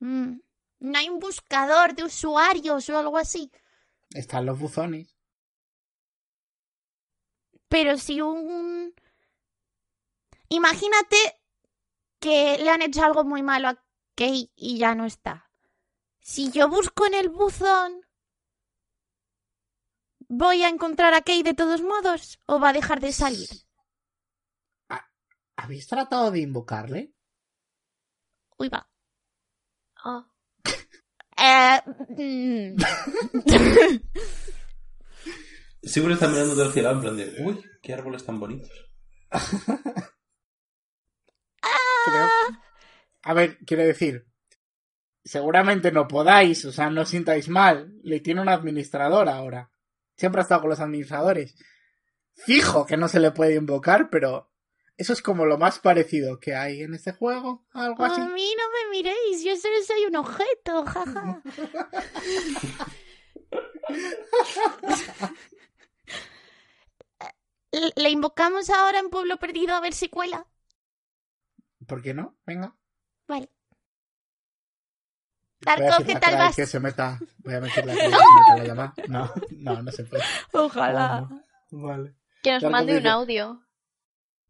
Mm, 0.00 0.38
¿No 0.80 0.98
hay 0.98 1.08
un 1.08 1.18
buscador 1.18 1.94
de 1.94 2.04
usuarios 2.04 2.88
o 2.88 2.98
algo 2.98 3.18
así? 3.18 3.50
Están 4.14 4.46
los 4.46 4.58
buzones. 4.58 5.14
Pero 7.68 7.98
si 7.98 8.20
un... 8.22 8.94
Imagínate 10.48 11.16
que 12.18 12.58
le 12.58 12.70
han 12.70 12.82
hecho 12.82 13.04
algo 13.04 13.24
muy 13.24 13.42
malo 13.42 13.68
a 13.68 13.84
Kay 14.14 14.52
y 14.56 14.78
ya 14.78 14.94
no 14.94 15.04
está. 15.04 15.50
Si 16.20 16.50
yo 16.50 16.68
busco 16.68 17.06
en 17.06 17.14
el 17.14 17.28
buzón, 17.28 18.02
¿voy 20.28 20.62
a 20.62 20.68
encontrar 20.68 21.14
a 21.14 21.22
Kay 21.22 21.42
de 21.42 21.54
todos 21.54 21.82
modos 21.82 22.38
o 22.46 22.60
va 22.60 22.70
a 22.70 22.72
dejar 22.72 23.00
de 23.00 23.12
salir? 23.12 23.48
¿Habéis 25.56 25.88
tratado 25.88 26.30
de 26.30 26.40
invocarle? 26.40 27.12
Uy, 28.58 28.68
va. 28.68 28.88
Ah, 29.96 30.28
Eh, 31.40 31.80
mm, 32.08 32.76
Seguro 35.82 36.14
está 36.14 36.26
mirando 36.26 36.56
del 36.56 36.72
cielo 36.72 36.90
en 36.90 37.00
plan 37.00 37.16
de, 37.16 37.36
uy, 37.44 37.64
qué 37.80 37.94
árboles 37.94 38.24
tan 38.24 38.40
bonitos. 38.40 38.70
Creo. 42.10 42.28
A 43.22 43.34
ver, 43.34 43.58
quiero 43.66 43.84
decir. 43.84 44.26
Seguramente 45.24 45.92
no 45.92 46.08
podáis, 46.08 46.64
o 46.64 46.72
sea, 46.72 46.88
no 46.88 47.02
os 47.02 47.10
sintáis 47.10 47.48
mal. 47.48 47.92
Le 48.02 48.20
tiene 48.20 48.40
un 48.40 48.48
administrador 48.48 49.28
ahora. 49.28 49.70
Siempre 50.16 50.40
ha 50.40 50.42
estado 50.42 50.62
con 50.62 50.70
los 50.70 50.80
administradores. 50.80 51.54
Fijo 52.32 52.86
que 52.86 52.96
no 52.96 53.08
se 53.08 53.20
le 53.20 53.32
puede 53.32 53.54
invocar, 53.54 54.08
pero 54.10 54.50
eso 54.96 55.12
es 55.12 55.20
como 55.20 55.44
lo 55.44 55.58
más 55.58 55.80
parecido 55.80 56.40
que 56.40 56.54
hay 56.54 56.82
en 56.82 56.94
este 56.94 57.12
juego. 57.12 57.66
Algo 57.72 58.04
así. 58.04 58.20
a 58.20 58.28
mí 58.28 58.54
no 58.56 58.64
me 58.70 58.90
miréis, 58.90 59.44
yo 59.44 59.56
solo 59.56 59.76
soy 59.86 60.06
un 60.06 60.16
objeto, 60.16 60.84
jaja. 60.86 61.42
Le 67.96 68.10
invocamos 68.10 68.70
ahora 68.70 68.98
en 68.98 69.10
Pueblo 69.10 69.38
Perdido 69.38 69.74
a 69.74 69.80
ver 69.80 69.92
si 69.92 70.08
cuela. 70.08 70.46
¿Por 71.88 72.02
qué 72.02 72.14
no? 72.14 72.36
Venga. 72.46 72.76
Vale. 73.26 73.50
Decirle 75.60 76.04
¿qué 76.14 76.20
tal 76.20 76.36
vas? 76.38 76.54
que 76.56 76.66
se 76.66 76.78
meta. 76.80 77.18
Voy 77.38 77.54
a 77.54 77.60
decirle 77.60 77.92
a 77.92 77.94
Clyde 77.96 78.10
que 78.10 78.16
se 78.16 78.40
meta 78.40 78.56
la 78.56 78.64
llamada. 78.68 78.94
No, 79.08 79.32
no, 79.50 79.82
no 79.82 79.90
se 79.92 80.04
puede. 80.04 80.22
Ojalá. 80.52 81.28
Vale. 81.70 82.14
que 82.42 82.52
nos 82.52 82.70
mande 82.70 82.92
un 82.92 82.98
dice- 82.98 83.08
audio. 83.08 83.62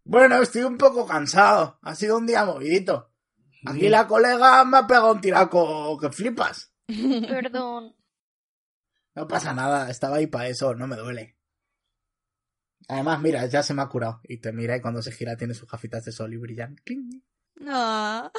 Bueno, 0.05 0.41
estoy 0.43 0.63
un 0.63 0.77
poco 0.79 1.07
cansado. 1.07 1.79
Ha 1.83 1.95
sido 1.95 2.17
un 2.19 2.27
día 2.27 2.45
movidito. 2.45 3.13
Aquí 3.67 3.89
la 3.89 4.07
colega 4.07 4.65
me 4.65 4.79
ha 4.79 4.87
pegado 4.87 5.13
un 5.13 5.21
tiraco 5.21 5.99
que 5.99 6.11
flipas. 6.11 6.73
Perdón. 6.87 7.95
No 9.15 9.27
pasa 9.27 9.53
nada, 9.53 9.91
estaba 9.91 10.17
ahí 10.17 10.27
para 10.29 10.49
eso, 10.49 10.75
no 10.75 10.87
me 10.87 10.97
duele. 10.97 11.38
Además, 12.89 13.21
mira, 13.21 13.47
ya 13.47 13.63
se 13.63 13.75
me 13.75 13.83
ha 13.83 13.89
curado. 13.89 14.21
Y 14.25 14.39
te 14.39 14.53
mira 14.53 14.77
y 14.77 14.81
cuando 14.81 15.03
se 15.03 15.13
gira 15.13 15.37
tiene 15.37 15.55
sus 15.55 15.71
gafitas 15.71 16.05
de 16.05 16.13
sol 16.13 16.33
y 16.33 16.39
brillan. 16.39 16.75
¡Cling! 16.85 17.23
No. 17.57 18.33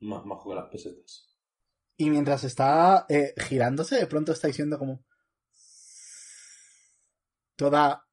Más 0.00 0.24
majo 0.26 0.50
que 0.50 0.56
las 0.56 0.68
pesetas. 0.70 1.28
Y 1.96 2.10
mientras 2.10 2.42
está 2.44 3.06
eh, 3.08 3.34
girándose, 3.38 3.96
de 3.96 4.06
pronto 4.06 4.32
estáis 4.32 4.56
viendo 4.56 4.78
como 4.78 5.04
toda 7.56 8.06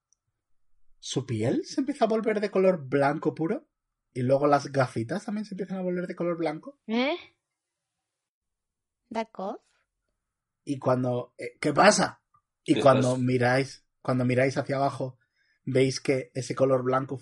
su 0.99 1.25
piel 1.25 1.63
se 1.65 1.79
empieza 1.79 2.05
a 2.05 2.09
volver 2.09 2.41
de 2.41 2.51
color 2.51 2.85
blanco 2.87 3.33
puro. 3.33 3.67
Y 4.13 4.21
luego 4.21 4.47
las 4.47 4.71
gafitas 4.71 5.25
también 5.25 5.45
se 5.45 5.53
empiezan 5.53 5.77
a 5.77 5.83
volver 5.83 6.07
de 6.07 6.15
color 6.15 6.37
blanco. 6.37 6.79
¿Eh? 6.87 7.15
D'accord. 9.09 9.59
Y 10.65 10.77
cuando... 10.79 11.33
eh, 11.37 11.57
¿Qué 11.61 11.71
pasa? 11.71 12.21
Y 12.63 12.75
¿Qué 12.75 12.81
cuando 12.81 13.09
estás? 13.13 13.19
miráis, 13.23 13.85
cuando 14.07 14.23
miráis 14.23 14.57
hacia 14.57 14.77
abajo, 14.77 15.19
veis 15.65 15.99
que 15.99 16.31
ese 16.33 16.55
color 16.55 16.81
blanco 16.81 17.19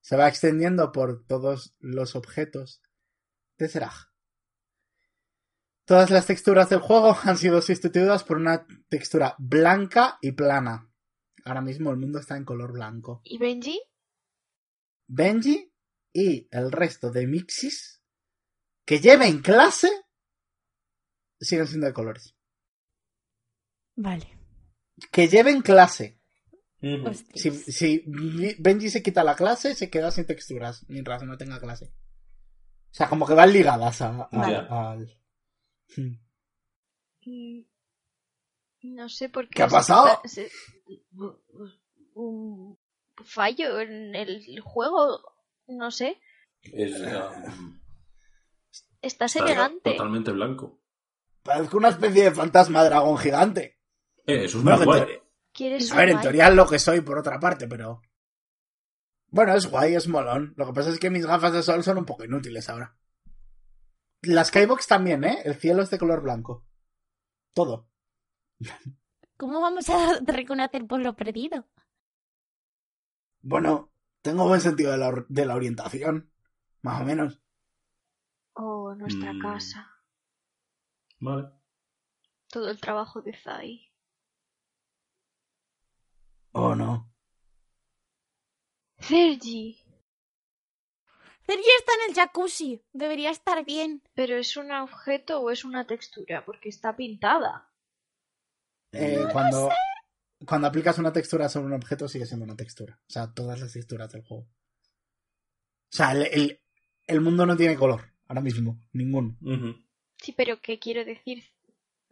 se 0.00 0.16
va 0.16 0.26
extendiendo 0.26 0.90
por 0.90 1.24
todos 1.24 1.76
los 1.78 2.16
objetos 2.16 2.82
de 3.58 3.68
Seraj. 3.68 4.08
Todas 5.84 6.10
las 6.10 6.26
texturas 6.26 6.68
del 6.68 6.80
juego 6.80 7.16
han 7.22 7.38
sido 7.38 7.62
sustituidas 7.62 8.24
por 8.24 8.38
una 8.38 8.66
textura 8.88 9.36
blanca 9.38 10.18
y 10.20 10.32
plana. 10.32 10.90
Ahora 11.44 11.60
mismo 11.60 11.92
el 11.92 11.98
mundo 11.98 12.18
está 12.18 12.36
en 12.36 12.44
color 12.44 12.72
blanco. 12.72 13.20
¿Y 13.22 13.38
Benji? 13.38 13.80
Benji 15.06 15.72
y 16.12 16.48
el 16.50 16.72
resto 16.72 17.12
de 17.12 17.28
Mixis 17.28 18.02
que 18.84 18.98
lleven 18.98 19.42
clase 19.42 19.92
siguen 21.40 21.68
siendo 21.68 21.86
de 21.86 21.92
colores. 21.92 22.34
Vale. 23.94 24.37
Que 25.10 25.28
lleven 25.28 25.62
clase. 25.62 26.18
Si, 27.34 27.50
si 27.50 28.04
Benji 28.58 28.88
se 28.88 29.02
quita 29.02 29.24
la 29.24 29.34
clase, 29.34 29.74
se 29.74 29.90
queda 29.90 30.10
sin 30.12 30.26
texturas 30.26 30.84
mientras 30.88 31.22
no 31.24 31.36
tenga 31.36 31.58
clase. 31.58 31.86
O 31.86 32.94
sea, 32.94 33.08
como 33.08 33.26
que 33.26 33.34
van 33.34 33.52
ligadas 33.52 34.00
a, 34.02 34.08
a- 34.22 34.28
Vale. 34.30 34.56
al. 34.70 35.18
Hmm. 35.96 36.18
Mm, 37.26 37.64
No 38.96 39.08
sé 39.08 39.28
por 39.28 39.48
qué. 39.48 39.56
¿Qué 39.56 39.62
ha 39.64 39.68
pasado? 39.68 40.06
está- 40.08 40.28
se- 40.28 40.50
Un 42.14 42.78
fallo 43.24 43.80
en 43.80 44.14
el 44.14 44.60
juego. 44.60 45.20
No 45.66 45.90
sé. 45.90 46.20
Es, 46.62 46.98
um, 47.00 47.80
Estás 49.02 49.34
está 49.36 49.44
elegante. 49.46 49.90
totalmente 49.92 50.32
blanco. 50.32 50.80
Parezco 51.42 51.76
una 51.76 51.88
especie 51.90 52.24
de 52.24 52.30
fantasma 52.32 52.84
dragón 52.84 53.16
gigante. 53.18 53.77
Eh, 54.28 54.44
eso 54.44 54.58
es 54.58 54.64
Bueno, 54.64 54.76
muy 54.78 54.86
guay. 54.86 55.00
teoría- 55.00 55.22
¿Quieres 55.52 55.92
a 55.92 55.96
ver, 55.96 56.08
en 56.10 56.20
teoría 56.20 56.48
es 56.48 56.54
lo 56.54 56.68
que 56.68 56.78
soy 56.78 57.00
por 57.00 57.18
otra 57.18 57.40
parte, 57.40 57.66
pero. 57.66 58.00
Bueno, 59.30 59.54
es 59.54 59.66
guay, 59.66 59.94
es 59.94 60.06
molón. 60.08 60.54
Lo 60.56 60.66
que 60.66 60.72
pasa 60.72 60.90
es 60.90 60.98
que 61.00 61.10
mis 61.10 61.26
gafas 61.26 61.52
de 61.52 61.62
sol 61.62 61.82
son 61.82 61.98
un 61.98 62.04
poco 62.06 62.24
inútiles 62.24 62.68
ahora. 62.68 62.96
Las 64.22 64.48
Skybox 64.48 64.86
también, 64.86 65.24
¿eh? 65.24 65.42
El 65.44 65.54
cielo 65.56 65.82
es 65.82 65.90
de 65.90 65.98
color 65.98 66.22
blanco. 66.22 66.64
Todo. 67.54 67.88
¿Cómo 69.36 69.60
vamos 69.60 69.88
a 69.90 70.18
reconocer 70.26 70.86
por 70.86 71.00
lo 71.00 71.14
perdido? 71.16 71.66
Bueno, 73.40 73.92
tengo 74.22 74.46
buen 74.46 74.60
sentido 74.60 74.92
de 74.92 74.98
la, 74.98 75.08
or- 75.08 75.26
de 75.28 75.46
la 75.46 75.54
orientación. 75.56 76.30
Más 76.82 77.00
o 77.00 77.04
menos. 77.04 77.40
Oh, 78.54 78.94
nuestra 78.94 79.32
Mm. 79.32 79.40
casa. 79.40 79.90
Vale. 81.20 81.48
Todo 82.48 82.70
el 82.70 82.80
trabajo 82.80 83.20
de 83.22 83.34
Zai. 83.36 83.87
¿O 86.60 86.74
no? 86.74 87.12
Sergi. 88.98 89.78
Sergi 91.46 91.70
está 91.78 91.92
en 91.94 92.10
el 92.10 92.14
jacuzzi. 92.16 92.82
Debería 92.92 93.30
estar 93.30 93.64
bien. 93.64 94.02
¿Pero 94.14 94.36
es 94.36 94.56
un 94.56 94.70
objeto 94.72 95.40
o 95.40 95.50
es 95.50 95.64
una 95.64 95.86
textura? 95.86 96.44
Porque 96.44 96.68
está 96.68 96.96
pintada. 96.96 97.70
Eh, 98.92 99.24
cuando, 99.32 99.68
cuando 100.46 100.66
aplicas 100.66 100.98
una 100.98 101.12
textura 101.12 101.48
sobre 101.48 101.66
un 101.66 101.74
objeto 101.74 102.08
sigue 102.08 102.26
siendo 102.26 102.44
una 102.44 102.56
textura. 102.56 102.98
O 103.08 103.10
sea, 103.10 103.32
todas 103.32 103.60
las 103.60 103.72
texturas 103.72 104.10
del 104.12 104.22
juego. 104.24 104.44
O 104.44 105.96
sea, 105.96 106.12
el, 106.12 106.22
el- 106.26 106.60
el 107.06 107.20
mundo 107.22 107.46
no 107.46 107.56
tiene 107.56 107.76
color 107.76 108.12
ahora 108.26 108.40
mismo. 108.42 108.78
Ninguno. 108.92 109.36
Sí, 110.18 110.32
pero 110.32 110.60
¿qué 110.60 110.78
quiero 110.78 111.04
decir? 111.04 111.44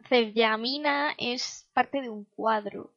Cerllamina 0.07 1.13
es 1.19 1.67
parte 1.73 2.01
de 2.01 2.09
un 2.09 2.23
cuadro. 2.25 2.93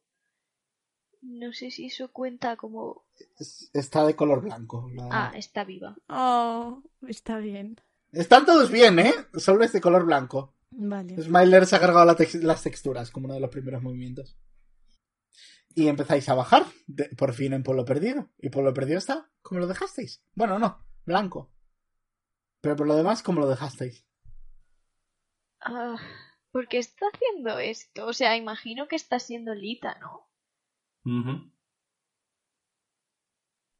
No 1.21 1.53
sé 1.53 1.69
si 1.71 1.85
eso 1.85 2.11
cuenta 2.11 2.55
como... 2.57 3.05
Es- 3.37 3.69
Está 3.73 4.05
de 4.05 4.15
color 4.15 4.41
blanco. 4.41 4.89
la- 4.93 5.07
Ah, 5.11 5.31
está 5.35 5.63
viva. 5.63 5.95
Oh, 6.09 6.81
está 7.07 7.37
bien. 7.37 7.79
Están 8.11 8.45
todos 8.45 8.71
bien, 8.71 8.99
¿eh? 8.99 9.13
Solo 9.35 9.63
es 9.63 9.71
de 9.71 9.81
color 9.81 10.05
blanco. 10.05 10.55
Vale. 10.71 11.21
Smiler 11.21 11.65
se 11.67 11.75
ha 11.75 11.79
cargado 11.79 12.05
la 12.05 12.15
tex- 12.15 12.41
las 12.41 12.63
texturas 12.63 13.11
como 13.11 13.25
uno 13.25 13.35
de 13.35 13.39
los 13.39 13.49
primeros 13.51 13.81
movimientos. 13.83 14.37
Y 15.75 15.87
empezáis 15.87 16.27
a 16.27 16.33
bajar, 16.33 16.65
de- 16.87 17.09
por 17.09 17.33
fin 17.33 17.53
en 17.53 17.63
Pueblo 17.63 17.85
Perdido. 17.85 18.29
Y 18.39 18.49
Pueblo 18.49 18.73
Perdido 18.73 18.97
está 18.97 19.29
como 19.41 19.59
lo 19.61 19.67
dejasteis. 19.67 20.23
Bueno, 20.33 20.59
no, 20.59 20.83
blanco. 21.05 21.51
Pero 22.61 22.75
por 22.75 22.87
lo 22.87 22.95
demás, 22.95 23.21
como 23.23 23.39
lo 23.41 23.47
dejasteis. 23.47 24.05
Ah, 25.61 25.95
¿Por 26.51 26.67
qué 26.67 26.79
está 26.79 27.05
haciendo 27.13 27.59
esto? 27.59 28.07
O 28.07 28.13
sea, 28.13 28.35
imagino 28.35 28.87
que 28.87 28.95
está 28.95 29.19
siendo 29.19 29.53
Lita, 29.53 29.97
¿no? 29.99 30.27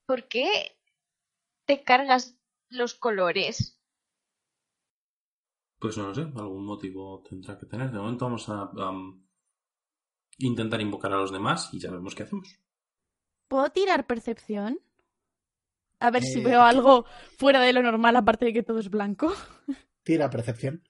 ¿Por 0.05 0.27
qué 0.27 0.77
te 1.65 1.83
cargas 1.83 2.35
los 2.69 2.95
colores? 2.95 3.77
Pues 5.79 5.97
no 5.97 6.07
lo 6.07 6.15
sé, 6.15 6.21
algún 6.21 6.65
motivo 6.65 7.23
tendrá 7.27 7.57
que 7.57 7.65
tener. 7.65 7.91
De 7.91 7.97
momento 7.97 8.25
vamos 8.25 8.47
a 8.49 8.71
intentar 10.37 10.81
invocar 10.81 11.13
a 11.13 11.17
los 11.17 11.31
demás 11.31 11.69
y 11.73 11.79
ya 11.79 11.91
vemos 11.91 12.13
qué 12.15 12.23
hacemos. 12.23 12.59
¿Puedo 13.47 13.69
tirar 13.71 14.05
percepción? 14.07 14.79
A 15.99 16.09
ver 16.09 16.23
si 16.23 16.39
Eh, 16.39 16.43
veo 16.43 16.61
algo 16.61 17.05
fuera 17.37 17.61
de 17.61 17.73
lo 17.73 17.81
normal, 17.83 18.15
aparte 18.15 18.45
de 18.45 18.53
que 18.53 18.63
todo 18.63 18.79
es 18.79 18.89
blanco. 18.89 19.33
Tira 20.03 20.29
percepción. 20.29 20.83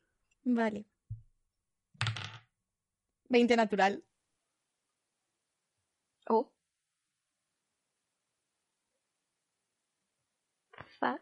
Vale. 0.44 0.86
20 3.30 3.56
natural. 3.56 4.04
Oh. 6.32 6.50
Fuck. 11.00 11.22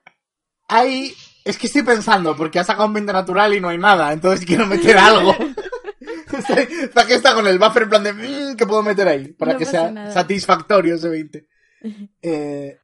Hay. 0.67 1.13
Es 1.43 1.57
que 1.57 1.67
estoy 1.67 1.81
pensando, 1.83 2.35
porque 2.35 2.59
ha 2.59 2.63
sacado 2.63 2.85
un 2.87 2.93
20 2.93 3.11
natural 3.13 3.53
y 3.55 3.59
no 3.61 3.69
hay 3.69 3.77
nada, 3.77 4.13
entonces 4.13 4.45
quiero 4.45 4.67
meter 4.67 4.97
algo. 4.97 5.33
Zack 6.93 7.09
está 7.09 7.33
con 7.33 7.47
el 7.47 7.57
buffer 7.57 7.83
en 7.83 7.89
plan 7.89 8.03
de. 8.03 8.13
"Mm, 8.13 8.55
¿Qué 8.55 8.67
puedo 8.67 8.83
meter 8.83 9.07
ahí? 9.07 9.33
Para 9.33 9.53
No 9.53 9.59
que 9.59 9.65
sea 9.65 9.89
nada. 9.91 10.11
satisfactorio 10.11 10.95
ese 10.95 11.09
20. 11.09 11.47
Eh, 12.21 12.77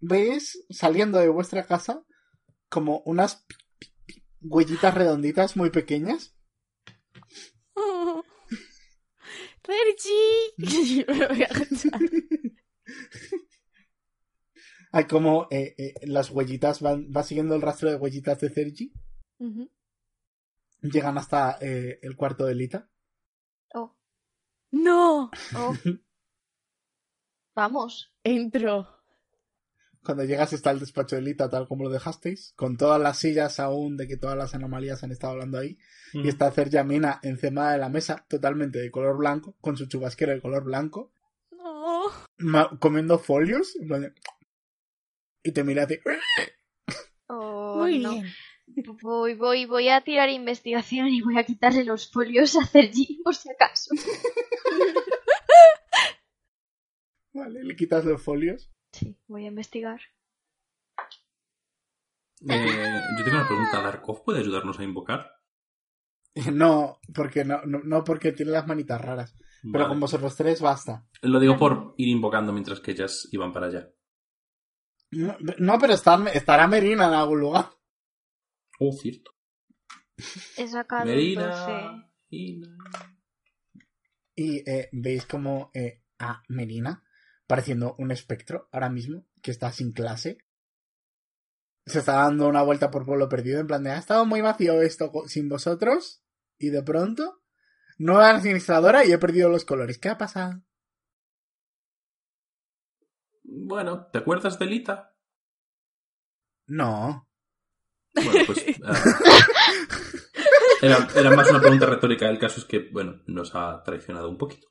¿Veis 0.00 0.64
saliendo 0.70 1.18
de 1.18 1.28
vuestra 1.28 1.66
casa 1.66 2.04
como 2.68 2.98
unas 3.04 3.44
huellitas 4.40 4.94
redonditas 4.94 5.56
muy 5.56 5.70
pequeñas? 5.70 6.36
Sergi. 9.66 11.04
Me 11.08 11.26
voy 11.26 11.42
a 11.42 11.46
agachar. 11.46 12.00
Hay 14.92 15.04
como 15.06 15.48
eh, 15.50 15.74
eh, 15.76 15.94
las 16.02 16.30
huellitas 16.30 16.80
van, 16.80 17.10
va 17.14 17.22
siguiendo 17.22 17.54
el 17.54 17.62
rastro 17.62 17.90
de 17.90 17.96
huellitas 17.96 18.40
de 18.40 18.50
Sergi. 18.50 18.92
Llegan 20.80 21.18
hasta 21.18 21.58
eh, 21.60 21.98
el 22.02 22.16
cuarto 22.16 22.46
de 22.46 22.54
Lita. 22.54 22.88
Oh, 23.74 23.94
No. 24.70 25.30
oh. 25.56 25.74
Vamos. 27.54 28.14
Entro. 28.22 28.95
Cuando 30.06 30.24
llegas 30.24 30.52
está 30.52 30.70
el 30.70 30.78
despacho 30.80 31.16
de 31.16 31.22
Lita 31.22 31.50
tal 31.50 31.66
como 31.68 31.82
lo 31.84 31.90
dejasteis, 31.90 32.52
con 32.56 32.76
todas 32.76 33.00
las 33.00 33.18
sillas 33.18 33.58
aún 33.60 33.96
de 33.96 34.06
que 34.06 34.16
todas 34.16 34.36
las 34.38 34.54
anomalías 34.54 35.02
han 35.02 35.10
estado 35.12 35.32
hablando 35.34 35.58
ahí. 35.58 35.76
Y 36.14 36.28
está 36.28 36.50
Cerjamina 36.52 37.18
encima 37.24 37.72
de 37.72 37.78
la 37.78 37.88
mesa, 37.88 38.24
totalmente 38.28 38.78
de 38.78 38.90
color 38.90 39.18
blanco, 39.18 39.56
con 39.60 39.76
su 39.76 39.86
chubasquero 39.86 40.32
de 40.32 40.40
color 40.40 40.62
blanco, 40.64 41.12
No. 42.38 42.78
comiendo 42.78 43.18
folios. 43.18 43.76
en 43.76 43.88
plan 43.88 44.00
de- 44.02 44.12
Y 45.42 45.50
te 45.52 45.64
mira 45.64 45.82
así. 45.84 45.98
Oh, 47.28 47.78
Muy 47.80 47.98
no. 47.98 48.12
bien. 48.12 48.26
Voy, 49.02 49.34
voy, 49.34 49.66
voy 49.66 49.88
a 49.88 50.00
tirar 50.02 50.28
investigación 50.28 51.08
y 51.08 51.22
voy 51.22 51.38
a 51.38 51.44
quitarle 51.44 51.84
los 51.84 52.10
folios 52.10 52.56
a 52.56 52.64
Sergi, 52.66 53.20
por 53.24 53.34
si 53.34 53.50
acaso. 53.50 53.90
Vale, 57.32 57.62
le 57.64 57.76
quitas 57.76 58.04
los 58.04 58.22
folios. 58.22 58.70
Sí, 58.98 59.16
voy 59.28 59.44
a 59.44 59.48
investigar. 59.48 60.00
Eh, 62.48 63.00
yo 63.18 63.24
tengo 63.24 63.38
una 63.38 63.46
pregunta. 63.46 63.82
¿Darkov 63.82 64.24
puede 64.24 64.40
ayudarnos 64.40 64.78
a 64.78 64.84
invocar? 64.84 65.30
No, 66.52 67.00
porque 67.14 67.44
no, 67.46 67.62
no, 67.64 67.80
no 67.82 68.04
porque 68.04 68.32
tiene 68.32 68.52
las 68.52 68.66
manitas 68.66 69.00
raras. 69.00 69.34
Pero 69.72 69.88
con 69.88 69.98
vosotros 69.98 70.36
tres 70.36 70.60
basta. 70.60 71.06
Lo 71.22 71.40
digo 71.40 71.56
por 71.56 71.94
ir 71.96 72.08
invocando 72.08 72.52
mientras 72.52 72.78
que 72.80 72.90
ellas 72.90 73.26
iban 73.32 73.52
para 73.54 73.66
allá. 73.68 73.90
No, 75.12 75.34
no, 75.58 75.78
pero 75.78 75.94
está- 75.94 76.22
estará 76.34 76.68
Merina 76.68 77.06
en 77.06 77.14
algún 77.14 77.40
lugar. 77.40 77.70
Oh, 78.78 78.92
cierto. 78.92 79.32
He 80.58 80.68
sacado 80.68 81.04
un 81.04 81.08
12. 81.08 81.16
Merina. 81.16 82.12
Ina. 82.28 82.76
Y 84.34 84.70
eh, 84.70 84.90
veis 84.92 85.24
como 85.24 85.70
eh, 85.72 86.02
a 86.18 86.42
Merina, 86.48 87.02
pareciendo 87.46 87.94
un 87.98 88.10
espectro 88.10 88.68
ahora 88.72 88.90
mismo, 88.90 89.26
que 89.42 89.50
está 89.50 89.72
sin 89.72 89.92
clase, 89.92 90.38
se 91.86 92.00
está 92.00 92.14
dando 92.14 92.48
una 92.48 92.62
vuelta 92.62 92.90
por 92.90 93.06
pueblo 93.06 93.28
perdido, 93.28 93.60
en 93.60 93.66
plan 93.66 93.82
de, 93.84 93.90
ha 93.90 93.98
estado 93.98 94.26
muy 94.26 94.40
vacío 94.40 94.82
esto 94.82 95.12
sin 95.26 95.48
vosotros, 95.48 96.22
y 96.58 96.70
de 96.70 96.82
pronto, 96.82 97.42
nueva 97.98 98.30
administradora 98.30 99.04
y 99.04 99.12
he 99.12 99.18
perdido 99.18 99.48
los 99.48 99.64
colores. 99.64 99.98
¿Qué 99.98 100.08
ha 100.08 100.18
pasado? 100.18 100.62
Bueno, 103.44 104.08
¿te 104.12 104.18
acuerdas 104.18 104.58
de 104.58 104.66
Lita? 104.66 105.14
No. 106.66 107.28
Bueno, 108.14 108.40
pues. 108.46 108.64
ah, 108.82 109.04
era, 110.82 111.08
era 111.14 111.30
más 111.36 111.48
una 111.50 111.60
pregunta 111.60 111.86
retórica. 111.86 112.28
El 112.28 112.38
caso 112.38 112.60
es 112.60 112.66
que, 112.66 112.88
bueno, 112.90 113.22
nos 113.26 113.54
ha 113.54 113.82
traicionado 113.84 114.28
un 114.28 114.38
poquito. 114.38 114.68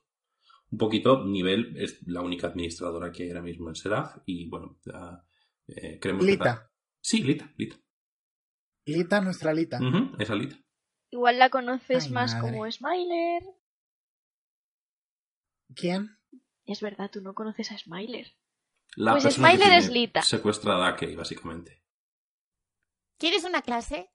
Un 0.70 0.78
poquito, 0.78 1.24
nivel, 1.24 1.76
es 1.76 2.06
la 2.06 2.22
única 2.22 2.48
administradora 2.48 3.12
que 3.12 3.22
hay 3.24 3.28
ahora 3.30 3.42
mismo 3.42 3.68
en 3.68 3.76
Seraph. 3.76 4.18
Y 4.26 4.48
bueno, 4.48 4.78
eh, 5.68 5.98
creemos 6.00 6.24
que. 6.24 6.32
Lita. 6.32 6.70
Sí, 7.00 7.22
Lita, 7.22 7.52
Lita. 7.56 7.76
Lita, 8.84 9.20
nuestra 9.20 9.52
Lita. 9.52 9.78
Esa 10.18 10.34
Lita. 10.34 10.56
Igual 11.10 11.38
la 11.38 11.50
conoces 11.50 12.06
Ay, 12.06 12.10
más 12.12 12.34
madre. 12.34 12.50
como 12.50 12.70
Smiler. 12.70 13.42
¿Quién? 15.74 16.18
Es 16.64 16.80
verdad, 16.80 17.10
tú 17.10 17.20
no 17.20 17.34
conoces 17.34 17.70
a 17.70 17.78
Smiler. 17.78 18.34
La 18.96 19.12
Pues 19.12 19.24
que 19.24 19.30
Smiler 19.30 19.72
es 19.72 19.88
Lita. 19.90 20.22
Secuestrada 20.22 20.88
a 20.88 20.96
Kay, 20.96 21.14
básicamente. 21.14 21.82
¿Quieres 23.18 23.44
una 23.44 23.62
clase? 23.62 24.10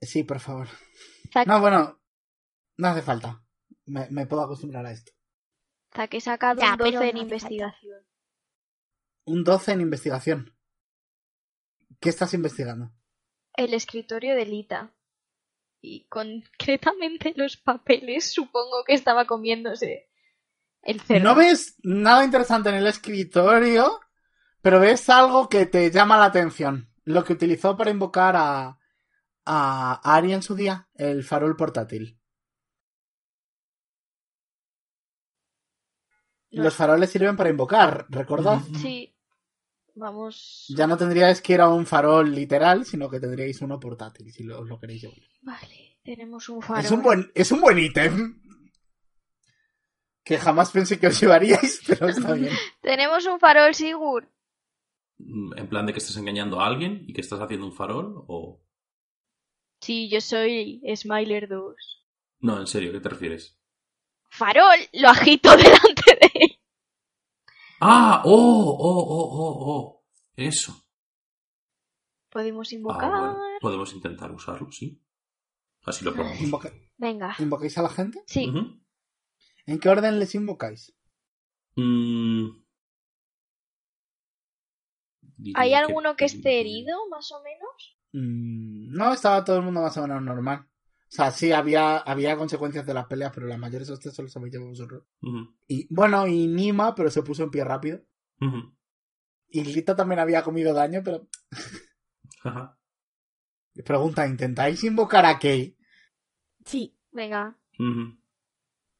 Sí, 0.00 0.24
por 0.24 0.40
favor. 0.40 0.68
No, 1.46 1.60
bueno, 1.60 2.00
no 2.76 2.88
hace 2.88 3.02
falta. 3.02 3.43
Me, 3.86 4.08
me 4.10 4.26
puedo 4.26 4.42
acostumbrar 4.42 4.86
a 4.86 4.92
esto. 4.92 5.12
Zack, 5.94 6.14
he 6.14 6.20
sacado 6.20 6.60
Ya, 6.60 6.72
un 6.72 6.78
12 6.78 6.90
pero 6.90 7.02
en 7.04 7.16
investigación. 7.16 8.06
Un 9.26 9.44
12 9.44 9.72
en 9.72 9.80
investigación. 9.80 10.56
¿Qué 12.00 12.08
estás 12.08 12.34
investigando? 12.34 12.92
El 13.54 13.74
escritorio 13.74 14.34
de 14.34 14.46
Lita. 14.46 14.92
Y 15.80 16.06
concretamente 16.08 17.32
los 17.36 17.56
papeles, 17.56 18.32
supongo 18.32 18.84
que 18.86 18.94
estaba 18.94 19.26
comiéndose 19.26 20.08
el 20.82 21.00
cerdo. 21.00 21.24
No 21.24 21.34
ves 21.34 21.76
nada 21.82 22.24
interesante 22.24 22.70
en 22.70 22.76
el 22.76 22.86
escritorio, 22.86 24.00
pero 24.62 24.80
ves 24.80 25.08
algo 25.08 25.48
que 25.48 25.66
te 25.66 25.90
llama 25.90 26.18
la 26.18 26.26
atención. 26.26 26.90
Lo 27.04 27.22
que 27.22 27.34
utilizó 27.34 27.76
para 27.76 27.90
invocar 27.90 28.34
a, 28.36 28.78
a 29.44 30.16
Ari 30.16 30.32
en 30.32 30.42
su 30.42 30.54
día, 30.54 30.88
el 30.94 31.22
farol 31.22 31.56
portátil. 31.56 32.18
No. 36.54 36.62
Los 36.64 36.74
faroles 36.74 37.10
sirven 37.10 37.36
para 37.36 37.50
invocar, 37.50 38.06
¿recordad? 38.08 38.60
Sí. 38.80 39.10
Vamos. 39.96 40.66
Ya 40.76 40.86
no 40.86 40.96
tendríais 40.96 41.40
que 41.40 41.52
ir 41.54 41.60
a 41.60 41.68
un 41.68 41.86
farol 41.86 42.32
literal, 42.34 42.84
sino 42.84 43.08
que 43.08 43.20
tendríais 43.20 43.60
uno 43.62 43.78
portátil, 43.78 44.32
si 44.32 44.42
lo, 44.42 44.60
os 44.60 44.68
lo 44.68 44.78
queréis 44.80 45.02
llevar. 45.02 45.18
Vale, 45.42 45.98
tenemos 46.02 46.48
un 46.48 46.60
farol. 46.62 46.84
Es 46.84 46.90
un 46.90 47.02
buen, 47.02 47.30
es 47.34 47.52
un 47.52 47.60
buen 47.60 47.78
ítem. 47.78 48.40
Que 50.24 50.38
jamás 50.38 50.70
pensé 50.70 50.98
que 50.98 51.06
os 51.08 51.20
llevaríais, 51.20 51.82
pero 51.86 52.08
está 52.08 52.32
bien. 52.32 52.52
Tenemos 52.80 53.26
un 53.26 53.38
farol, 53.38 53.74
Sigur. 53.74 54.28
Mm, 55.18 55.52
En 55.58 55.68
plan 55.68 55.86
de 55.86 55.92
que 55.92 55.98
estás 55.98 56.16
engañando 56.16 56.60
a 56.60 56.66
alguien 56.66 57.04
y 57.06 57.12
que 57.12 57.20
estás 57.20 57.40
haciendo 57.40 57.66
un 57.66 57.72
farol 57.74 58.24
o... 58.26 58.60
Sí, 59.80 60.08
yo 60.08 60.20
soy 60.20 60.82
Smiler 60.96 61.46
2. 61.48 61.76
No, 62.40 62.58
en 62.58 62.66
serio, 62.66 62.90
¿qué 62.90 63.00
te 63.00 63.08
refieres? 63.10 63.60
Farol, 64.36 64.78
lo 64.94 65.08
agito 65.08 65.48
delante 65.56 66.18
de 66.20 66.30
él. 66.34 66.58
Ah, 67.80 68.22
oh, 68.24 68.76
oh, 68.78 69.04
oh, 69.08 69.30
oh, 69.32 69.72
oh. 69.72 70.04
Eso. 70.34 70.74
Podemos 72.30 72.68
Ah, 72.72 72.74
invocar. 72.74 73.10
bueno, 73.10 73.38
podemos 73.60 73.92
intentar 73.94 74.30
usarlo, 74.32 74.70
sí. 74.72 75.00
Así 75.84 76.04
lo 76.04 76.12
probamos. 76.14 76.40
Invoca- 76.40 76.72
Venga. 76.96 77.36
¿Invocáis 77.38 77.78
a 77.78 77.82
la 77.82 77.90
gente? 77.90 78.22
Sí. 78.26 78.50
¿En 79.66 79.78
qué 79.78 79.88
orden 79.88 80.18
les 80.18 80.34
invocáis? 80.34 80.92
Mm. 81.76 82.48
¿Hay 85.54 85.74
alguno 85.74 86.16
que 86.16 86.24
esté 86.24 86.60
herido, 86.60 87.08
más 87.08 87.30
o 87.32 87.42
menos? 87.42 87.98
Mm, 88.12 88.94
no, 88.96 89.12
estaba 89.12 89.44
todo 89.44 89.56
el 89.58 89.62
mundo 89.62 89.80
más 89.82 89.96
o 89.96 90.02
menos 90.02 90.22
normal. 90.22 90.66
O 91.14 91.16
sea, 91.16 91.30
sí, 91.30 91.52
había, 91.52 91.98
había 91.98 92.36
consecuencias 92.36 92.84
de 92.84 92.92
las 92.92 93.06
peleas, 93.06 93.30
pero 93.32 93.46
las 93.46 93.56
mayores 93.56 93.88
hostias 93.88 94.16
solo 94.16 94.28
se 94.28 94.36
habéis 94.36 94.52
llevado 94.54 94.70
vosotros. 94.70 95.04
Ujú, 95.22 95.54
Y 95.68 95.86
bueno, 95.94 96.26
y 96.26 96.48
Nima, 96.48 96.92
pero 96.92 97.08
se 97.08 97.22
puso 97.22 97.44
en 97.44 97.50
pie 97.50 97.62
rápido. 97.62 98.00
ujú. 98.40 98.74
Y 99.48 99.62
Lita 99.62 99.94
también 99.94 100.18
había 100.18 100.42
comido 100.42 100.74
daño, 100.74 101.02
pero. 101.04 101.28
Ajá. 102.42 102.76
Pregunta: 103.84 104.26
¿intentáis 104.26 104.82
invocar 104.82 105.24
a 105.24 105.38
Kay? 105.38 105.76
Sí. 106.64 106.98
Venga. 107.12 107.56
Ujú. 107.78 108.18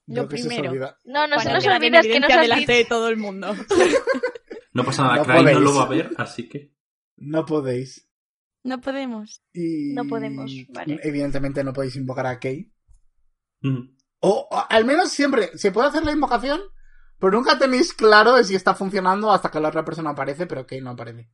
Lo 0.07 0.29
primero. 0.29 0.71
No, 1.03 1.27
no 1.27 1.41
se 1.41 1.53
nos 1.53 1.67
olvida 1.67 2.01
que 2.01 2.17
has 2.17 2.41
delante 2.41 2.73
de 2.73 2.85
todo 2.85 3.09
el 3.09 3.17
mundo. 3.17 3.53
No 4.73 4.85
pasa 4.85 5.03
nada, 5.03 5.17
No 5.17 5.25
Cry 5.25 5.55
no 5.55 5.61
lo 5.61 5.75
va 5.75 5.85
a 5.85 5.89
ver, 5.89 6.11
así 6.17 6.49
que. 6.49 6.73
No 7.17 7.45
podéis. 7.45 8.09
No 8.65 8.81
podemos. 8.81 9.43
Y... 9.53 9.93
No 9.93 10.05
podemos, 10.07 10.51
vale. 10.71 10.99
Evidentemente 11.03 11.63
no 11.63 11.73
podéis 11.73 11.97
invocar 11.97 12.27
a 12.27 12.41
Kay. 12.41 12.73
Ujú. 13.63 13.95
O, 14.21 14.49
o 14.51 14.63
al 14.71 14.85
menos 14.85 15.11
siempre, 15.13 15.57
se 15.57 15.71
puede 15.71 15.89
hacer 15.89 16.03
la 16.05 16.13
invocación, 16.13 16.61
pero 17.19 17.33
nunca 17.33 17.59
tenéis 17.59 17.93
claro 17.93 18.35
de 18.37 18.45
si 18.45 18.55
está 18.55 18.75
funcionando 18.75 19.31
hasta 19.31 19.51
que 19.51 19.61
la 19.61 19.69
otra 19.69 19.85
persona 19.85 20.11
aparece, 20.11 20.47
pero 20.47 20.67
Kay 20.67 20.81
no 20.81 20.91
aparece. 20.91 21.31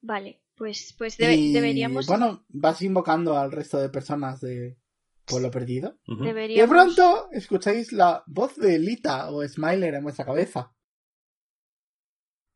Vale, 0.00 0.42
pues, 0.56 0.94
pues 0.96 1.18
debe- 1.18 1.36
Y, 1.36 1.52
deberíamos. 1.52 2.06
Bueno, 2.06 2.44
vas 2.48 2.80
invocando 2.82 3.36
al 3.36 3.52
resto 3.52 3.78
de 3.78 3.90
personas 3.90 4.40
de 4.40 4.78
Pueblo 5.26 5.50
Perdido. 5.50 5.98
Y 6.06 6.60
de 6.60 6.68
pronto 6.68 7.28
escucháis 7.32 7.92
la 7.92 8.24
voz 8.26 8.56
de 8.56 8.78
Lita 8.78 9.30
o 9.30 9.46
Smiler 9.46 9.94
en 9.94 10.02
vuestra 10.04 10.24
cabeza. 10.24 10.74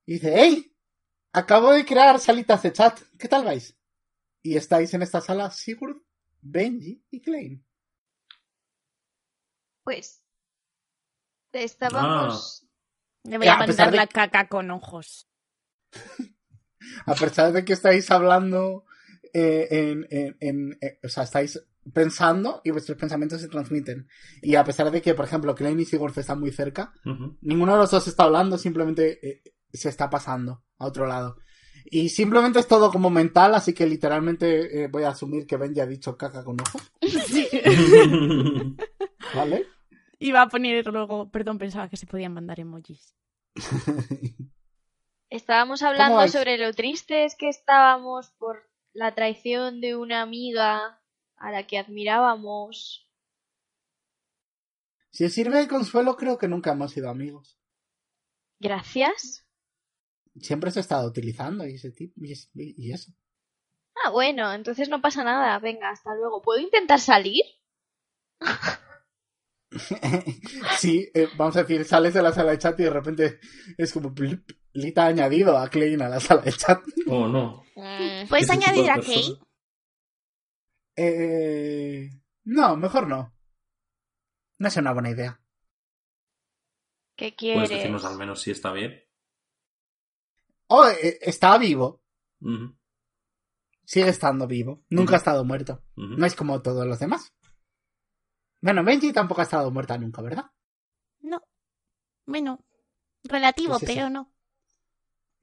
Y 0.06 0.14
dice, 0.14 0.34
¡Hey! 0.36 0.72
Acabo 1.36 1.72
de 1.72 1.84
crear 1.84 2.18
salitas 2.18 2.62
de 2.62 2.72
chat. 2.72 2.98
¿Qué 3.18 3.28
tal 3.28 3.44
vais? 3.44 3.76
Y 4.42 4.56
estáis 4.56 4.94
en 4.94 5.02
esta 5.02 5.20
sala 5.20 5.50
Sigurd, 5.50 5.98
Benji 6.40 7.04
y 7.10 7.20
Klein. 7.20 7.62
Pues. 9.84 10.22
Estábamos. 11.52 12.66
Le 13.24 13.36
voy 13.38 13.48
a 13.48 13.56
mandar 13.58 13.90
de- 13.90 13.96
la 13.96 14.06
caca 14.06 14.48
con 14.48 14.70
ojos. 14.70 15.28
A 17.06 17.14
pesar 17.14 17.52
de 17.52 17.64
que 17.66 17.72
estáis 17.74 18.10
hablando 18.10 18.84
eh, 19.34 19.66
en, 19.70 20.06
en- 20.10 20.36
en- 20.40 20.78
eh, 20.80 20.98
O 21.04 21.08
sea, 21.08 21.24
estáis 21.24 21.62
pensando 21.92 22.62
y 22.64 22.70
vuestros 22.70 22.96
pensamientos 22.98 23.42
se 23.42 23.48
transmiten. 23.48 24.08
Y 24.40 24.54
a 24.54 24.64
pesar 24.64 24.90
de 24.90 25.02
que, 25.02 25.14
por 25.14 25.26
ejemplo, 25.26 25.54
Klein 25.54 25.80
y 25.80 25.84
Sigurd 25.84 26.18
están 26.18 26.40
muy 26.40 26.50
cerca. 26.52 26.94
Ninguno 27.42 27.72
de 27.72 27.78
los 27.78 27.90
dos 27.90 28.06
está 28.08 28.24
hablando, 28.24 28.56
simplemente 28.58 29.26
eh, 29.28 29.42
se 29.76 29.88
está 29.88 30.10
pasando 30.10 30.62
a 30.78 30.86
otro 30.86 31.06
lado. 31.06 31.36
Y 31.88 32.08
simplemente 32.08 32.58
es 32.58 32.66
todo 32.66 32.90
como 32.90 33.10
mental, 33.10 33.54
así 33.54 33.72
que 33.72 33.86
literalmente 33.86 34.82
eh, 34.84 34.88
voy 34.88 35.04
a 35.04 35.10
asumir 35.10 35.46
que 35.46 35.56
Ben 35.56 35.72
ya 35.74 35.84
ha 35.84 35.86
dicho 35.86 36.16
caca 36.16 36.42
con 36.44 36.56
ojos, 36.60 36.82
Sí. 37.26 37.48
¿vale? 39.34 39.66
Iba 40.18 40.42
a 40.42 40.48
poner 40.48 40.86
luego. 40.86 41.30
Perdón, 41.30 41.58
pensaba 41.58 41.88
que 41.88 41.96
se 41.96 42.06
podían 42.06 42.34
mandar 42.34 42.58
emojis. 42.58 43.14
Estábamos 45.30 45.82
hablando 45.82 46.26
sobre 46.28 46.56
lo 46.58 46.72
tristes 46.72 47.36
que 47.36 47.48
estábamos 47.48 48.30
por 48.38 48.68
la 48.92 49.14
traición 49.14 49.80
de 49.80 49.96
una 49.96 50.22
amiga 50.22 51.00
a 51.36 51.50
la 51.50 51.66
que 51.66 51.78
admirábamos. 51.78 53.08
si 55.10 55.24
os 55.24 55.32
sirve 55.32 55.58
de 55.58 55.68
consuelo, 55.68 56.16
creo 56.16 56.36
que 56.38 56.48
nunca 56.48 56.72
hemos 56.72 56.92
sido 56.92 57.10
amigos. 57.10 57.58
Gracias. 58.58 59.45
Siempre 60.40 60.70
se 60.70 60.80
ha 60.80 60.82
estado 60.82 61.08
utilizando 61.08 61.66
y 61.66 61.74
ese 61.74 61.90
tipo 61.92 62.14
y, 62.24 62.32
es- 62.32 62.50
y 62.54 62.92
eso. 62.92 63.12
Ah, 64.04 64.10
bueno, 64.10 64.52
entonces 64.52 64.88
no 64.88 65.00
pasa 65.00 65.24
nada. 65.24 65.58
Venga, 65.58 65.90
hasta 65.90 66.14
luego. 66.14 66.42
¿Puedo 66.42 66.60
intentar 66.60 67.00
salir? 67.00 67.42
sí, 70.78 71.10
eh, 71.14 71.28
vamos 71.36 71.56
a 71.56 71.62
decir, 71.62 71.84
sales 71.84 72.14
de 72.14 72.22
la 72.22 72.32
sala 72.32 72.52
de 72.52 72.58
chat 72.58 72.78
y 72.80 72.84
de 72.84 72.90
repente 72.90 73.40
es 73.76 73.92
como 73.92 74.10
blip, 74.10 74.50
Lita 74.72 75.04
ha 75.04 75.08
añadido 75.08 75.56
a 75.58 75.68
Klein 75.68 76.02
a 76.02 76.08
la 76.08 76.20
sala 76.20 76.42
de 76.42 76.52
chat. 76.52 76.80
Oh, 77.08 77.26
no. 77.26 77.64
¿Puedes 77.74 78.48
Ese 78.48 78.58
tipo 78.58 78.66
añadir 78.66 78.90
a. 78.90 79.00
Kay? 79.00 79.38
Eh, 80.96 82.10
no, 82.44 82.76
mejor 82.76 83.06
no. 83.08 83.34
No 84.58 84.68
es 84.68 84.76
una 84.76 84.92
buena 84.92 85.10
idea. 85.10 85.40
¿Qué 87.16 87.34
Puedes 87.34 87.36
quieres? 87.36 87.70
decirnos 87.70 88.04
al 88.04 88.16
menos 88.18 88.40
si 88.42 88.50
está 88.50 88.72
bien. 88.72 89.02
Oh, 90.68 90.86
eh, 90.88 91.18
está 91.22 91.56
vivo. 91.58 92.02
Sigue 93.84 94.08
estando 94.08 94.46
vivo. 94.46 94.84
Nunca 94.90 95.14
ha 95.14 95.18
estado 95.18 95.44
muerto. 95.44 95.82
No 95.94 96.26
es 96.26 96.34
como 96.34 96.60
todos 96.62 96.86
los 96.86 96.98
demás. 96.98 97.32
Bueno, 98.60 98.82
Benji 98.84 99.12
tampoco 99.12 99.40
ha 99.42 99.44
estado 99.44 99.70
muerta 99.70 99.96
nunca, 99.98 100.22
¿verdad? 100.22 100.46
No. 101.20 101.42
Bueno, 102.24 102.64
relativo, 103.22 103.78
Pues 103.78 103.92
pero 103.92 104.10
no. 104.10 104.32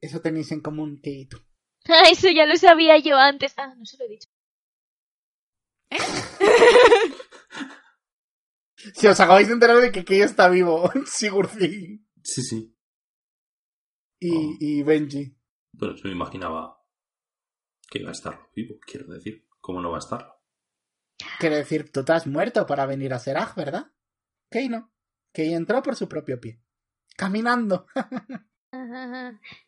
Eso 0.00 0.20
tenéis 0.20 0.52
en 0.52 0.60
común 0.60 1.00
que 1.02 1.10
y 1.10 1.26
tú. 1.26 1.38
Ah, 1.88 2.08
Eso 2.10 2.28
ya 2.30 2.46
lo 2.46 2.56
sabía 2.56 2.98
yo 2.98 3.16
antes. 3.16 3.54
Ah, 3.58 3.74
no 3.76 3.84
se 3.84 3.98
lo 3.98 4.04
he 4.04 4.08
dicho. 4.08 4.28
Si 8.94 9.06
os 9.06 9.18
acabáis 9.18 9.48
de 9.48 9.54
enterar 9.54 9.78
de 9.78 9.90
que 9.90 10.04
Kei 10.04 10.20
está 10.20 10.48
vivo, 10.48 10.90
Sigurd 11.06 11.50
Sí, 12.22 12.42
sí. 12.42 12.73
Y, 14.26 14.36
Oh. 14.36 14.56
y 14.60 14.82
Benji. 14.82 15.36
Bueno, 15.72 15.94
yo 15.96 16.02
me 16.04 16.12
imaginaba 16.12 16.78
que 17.90 17.98
iba 18.00 18.10
a 18.10 18.12
estar 18.12 18.38
vivo, 18.54 18.76
quiero 18.86 19.06
decir. 19.12 19.46
¿Cómo 19.60 19.80
no 19.80 19.90
va 19.90 19.96
a 19.96 20.00
estar? 20.00 20.34
Quiere 21.38 21.56
decir, 21.56 21.90
tú 21.90 22.04
te 22.04 22.12
has 22.12 22.26
muerto 22.26 22.66
para 22.66 22.84
venir 22.86 23.14
a 23.14 23.18
Seraj, 23.18 23.54
¿verdad? 23.54 23.90
Kei 24.50 24.68
no. 24.68 24.92
Kei 25.32 25.54
entró 25.54 25.82
por 25.82 25.96
su 25.96 26.06
propio 26.08 26.38
pie. 26.40 26.60
Caminando. 27.16 27.86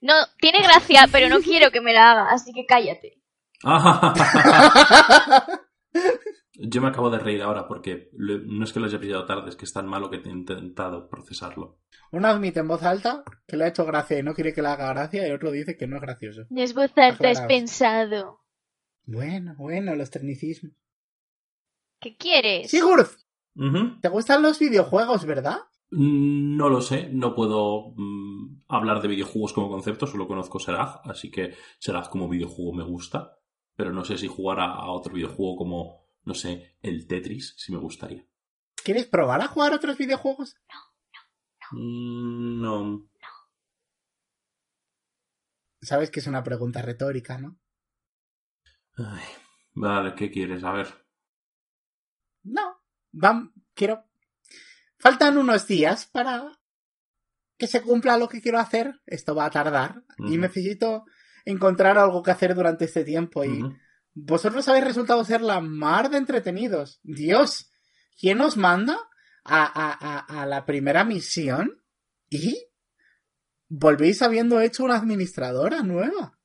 No, 0.00 0.14
tiene 0.40 0.62
gracia, 0.62 1.07
pero 1.12 1.28
no 1.28 1.38
quiero 1.38 1.70
que 1.70 1.80
me 1.80 1.92
la 1.94 2.11
haga, 2.11 2.30
así 2.32 2.52
que 2.52 2.66
cállate. 2.66 3.22
Yo 6.59 6.80
me 6.80 6.88
acabo 6.88 7.11
de 7.11 7.18
reír 7.18 7.42
ahora 7.42 7.68
porque 7.68 8.11
no 8.12 8.64
es 8.64 8.72
que 8.72 8.80
lo 8.80 8.86
haya 8.86 8.98
pillado 9.00 9.26
tarde, 9.26 9.50
es 9.50 9.57
que 9.57 9.64
es 9.64 9.72
tan 9.72 9.86
malo 9.86 10.11
que 10.11 10.16
he 10.16 10.28
intentado 10.28 11.09
procesarlo. 11.09 11.78
Uno 12.12 12.28
admite 12.28 12.61
en 12.61 12.68
voz 12.68 12.82
alta 12.82 13.24
que 13.46 13.57
le 13.57 13.64
ha 13.64 13.68
hecho 13.68 13.84
gracia 13.84 14.18
y 14.18 14.22
no 14.22 14.34
quiere 14.34 14.54
que 14.54 14.62
le 14.62 14.68
haga 14.68 14.92
gracia 14.92 15.26
y 15.26 15.32
otro 15.32 15.50
dice 15.50 15.76
que 15.76 15.86
no 15.86 15.96
es 15.96 16.02
gracioso. 16.02 16.42
No 16.50 16.62
es 16.62 16.74
voz 16.74 16.92
alta, 16.96 17.30
es 17.30 17.40
pensado. 17.42 18.40
Bueno, 19.04 19.54
bueno, 19.59 19.94
los 19.94 20.11
tecnicismos. 20.11 20.72
¿Qué 22.00 22.16
quieres? 22.16 22.70
Sigurd. 22.70 23.09
¿te 24.02 24.09
gustan 24.09 24.42
los 24.42 24.59
videojuegos, 24.59 25.24
verdad? 25.24 25.61
Mm, 25.90 26.57
No 26.57 26.68
lo 26.68 26.80
sé, 26.80 27.09
no 27.11 27.34
puedo 27.34 27.92
mm, 27.96 28.64
hablar 28.68 29.00
de 29.00 29.09
videojuegos 29.09 29.52
como 29.52 29.70
concepto, 29.70 30.07
solo 30.07 30.28
conozco 30.28 30.59
Serag, 30.59 31.00
así 31.04 31.30
que 31.30 31.54
Serag 31.78 32.11
como 32.11 32.28
videojuego 32.28 32.74
me 32.74 32.84
gusta, 32.84 33.38
pero 33.74 33.92
no 33.92 34.04
sé 34.04 34.18
si 34.18 34.26
jugar 34.26 34.61
a, 34.61 34.72
a 34.72 34.90
otro 34.90 35.14
videojuego 35.14 35.57
como, 35.57 36.05
no 36.27 36.35
sé, 36.35 36.77
el 36.83 37.07
Tetris, 37.07 37.55
si 37.57 37.72
me 37.72 37.79
gustaría. 37.79 38.27
¿Quieres 38.85 39.07
probar 39.07 39.41
a 39.41 39.47
jugar 39.47 39.72
otros 39.72 39.97
videojuegos? 39.97 40.57
Mm, 41.72 42.61
No. 42.61 43.09
Sabes 45.81 46.11
que 46.11 46.18
es 46.20 46.27
una 46.27 46.43
pregunta 46.43 46.83
retórica, 46.83 47.39
¿no? 47.39 47.59
Ay, 48.97 49.24
vale, 49.74 50.14
¿qué 50.16 50.31
quieres? 50.31 50.64
A 50.64 50.72
ver. 50.72 50.89
No. 52.43 52.83
Vam, 53.12 53.53
quiero. 53.74 54.05
Faltan 54.99 55.39
unos 55.39 55.66
días 55.68 56.07
para 56.07 56.59
que 57.57 57.68
se 57.68 57.83
cumpla 57.83 58.18
lo 58.18 58.29
que 58.29 58.41
quiero 58.43 58.59
hacer. 58.59 59.01
Esto 59.07 59.35
va 59.35 59.45
a 59.47 59.51
tardar. 59.51 60.03
Y 60.18 60.39
necesito 60.39 61.05
encontrar 61.45 61.99
algo 61.99 62.22
que 62.22 62.33
hacer 62.33 62.55
durante 62.55 62.87
este 62.87 63.05
tiempo. 63.05 63.45
Y. 63.45 63.62
vosotros 64.18 64.66
habéis 64.68 64.84
resultado 64.86 65.22
ser 65.24 65.42
la 65.42 65.60
mar 65.60 66.08
de 66.08 66.16
entretenidos. 66.16 67.00
Dios, 67.02 67.70
¿quién 68.18 68.40
os 68.40 68.56
manda 68.56 68.98
a, 69.44 69.64
a, 69.64 69.92
a, 69.92 70.42
a 70.42 70.46
la 70.46 70.64
primera 70.64 71.04
misión? 71.04 71.82
Y 72.30 72.56
volvéis 73.68 74.22
habiendo 74.22 74.60
hecho 74.60 74.84
una 74.84 74.96
administradora 74.96 75.82
nueva. 75.82 76.38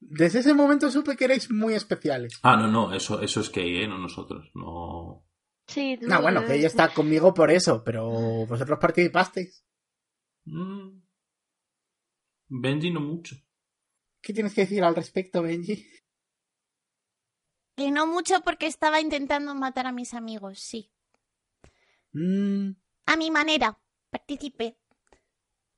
Desde 0.00 0.38
ese 0.38 0.54
momento 0.54 0.90
supe 0.90 1.14
que 1.16 1.24
erais 1.26 1.50
muy 1.50 1.74
especiales. 1.74 2.38
Ah, 2.42 2.56
no, 2.56 2.68
no, 2.68 2.94
eso, 2.94 3.20
eso 3.20 3.40
es 3.40 3.50
que, 3.50 3.82
¿eh? 3.82 3.86
No 3.86 3.98
nosotros, 3.98 4.50
no. 4.54 5.24
Sí, 5.66 5.98
tú- 6.00 6.06
No, 6.08 6.22
bueno, 6.22 6.46
que 6.46 6.54
ella 6.54 6.68
está 6.68 6.88
conmigo 6.94 7.34
por 7.34 7.50
eso, 7.50 7.82
pero 7.84 8.08
vosotros 8.46 8.78
participasteis. 8.80 9.62
Mm. 10.46 11.02
Benji 12.48 12.90
no 12.92 13.00
mucho. 13.00 13.36
¿Qué 14.22 14.32
tienes 14.32 14.54
que 14.54 14.62
decir 14.62 14.82
al 14.82 14.94
respecto, 14.96 15.42
Benji? 15.42 15.86
Que 17.78 17.92
no 17.92 18.08
mucho 18.08 18.40
porque 18.40 18.66
estaba 18.66 19.00
intentando 19.00 19.54
matar 19.54 19.86
a 19.86 19.92
mis 19.92 20.12
amigos, 20.12 20.58
sí. 20.58 20.90
Mm, 22.12 22.70
A 23.06 23.16
mi 23.16 23.30
manera. 23.30 23.78
Participé. 24.10 24.76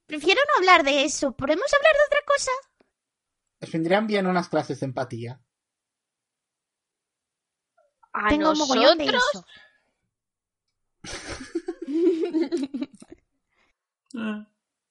Prefiero 0.07 0.41
no 0.49 0.55
hablar 0.59 0.83
de 0.83 1.05
eso. 1.05 1.33
¿Podemos 1.37 1.67
hablar 1.75 1.93
de 1.93 2.07
otra 2.07 2.21
cosa? 2.27 2.51
os 3.63 3.71
vendrían 3.71 4.07
bien 4.07 4.27
unas 4.27 4.49
clases 4.49 4.81
de 4.81 4.87
empatía. 4.87 5.39
¿A 8.15 8.31
Tengo 8.31 8.55
mogollón 8.55 8.97
de 8.97 9.13
nosotros? 9.13 9.45
eso. 11.05 11.27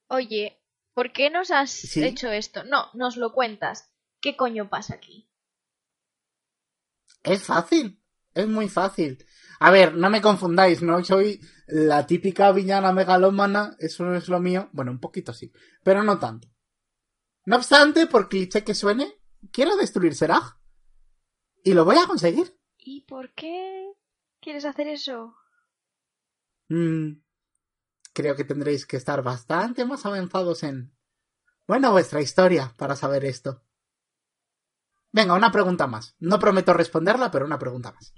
Oye, 0.07 0.59
¿por 0.93 1.11
qué 1.13 1.29
nos 1.29 1.51
has 1.51 1.71
Sí. 1.71 2.03
hecho 2.03 2.31
esto? 2.31 2.63
No, 2.63 2.89
nos 2.93 3.17
lo 3.17 3.33
cuentas. 3.33 3.91
¿Qué 4.21 4.35
coño 4.35 4.69
pasa 4.69 4.95
aquí? 4.95 5.28
Es 7.23 7.43
fácil, 7.43 8.01
es 8.33 8.47
muy 8.47 8.69
fácil. 8.69 9.25
A 9.59 9.71
ver, 9.71 9.95
no 9.95 10.09
me 10.09 10.21
confundáis, 10.21 10.81
no 10.81 11.03
soy 11.03 11.41
la 11.67 12.07
típica 12.07 12.51
villana 12.51 12.93
megalómana, 12.93 13.75
eso 13.79 14.05
no 14.05 14.15
es 14.15 14.29
lo 14.29 14.39
mío. 14.39 14.69
Bueno, 14.71 14.91
un 14.91 14.99
poquito 14.99 15.33
sí, 15.33 15.51
pero 15.83 16.03
no 16.03 16.17
tanto. 16.17 16.47
No 17.45 17.57
obstante, 17.57 18.07
por 18.07 18.29
cliché 18.29 18.63
que 18.63 18.75
suene, 18.75 19.19
quiero 19.51 19.75
destruir 19.75 20.15
Seraj. 20.15 20.57
Y 21.63 21.73
lo 21.73 21.83
voy 21.83 21.97
a 21.97 22.07
conseguir. 22.07 22.57
¿Y 22.77 23.01
por 23.01 23.33
qué 23.33 23.91
quieres 24.39 24.65
hacer 24.65 24.87
eso? 24.87 25.35
Mm, 26.69 27.21
creo 28.13 28.35
que 28.35 28.45
tendréis 28.45 28.85
que 28.85 28.97
estar 28.97 29.21
bastante 29.23 29.85
más 29.85 30.05
avanzados 30.05 30.63
en... 30.63 30.95
Bueno, 31.67 31.91
vuestra 31.91 32.21
historia 32.21 32.73
para 32.77 32.95
saber 32.95 33.25
esto. 33.25 33.63
Venga, 35.11 35.33
una 35.33 35.51
pregunta 35.51 35.87
más. 35.87 36.15
No 36.19 36.39
prometo 36.39 36.73
responderla, 36.73 37.31
pero 37.31 37.45
una 37.45 37.59
pregunta 37.59 37.91
más. 37.91 38.13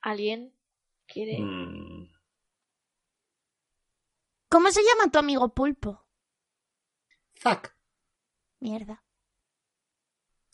¿Alguien 0.00 0.54
quiere...? 1.06 1.38
mm, 1.40 2.12
¿Cómo 4.48 4.70
se 4.70 4.82
llama 4.82 5.10
tu 5.10 5.18
amigo 5.18 5.52
pulpo? 5.52 6.06
Zack, 7.38 7.76
Mierda. 8.60 9.02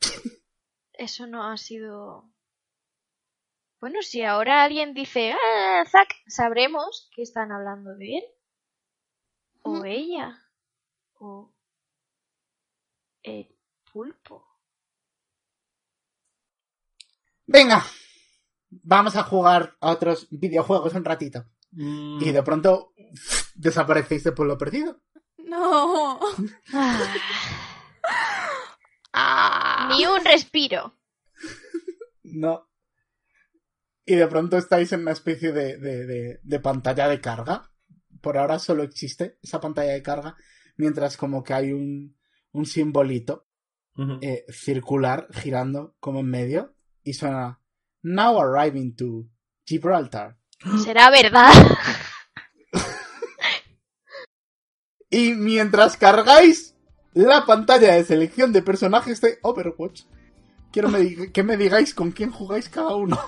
Eso 0.92 1.26
no 1.26 1.44
ha 1.44 1.56
sido... 1.56 2.30
Bueno, 3.80 4.02
si 4.02 4.22
ahora 4.22 4.62
alguien 4.62 4.94
dice, 4.94 5.32
ah, 5.32 5.84
Zack, 5.90 6.14
sabremos 6.26 7.10
que 7.14 7.22
están 7.22 7.50
hablando 7.50 7.96
de 7.96 8.18
él. 8.18 8.24
O 9.62 9.84
ella. 9.84 10.38
O... 11.14 11.52
El 13.22 13.56
pulpo. 13.92 14.51
Venga. 17.46 17.84
Vamos 18.70 19.16
a 19.16 19.22
jugar 19.22 19.76
a 19.80 19.90
otros 19.90 20.28
videojuegos 20.30 20.94
un 20.94 21.04
ratito. 21.04 21.44
mm, 21.72 22.22
Y 22.22 22.32
de 22.32 22.42
pronto 22.42 22.92
desaparecéis 23.54 24.24
de 24.24 24.32
pueblo 24.32 24.56
perdido. 24.58 25.00
No. 25.38 26.18
Ah. 29.12 29.88
Ni 29.94 30.06
un 30.06 30.24
respiro. 30.24 30.94
No. 32.22 32.68
Y 34.04 34.14
de 34.16 34.26
pronto 34.26 34.56
estáis 34.56 34.92
en 34.92 35.00
una 35.02 35.12
especie 35.12 35.52
de, 35.52 35.76
de, 35.78 36.06
de- 36.06 36.40
de 36.42 36.60
pantalla 36.60 37.08
de 37.08 37.20
carga. 37.20 37.70
Por 38.20 38.38
ahora 38.38 38.58
solo 38.58 38.82
existe 38.82 39.38
esa 39.42 39.60
pantalla 39.60 39.92
de 39.92 40.02
carga. 40.02 40.36
Mientras 40.76 41.16
como 41.16 41.42
que 41.44 41.52
hay 41.54 41.72
un, 41.72 42.16
un 42.52 42.66
simbolito 42.66 43.46
eh, 44.22 44.46
circular 44.50 45.28
girando 45.32 45.94
como 46.00 46.20
en 46.20 46.26
medio. 46.30 46.74
Y 47.02 47.14
suena 47.14 47.60
Now 48.02 48.40
arriving 48.40 48.94
to 48.96 49.26
Gibraltar. 49.64 50.36
Será 50.84 51.10
verdad. 51.10 51.52
Y 55.12 55.34
mientras 55.34 55.98
cargáis 55.98 56.74
la 57.12 57.44
pantalla 57.44 57.92
de 57.92 58.02
selección 58.02 58.50
de 58.50 58.62
personajes 58.62 59.20
de 59.20 59.38
Overwatch, 59.42 60.04
quiero 60.72 60.88
me 60.88 61.30
que 61.30 61.42
me 61.42 61.58
digáis 61.58 61.92
con 61.92 62.12
quién 62.12 62.30
jugáis 62.30 62.70
cada 62.70 62.96
uno. 62.96 63.20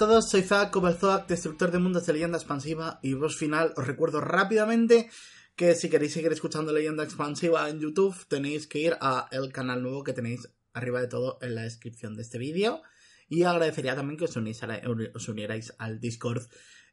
Todos, 0.00 0.30
soy 0.30 0.40
Zack 0.40 0.70
Cobalzoac, 0.70 1.28
destructor 1.28 1.70
de 1.70 1.78
mundos 1.78 2.06
de 2.06 2.14
leyenda 2.14 2.38
expansiva 2.38 3.00
y 3.02 3.12
voz 3.12 3.36
final. 3.36 3.74
Os 3.76 3.86
recuerdo 3.86 4.22
rápidamente 4.22 5.10
que 5.56 5.74
si 5.74 5.90
queréis 5.90 6.14
seguir 6.14 6.32
escuchando 6.32 6.72
leyenda 6.72 7.04
expansiva 7.04 7.68
en 7.68 7.80
YouTube 7.80 8.16
tenéis 8.26 8.66
que 8.66 8.78
ir 8.78 8.96
a 9.02 9.28
el 9.30 9.52
canal 9.52 9.82
nuevo 9.82 10.02
que 10.02 10.14
tenéis 10.14 10.48
arriba 10.72 11.02
de 11.02 11.08
todo 11.08 11.36
en 11.42 11.54
la 11.54 11.64
descripción 11.64 12.16
de 12.16 12.22
este 12.22 12.38
vídeo 12.38 12.80
y 13.28 13.42
agradecería 13.42 13.94
también 13.94 14.16
que 14.16 14.24
os, 14.24 14.34
a 14.38 14.66
la- 14.66 14.80
unierais 15.28 15.74
al 15.76 16.00
Discord. 16.00 16.44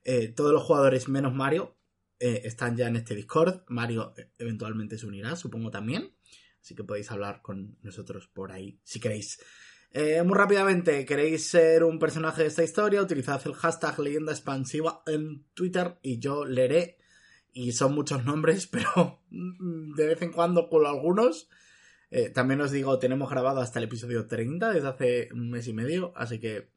Eh, 0.03 0.28
todos 0.28 0.51
los 0.51 0.64
jugadores 0.64 1.08
menos 1.08 1.34
Mario 1.34 1.78
eh, 2.20 2.41
están 2.43 2.76
ya 2.76 2.89
en 2.89 2.97
este 2.97 3.16
Discord. 3.16 3.64
Mario 3.70 4.16
eh, 4.18 4.34
eventualmente 4.38 4.97
se 4.97 5.05
unirá, 5.05 5.38
supongo 5.38 5.72
también. 5.72 6.14
Así 6.62 6.76
que 6.76 6.84
podéis 6.84 7.10
hablar 7.10 7.41
con 7.41 7.78
nosotros 7.84 8.28
por 8.28 8.51
ahí 8.51 8.82
si 8.84 8.99
queréis. 8.99 9.39
Eh, 10.00 10.22
muy 10.22 10.38
rápidamente, 10.38 11.08
¿queréis 11.08 11.48
ser 11.48 11.84
un 11.84 11.98
personaje 11.98 12.43
de 12.43 12.50
esta 12.50 12.64
historia? 12.64 13.02
Utilizad 13.02 13.41
el 13.45 13.56
hashtag 13.56 13.98
leyenda 13.98 14.32
expansiva 14.32 15.02
en 15.08 15.43
Twitter 15.56 15.98
y 16.04 16.20
yo 16.20 16.45
leeré. 16.45 17.00
Y 17.52 17.72
son 17.72 17.95
muchos 17.95 18.24
nombres, 18.24 18.68
pero 18.72 19.24
de 19.32 20.06
vez 20.06 20.22
en 20.22 20.32
cuando 20.32 20.70
con 20.70 20.86
algunos. 20.86 21.50
Eh, 22.12 22.30
también 22.30 22.62
os 22.62 22.70
digo, 22.70 23.00
tenemos 23.00 23.28
grabado 23.28 23.60
hasta 23.60 23.80
el 23.80 23.86
episodio 23.86 24.28
30 24.28 24.72
desde 24.72 24.88
hace 24.88 25.30
un 25.34 25.50
mes 25.50 25.68
y 25.68 25.74
medio, 25.74 26.14
así 26.16 26.39
que 26.39 26.70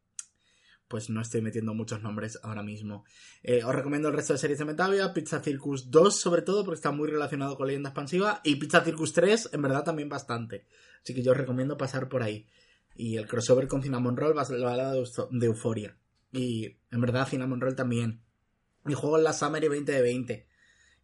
pues 0.89 1.11
no 1.11 1.21
estoy 1.21 1.43
metiendo 1.43 1.75
muchos 1.75 2.01
nombres 2.01 2.39
ahora 2.43 2.63
mismo. 2.63 3.05
Eh, 3.43 3.63
os 3.65 3.75
recomiendo 3.75 4.09
el 4.09 4.15
resto 4.15 4.33
de 4.33 4.39
series 4.39 4.61
de 4.61 4.65
Metavia, 4.65 5.13
Pizza 5.13 5.43
Circus 5.43 5.91
2 5.91 6.19
sobre 6.19 6.41
todo 6.41 6.65
porque 6.65 6.77
está 6.77 6.91
muy 6.91 7.11
relacionado 7.11 7.59
con 7.59 7.67
Leyenda 7.67 7.91
Expansiva 7.91 8.41
y 8.45 8.57
Pizza 8.57 8.83
Circus 8.83 9.13
3 9.13 9.51
en 9.53 9.61
verdad 9.61 9.85
también 9.85 10.09
bastante. 10.09 10.65
Así 11.03 11.15
que 11.15 11.23
yo 11.23 11.33
os 11.33 11.39
recomiendo 11.39 11.77
pasar 11.77 12.09
por 12.09 12.23
ahí. 12.23 12.49
Y 12.95 13.17
el 13.17 13.27
crossover 13.27 13.69
con 13.69 13.83
Cinnamon 13.83 14.17
Roll 14.17 14.37
va 14.37 14.43
a 14.43 14.47
ser 14.47 14.59
la 14.59 14.71
balada 14.71 14.95
de 14.95 15.47
Euforia. 15.47 15.97
Y 16.33 16.77
en 16.91 17.01
verdad 17.01 17.29
Cinnamon 17.29 17.61
Roll 17.61 17.75
también. 17.75 18.23
Mi 18.85 18.95
juego 18.95 19.19
es 19.19 19.23
la 19.23 19.33
Summer 19.33 19.63
y 19.63 19.69
20 19.69 19.93
de 19.93 20.03
20. 20.03 20.47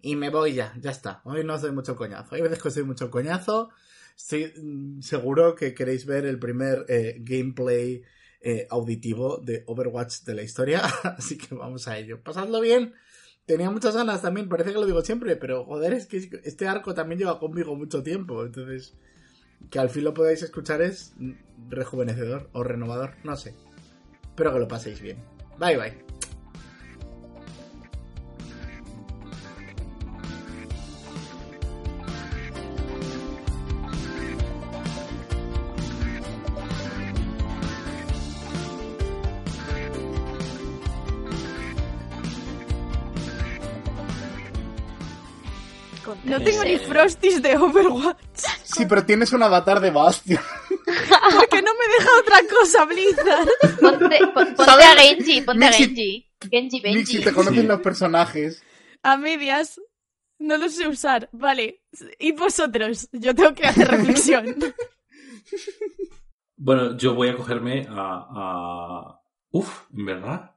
Y 0.03 0.17
me 0.17 0.31
voy 0.31 0.55
ya, 0.55 0.75
ya 0.81 0.91
está. 0.91 1.21
Hoy 1.25 1.45
no 1.45 1.55
os 1.55 1.63
doy 1.63 1.73
mucho 1.73 1.97
coñazo. 1.97 2.35
Hay 2.35 2.43
veces 2.43 2.61
que 2.61 2.69
os 2.69 2.75
doy 2.75 2.85
mucho 2.85 3.11
coñazo. 3.11 3.71
Estoy 4.17 4.53
mm, 4.57 5.03
seguro 5.03 5.55
que 5.55 5.75
queréis 5.75 6.07
ver 6.07 6.27
el 6.27 6.39
primer 6.39 6.85
eh, 6.89 7.17
gameplay 7.21 8.03
eh, 8.41 8.67
auditivo 8.71 9.39
de 9.39 9.65
Overwatch 9.67 10.23
de 10.23 10.35
la 10.35 10.43
historia. 10.43 10.83
Así 11.03 11.37
que 11.37 11.55
vamos 11.55 11.89
a 11.89 11.99
ello. 11.99 12.23
Pasadlo 12.23 12.61
bien. 12.61 12.95
Tenía 13.47 13.71
muchas 13.71 13.95
ganas 13.95 14.23
también, 14.23 14.49
parece 14.49 14.73
que 14.73 14.79
lo 14.79 14.87
digo 14.87 15.03
siempre, 15.03 15.37
pero 15.37 15.65
joder, 15.65 15.93
es 15.93 16.07
que 16.07 16.29
este 16.43 16.67
arco 16.67 16.95
también 16.95 17.21
lleva 17.21 17.39
conmigo 17.39 17.77
mucho 17.77 18.03
tiempo. 18.03 18.45
Entonces, 18.45 18.95
que 19.71 19.79
al 19.79 19.91
fin 19.91 20.05
lo 20.05 20.15
podáis 20.15 20.43
escuchar 20.43 20.83
es 20.83 21.15
rejuvenecedor 21.69 22.49
o 22.53 22.63
renovador, 22.63 23.15
no 23.25 23.37
sé. 23.37 23.55
Espero 24.23 24.53
que 24.53 24.59
lo 24.61 24.69
paséis 24.69 25.01
bien. 25.01 25.19
Bye 25.59 25.77
bye. 25.77 26.07
No 46.25 46.41
tengo 46.41 46.65
ni 46.65 46.77
frosties 46.79 47.41
de 47.41 47.57
Overwatch. 47.57 48.26
Sí, 48.77 48.87
pero 48.87 49.05
tienes 49.05 49.33
un 49.33 49.43
avatar 49.43 49.81
de 49.81 49.91
Bastion. 49.91 50.41
Porque 51.39 51.63
no 51.63 51.73
me 51.75 51.87
deja 51.99 52.11
otra 52.21 52.39
cosa, 52.49 52.85
Blizzard. 52.85 53.49
Ponte, 53.81 54.19
pon- 54.33 54.55
ponte 54.55 54.65
¿Sabes? 54.65 54.87
a 54.87 54.97
Genji, 54.97 55.41
ponte 55.43 55.65
a 55.65 55.71
Mixi- 55.71 55.77
Genji. 55.79 56.27
Genji, 56.51 56.81
Mixi, 56.83 56.83
Benji. 56.83 57.19
te 57.25 57.33
conocen 57.33 57.63
Sí. 57.63 57.67
los 57.67 57.81
personajes. 57.81 58.63
A 59.03 59.17
medias. 59.17 59.81
No 60.39 60.59
lo 60.59 60.69
sé 60.69 60.87
usar. 60.87 61.29
Vale. 61.33 61.83
Y 62.19 62.33
vosotros. 62.33 63.09
Yo 63.13 63.35
tengo 63.35 63.55
que 63.55 63.67
hacer 63.67 63.89
reflexión. 63.89 64.57
Bueno, 66.57 66.97
yo 66.97 67.15
voy 67.15 67.29
a 67.29 67.37
cogerme 67.37 67.87
a. 67.89 68.27
a... 68.31 69.21
Uf, 69.51 69.83
en 69.95 70.07
verdad. 70.07 70.57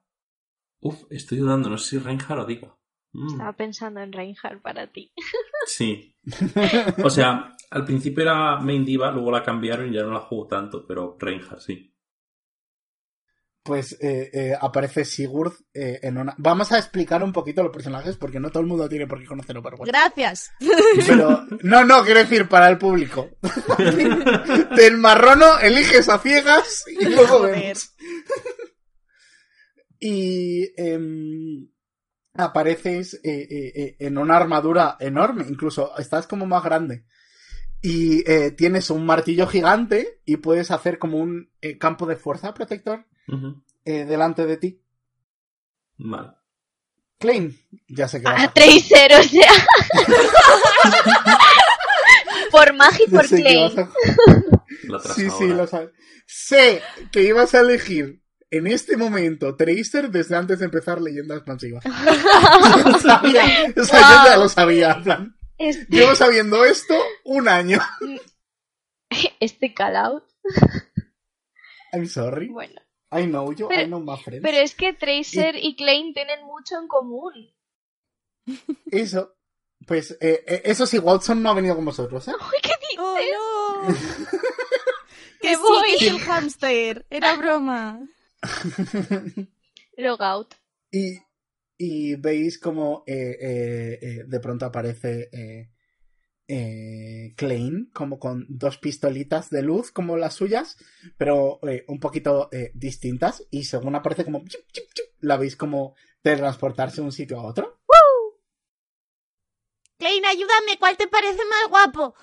Uf, 0.79 1.03
estoy 1.09 1.39
dudando, 1.39 1.69
no 1.69 1.77
sé 1.77 1.89
si 1.89 1.97
Reinhardt 1.99 2.41
o 2.43 2.45
Diva. 2.45 2.77
Mm, 3.11 3.27
Estaba 3.33 3.53
pensando 3.53 3.99
en 3.99 4.13
Reinhardt 4.13 4.61
para 4.61 4.87
ti. 4.87 5.11
Sí. 5.65 6.15
O 7.03 7.09
sea, 7.09 7.55
al 7.69 7.85
principio 7.85 8.23
era 8.23 8.57
Main 8.59 8.85
Diva, 8.85 9.11
luego 9.11 9.31
la 9.31 9.43
cambiaron 9.43 9.89
y 9.89 9.95
ya 9.95 10.03
no 10.03 10.11
la 10.11 10.21
juego 10.21 10.47
tanto, 10.47 10.85
pero 10.87 11.17
Reinhardt 11.19 11.61
sí. 11.61 11.93
Pues 13.61 13.93
eh, 14.01 14.29
eh, 14.33 14.57
aparece 14.59 15.05
Sigurd 15.05 15.53
eh, 15.73 15.99
en 16.01 16.17
una... 16.17 16.33
Vamos 16.37 16.71
a 16.71 16.79
explicar 16.79 17.21
un 17.23 17.33
poquito 17.33 17.61
los 17.61 17.73
personajes 17.73 18.15
porque 18.15 18.39
no 18.39 18.49
todo 18.49 18.61
el 18.61 18.69
mundo 18.69 18.89
tiene 18.89 19.05
por 19.05 19.19
qué 19.19 19.27
conocer 19.27 19.57
Overwatch. 19.57 19.87
Gracias. 19.87 20.49
Pero, 21.07 21.45
no, 21.61 21.83
no, 21.83 22.03
quiero 22.03 22.21
decir 22.21 22.47
para 22.47 22.69
el 22.69 22.77
público. 22.77 23.29
Del 24.75 24.97
marrono 24.97 25.59
eliges 25.61 26.09
a 26.09 26.17
ciegas 26.19 26.85
y 26.87 27.05
luego 27.05 27.39
Joder. 27.39 27.59
vemos. 27.59 27.95
Y 29.99 30.71
em, 30.81 31.69
apareces 32.35 33.15
eh, 33.15 33.47
eh, 33.49 33.71
eh, 33.75 33.95
en 33.99 34.17
una 34.17 34.37
armadura 34.37 34.95
enorme, 34.99 35.45
incluso 35.47 35.97
estás 35.97 36.27
como 36.27 36.45
más 36.45 36.63
grande. 36.63 37.05
Y 37.81 38.29
eh, 38.29 38.51
tienes 38.51 38.89
un 38.89 39.05
martillo 39.05 39.47
gigante 39.47 40.19
y 40.25 40.37
puedes 40.37 40.69
hacer 40.71 40.99
como 40.99 41.17
un 41.17 41.49
eh, 41.61 41.77
campo 41.77 42.05
de 42.05 42.17
fuerza 42.17 42.53
protector 42.53 43.05
eh, 43.85 44.05
delante 44.05 44.45
de 44.45 44.57
ti. 44.57 44.81
Vale. 45.97 46.29
Klein, 47.19 47.57
ya 47.87 48.07
sé 48.07 48.19
que 48.19 48.25
vas 48.25 48.39
A 48.39 48.43
a 48.45 48.53
Tracer, 48.53 49.11
o 49.19 49.23
sea. 49.23 49.51
por 52.51 52.73
Magi 52.73 53.05
por 53.07 53.25
a- 53.25 53.89
La 54.83 54.99
Sí, 54.99 55.29
sí, 55.37 55.47
lo 55.47 55.67
sabes. 55.67 55.89
Sé 56.25 56.81
que 57.11 57.23
ibas 57.23 57.53
a 57.55 57.61
elegir 57.61 58.21
en 58.51 58.67
este 58.67 58.97
momento 58.97 59.55
Tracer 59.55 60.09
desde 60.09 60.35
antes 60.35 60.59
de 60.59 60.65
empezar 60.65 61.01
Leyenda 61.01 61.35
Expansiva. 61.35 61.79
Lo 62.85 62.99
sabía. 62.99 63.73
O 63.75 63.83
sea, 63.83 63.99
yo 63.99 64.29
ya 64.29 64.37
lo 64.37 64.49
sabía. 64.49 64.91
en 64.93 65.03
plan, 65.03 65.35
Este, 65.59 65.85
Llevo 65.95 66.15
sabiendo 66.15 66.65
esto 66.65 66.95
un 67.25 67.47
año. 67.47 67.79
este 69.39 69.73
call 69.73 69.95
out. 69.97 70.23
I'm 71.93 72.07
sorry. 72.07 72.47
Bueno. 72.47 72.81
I 73.11 73.25
know 73.25 73.51
you. 73.53 73.67
Pero- 73.67 73.81
I 73.81 73.85
know 73.87 73.99
my 73.99 74.17
friend. 74.17 74.41
Pero 74.43 74.57
es 74.57 74.73
que 74.75 74.93
Tracer 74.93 75.55
y 75.55 75.75
Klein 75.75 76.13
tienen 76.13 76.43
mucho 76.45 76.77
en 76.79 76.87
común. 76.87 77.53
Eso. 78.91 79.35
Pues, 79.87 80.11
eh, 80.21 80.43
eh, 80.45 80.61
eso 80.65 80.85
sí, 80.85 80.99
Watson 80.99 81.41
no 81.41 81.49
ha 81.49 81.53
venido 81.53 81.75
con 81.75 81.85
vosotros, 81.85 82.27
¿eh? 82.27 82.33
Uy, 82.33 82.57
¿qué 82.61 82.73
dices? 82.81 82.99
Oh, 82.99 83.17
no. 83.87 83.95
que 85.41 85.55
sí, 85.55 85.61
voy. 85.61 85.91
es 85.95 86.01
el 86.03 86.19
hámster. 86.19 87.05
Era 87.09 87.35
broma. 87.37 87.99
Logout. 89.97 90.53
Y, 90.91 91.17
y 91.81 92.15
veis 92.15 92.59
como 92.59 93.05
eh, 93.07 93.37
eh, 93.39 93.99
eh, 94.01 94.23
de 94.27 94.39
pronto 94.41 94.65
aparece 94.65 95.71
Klein, 97.37 97.89
como 97.93 98.19
con 98.19 98.45
dos 98.49 98.77
pistolitas 98.77 99.49
de 99.49 99.61
luz 99.61 99.91
como 99.91 100.17
las 100.17 100.33
suyas, 100.33 100.77
pero 101.17 101.59
un 101.87 101.99
poquito 101.99 102.49
distintas. 102.73 103.45
Y 103.49 103.63
según 103.63 103.95
aparece 103.95 104.25
como... 104.25 104.39
chup, 104.39 104.61
chup, 104.73 104.85
chup, 104.93 105.05
la 105.21 105.37
veis 105.37 105.55
como 105.55 105.95
teletransportarse 106.21 106.97
de 106.97 107.03
un 107.03 107.11
sitio 107.11 107.39
a 107.39 107.43
otro. 107.43 107.79
Klein, 109.97 110.25
ayúdame, 110.25 110.77
¿cuál 110.79 110.97
te 110.97 111.07
parece 111.07 111.39
más 111.45 111.69
guapo? 111.69 112.15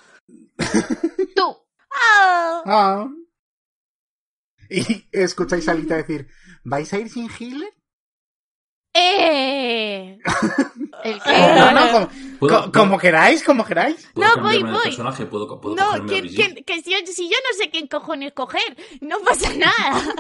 Tú. 1.37 1.57
Ah. 1.91 2.63
Ah. 2.67 3.09
Y 4.69 5.07
escucháis 5.13 5.69
a 5.69 5.73
Alita 5.73 5.97
decir, 5.97 6.29
¿vais 6.65 6.93
a 6.93 6.99
ir 6.99 7.09
sin 7.09 7.31
healer? 7.31 7.73
Eh. 8.99 10.19
El 11.05 11.23
que. 11.23 11.31
no, 11.31 11.73
no, 11.73 11.93
como, 11.93 12.09
¿Puedo- 12.39 12.65
co- 12.65 12.73
como 12.73 12.99
queráis, 12.99 13.43
como 13.45 13.65
queráis. 13.65 14.09
¿Puedo 14.15 14.29
No, 14.29 14.35
cambiarme 14.37 14.63
voy, 14.63 14.71
de 14.71 14.77
voy. 14.79 14.85
personaje? 14.85 15.27
¿Puedo, 15.27 15.61
puedo 15.61 15.77
No, 15.77 15.87
cogerme 15.87 16.05
a 16.05 16.15
que, 16.15 16.21
Brigitte? 16.23 16.55
que, 16.55 16.65
que 16.65 16.83
si, 16.83 16.91
yo, 16.91 16.97
si 17.07 17.29
yo 17.29 17.37
no 17.51 17.57
sé 17.59 17.71
qué 17.71 17.89
cojones 17.89 18.33
coger, 18.33 18.77
no 19.01 19.19
pasa 19.21 19.53
nada. 19.55 20.03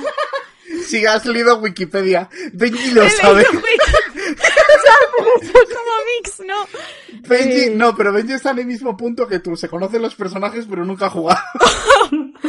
Si 0.84 1.06
has 1.06 1.24
leído 1.24 1.58
Wikipedia, 1.58 2.28
Benji 2.52 2.90
lo 2.90 3.04
He 3.04 3.10
sabe. 3.10 3.36
leído 3.44 3.52
Wiki- 3.52 3.82
o 3.82 4.82
sea, 4.82 4.96
pero 5.16 5.28
yo 5.40 5.52
como 5.52 5.92
mix, 6.18 6.40
¿no? 6.40 7.28
Benji, 7.28 7.60
Eh. 7.66 7.72
no, 7.72 7.94
pero 7.96 8.12
Benji 8.12 8.32
está 8.32 8.50
en 8.50 8.58
el 8.58 8.66
mismo 8.66 8.96
punto 8.96 9.28
que 9.28 9.38
tú. 9.38 9.56
Se 9.56 9.68
conocen 9.68 10.02
los 10.02 10.16
personajes, 10.16 10.66
pero 10.68 10.84
nunca 10.84 11.06
ha 11.06 11.10
jugado. 11.10 11.40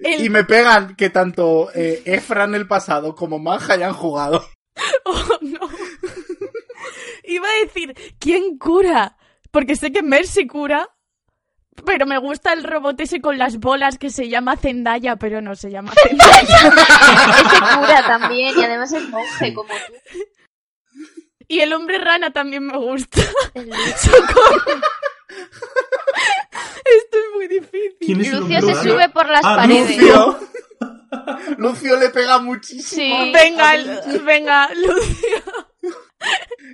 El- 0.00 0.24
Y 0.24 0.28
me 0.30 0.42
pegan 0.44 0.96
que 0.96 1.08
tanto 1.10 1.70
eh, 1.74 2.02
Efra 2.06 2.42
en 2.44 2.56
el 2.56 2.66
pasado 2.66 3.14
como 3.14 3.38
Maja 3.38 3.74
hayan 3.74 3.92
jugado. 3.94 4.44
Oh, 5.04 5.38
no. 5.40 5.60
Iba 7.24 7.48
a 7.48 7.64
decir, 7.64 7.94
¿quién 8.18 8.58
cura? 8.58 9.16
Porque 9.50 9.74
sé 9.76 9.90
que 9.92 10.02
Mercy 10.02 10.46
cura, 10.46 10.88
Pero 11.84 12.06
me 12.06 12.18
gusta 12.18 12.52
el 12.52 12.62
robot 12.64 13.00
ese 13.00 13.20
con 13.20 13.38
las 13.38 13.58
bolas 13.58 13.98
que 13.98 14.10
se 14.10 14.28
llama 14.28 14.56
Zendaya, 14.56 15.16
pero 15.16 15.40
no 15.40 15.54
se 15.54 15.70
llama 15.70 15.92
Zendaya. 15.94 16.58
Ese 16.68 17.58
cura 17.78 18.02
también 18.06 18.58
y 18.58 18.64
además 18.64 18.92
es 18.92 19.08
monje 19.08 19.54
como 19.54 19.68
tú. 19.68 20.18
y 21.48 21.60
el 21.60 21.72
hombre 21.72 21.98
rana 21.98 22.30
también 22.32 22.66
me 22.66 22.76
gusta. 22.78 23.20
Socorro. 23.96 24.80
Esto 26.84 27.18
es 27.18 27.34
muy 27.34 27.48
difícil. 27.48 27.96
¿Quién 28.00 28.20
es 28.20 28.28
el 28.28 28.40
Lucio 28.40 28.60
se 28.60 28.66
rana? 28.74 28.82
sube 28.82 29.08
por 29.10 29.28
las 29.28 29.44
Ah, 29.44 29.56
paredes. 29.56 29.96
Lucio. 29.98 30.38
Lucio 31.58 31.98
le 31.98 32.10
pega 32.10 32.38
muchísimo. 32.38 33.24
Sí. 33.24 33.32
Venga, 33.32 33.72
venga, 34.24 34.68
Lucio. 34.74 35.38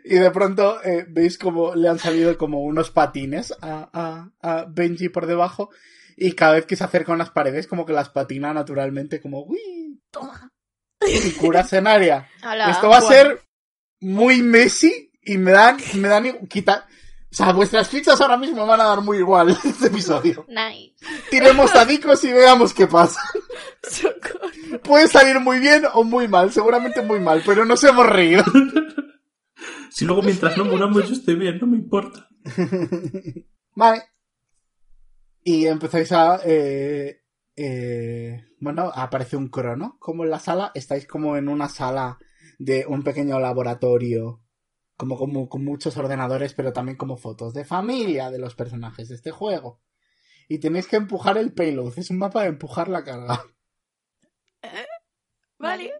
Y 0.04 0.14
de 0.16 0.30
pronto 0.30 0.82
eh, 0.82 1.04
veis 1.08 1.36
como 1.38 1.74
le 1.74 1.88
han 1.88 1.98
salido 1.98 2.36
como 2.38 2.62
unos 2.62 2.90
patines 2.90 3.52
a, 3.60 3.88
a- 3.92 4.30
a 4.40 4.64
Benji 4.68 5.08
por 5.08 5.26
debajo. 5.26 5.70
Y 6.16 6.32
cada 6.32 6.54
vez 6.54 6.66
que 6.66 6.76
se 6.76 6.84
acerca 6.84 7.12
a 7.12 7.14
unas 7.14 7.30
paredes, 7.30 7.66
como 7.66 7.84
que 7.86 7.92
las 7.92 8.08
patina 8.10 8.52
naturalmente, 8.52 9.20
como 9.20 9.42
¡Uy! 9.44 10.00
Toma. 10.10 10.50
Y 11.06 11.30
cura 11.32 11.60
escenaria. 11.60 12.28
Hola, 12.44 12.70
Esto 12.70 12.88
va 12.88 12.98
a 12.98 13.02
ser 13.02 13.42
muy 14.00 14.42
Messi 14.42 15.10
y 15.22 15.38
me 15.38 15.52
dan, 15.52 15.78
me 15.94 16.08
dan 16.08 16.46
quita. 16.46 16.86
O 17.32 17.34
sea, 17.34 17.50
vuestras 17.54 17.88
fichas 17.88 18.20
ahora 18.20 18.36
mismo 18.36 18.66
van 18.66 18.82
a 18.82 18.84
dar 18.84 19.00
muy 19.00 19.16
igual 19.16 19.56
este 19.64 19.86
episodio. 19.86 20.44
Nice. 20.48 20.94
Tiremos 21.30 21.72
dadicos 21.72 22.22
y 22.24 22.32
veamos 22.32 22.74
qué 22.74 22.86
pasa. 22.86 23.22
Socorro. 23.82 24.50
Puede 24.84 25.08
salir 25.08 25.40
muy 25.40 25.58
bien 25.58 25.84
o 25.94 26.04
muy 26.04 26.28
mal, 26.28 26.52
seguramente 26.52 27.00
muy 27.00 27.20
mal, 27.20 27.42
pero 27.46 27.64
nos 27.64 27.82
hemos 27.84 28.06
reído. 28.06 28.44
Si 29.90 30.04
luego 30.04 30.20
mientras 30.20 30.58
no 30.58 30.66
muramos 30.66 31.08
yo 31.08 31.14
estoy 31.14 31.36
bien, 31.36 31.58
no 31.58 31.66
me 31.66 31.78
importa. 31.78 32.28
Vale. 33.74 34.02
Y 35.42 35.66
empezáis 35.66 36.12
a... 36.12 36.38
eh, 36.44 37.22
eh, 37.56 38.44
bueno, 38.60 38.92
aparece 38.94 39.38
un 39.38 39.48
crono. 39.48 39.96
Como 39.98 40.24
en 40.24 40.30
la 40.30 40.38
sala, 40.38 40.70
estáis 40.74 41.06
como 41.06 41.38
en 41.38 41.48
una 41.48 41.70
sala 41.70 42.18
de 42.58 42.84
un 42.86 43.02
pequeño 43.02 43.40
laboratorio. 43.40 44.41
Como, 44.96 45.18
como 45.18 45.48
con 45.48 45.64
muchos 45.64 45.96
ordenadores, 45.96 46.54
pero 46.54 46.72
también 46.72 46.96
como 46.96 47.16
fotos 47.16 47.54
de 47.54 47.64
familia 47.64 48.30
de 48.30 48.38
los 48.38 48.54
personajes 48.54 49.08
de 49.08 49.16
este 49.16 49.30
juego. 49.30 49.80
Y 50.48 50.58
tenéis 50.58 50.86
que 50.86 50.96
empujar 50.96 51.38
el 51.38 51.52
payload. 51.52 51.98
Es 51.98 52.10
un 52.10 52.18
mapa 52.18 52.42
de 52.42 52.48
empujar 52.48 52.88
la 52.88 53.04
carga. 53.04 53.44
Vale. 55.58 55.92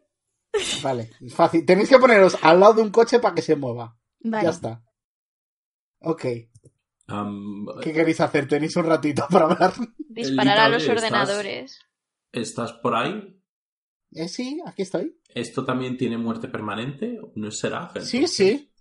Vale, 0.82 1.10
es 1.20 1.34
fácil. 1.34 1.64
Tenéis 1.64 1.88
que 1.88 1.98
poneros 1.98 2.36
al 2.42 2.60
lado 2.60 2.74
de 2.74 2.82
un 2.82 2.90
coche 2.90 3.18
para 3.18 3.34
que 3.34 3.42
se 3.42 3.56
mueva. 3.56 3.96
Vale. 4.20 4.44
Ya 4.44 4.50
está. 4.50 4.84
Ok. 6.00 6.22
¿Qué 7.82 7.92
queréis 7.92 8.20
hacer? 8.20 8.48
Tenéis 8.48 8.76
un 8.76 8.86
ratito 8.86 9.26
para 9.30 9.46
hablar. 9.46 9.72
Disparar 9.98 10.58
a 10.58 10.68
los 10.68 10.86
ordenadores. 10.88 11.80
¿Estás 12.32 12.72
por 12.74 12.94
ahí? 12.94 13.40
Eh, 14.12 14.28
sí, 14.28 14.60
aquí 14.66 14.82
estoy. 14.82 15.18
¿Esto 15.34 15.64
también 15.64 15.96
tiene 15.96 16.18
muerte 16.18 16.48
permanente? 16.48 17.18
¿No 17.34 17.50
será? 17.50 17.90
Sí, 18.00 18.26
sí. 18.26 18.71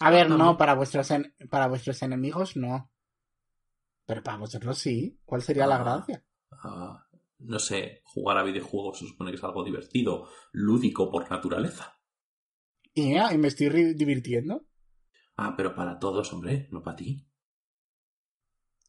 A 0.00 0.10
ver, 0.10 0.28
no, 0.28 0.36
no. 0.36 0.56
para 0.56 0.74
vuestros, 0.74 1.10
en- 1.10 1.34
para 1.50 1.66
vuestros 1.68 2.02
enemigos 2.02 2.56
no. 2.56 2.90
Pero 4.06 4.22
para 4.22 4.36
vosotros 4.38 4.78
sí. 4.78 5.18
¿Cuál 5.24 5.42
sería 5.42 5.66
la 5.66 5.76
Ah. 5.76 5.82
gracia? 5.84 6.24
Ah, 6.52 7.06
no 7.38 7.58
sé, 7.58 8.02
jugar 8.04 8.38
a 8.38 8.42
videojuegos 8.42 8.98
se 8.98 9.06
supone 9.06 9.30
que 9.30 9.36
es 9.36 9.44
algo 9.44 9.64
divertido, 9.64 10.28
lúdico 10.52 11.10
por 11.10 11.30
naturaleza. 11.30 11.98
Y, 12.94 13.12
ya, 13.14 13.32
y 13.32 13.38
me 13.38 13.48
estoy 13.48 13.94
divirtiendo. 13.94 14.66
Ah, 15.36 15.54
pero 15.56 15.74
para 15.74 15.98
todos, 15.98 16.32
hombre, 16.32 16.68
no 16.70 16.82
para 16.82 16.96
ti. 16.96 17.28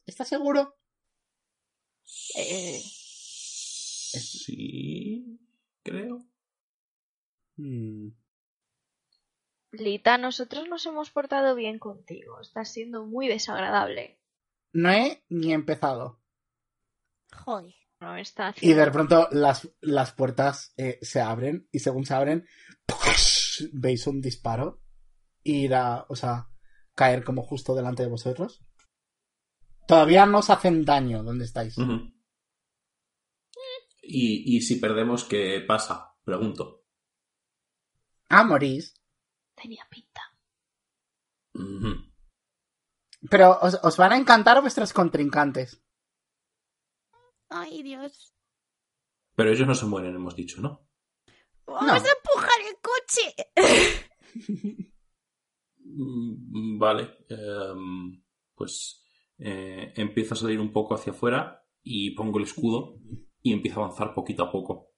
¿Estás 0.06 0.28
seguro? 0.30 0.78
Eh, 2.38 2.80
Sí, 4.20 5.40
creo. 5.84 6.26
Hmm. 7.58 8.10
Lita, 9.80 10.18
nosotros 10.18 10.68
nos 10.68 10.86
hemos 10.86 11.12
portado 11.12 11.56
bien 11.56 11.80
contigo. 11.80 12.40
Estás 12.42 12.72
siendo 12.72 13.06
muy 13.06 13.28
desagradable. 13.28 14.20
No 14.74 14.92
he 14.92 15.24
ni 15.30 15.54
empezado. 15.54 16.22
Joder. 17.32 17.74
No 18.00 18.16
está 18.16 18.54
Y 18.62 18.74
de 18.74 18.92
pronto 18.92 19.28
las, 19.32 19.68
las 19.82 20.12
puertas 20.12 20.74
eh, 20.78 21.00
se 21.02 21.20
abren 21.20 21.68
y 21.72 21.80
según 21.80 22.06
se 22.06 22.14
abren, 22.14 22.48
veis 23.74 24.06
un 24.06 24.22
disparo 24.22 24.84
ir 25.44 25.74
a, 25.74 26.06
o 26.08 26.16
sea, 26.16 26.48
caer 26.94 27.24
como 27.24 27.42
justo 27.42 27.74
delante 27.74 28.04
de 28.04 28.10
vosotros. 28.10 28.64
Todavía 29.88 30.26
no 30.26 30.40
os 30.40 30.50
hacen 30.50 30.86
daño 30.86 31.24
donde 31.24 31.46
estáis. 31.46 31.76
Y, 34.02 34.58
y 34.58 34.62
si 34.62 34.76
perdemos, 34.76 35.24
¿qué 35.24 35.64
pasa? 35.66 36.16
Pregunto. 36.24 36.84
Ah, 38.30 38.44
morís. 38.44 38.94
Tenía 39.60 39.86
pinta. 39.90 40.22
Pero 43.30 43.58
os, 43.62 43.80
os 43.84 43.98
van 43.98 44.12
a 44.14 44.18
encantar 44.18 44.62
vuestros 44.62 44.94
contrincantes. 44.94 45.82
Ay, 47.50 47.82
Dios. 47.82 48.34
Pero 49.36 49.52
ellos 49.52 49.68
no 49.68 49.74
se 49.76 49.86
mueren, 49.86 50.16
hemos 50.16 50.36
dicho, 50.36 50.62
¿no? 50.62 50.88
Vamos 51.66 52.04
a 52.04 52.16
empujar 52.18 52.60
el 52.70 52.78
coche. 52.82 53.36
Mm, 55.90 56.78
Vale. 56.78 57.18
em, 57.30 58.22
pues 58.54 59.02
eh, 59.40 59.94
empiezo 59.96 60.34
a 60.34 60.38
salir 60.38 60.60
un 60.60 60.72
poco 60.74 60.94
hacia 60.96 61.14
afuera 61.14 61.66
y 61.82 62.12
pongo 62.12 62.38
el 62.40 62.44
escudo 62.44 63.00
y 63.42 63.54
empiezo 63.54 63.80
a 63.80 63.86
avanzar 63.86 64.14
poquito 64.14 64.44
a 64.44 64.52
poco. 64.52 64.92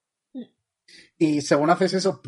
Y 1.18 1.42
según 1.42 1.70
haces 1.70 1.94
eso, 1.94 2.22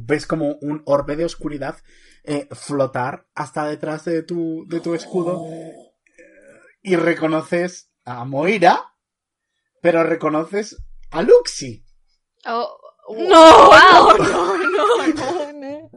ves 0.00 0.26
como 0.26 0.54
un 0.62 0.82
orbe 0.86 1.16
de 1.16 1.24
oscuridad 1.26 1.76
eh, 2.24 2.48
flotar 2.52 3.26
hasta 3.34 3.66
detrás 3.66 4.04
de 4.04 4.22
tu, 4.22 4.64
de 4.68 4.80
tu 4.80 4.94
escudo 4.94 5.44
y 6.82 6.96
reconoces 6.96 7.90
a 8.04 8.24
Moira, 8.24 8.94
pero 9.80 10.02
reconoces 10.02 10.82
a 11.10 11.22
Luxi. 11.22 11.84
Oh, 12.46 12.78
No, 13.08 13.66
wow. 13.66 14.18
no, 14.18 14.56
no, 14.58 15.06
no, 15.14 15.52
no. 15.52 15.90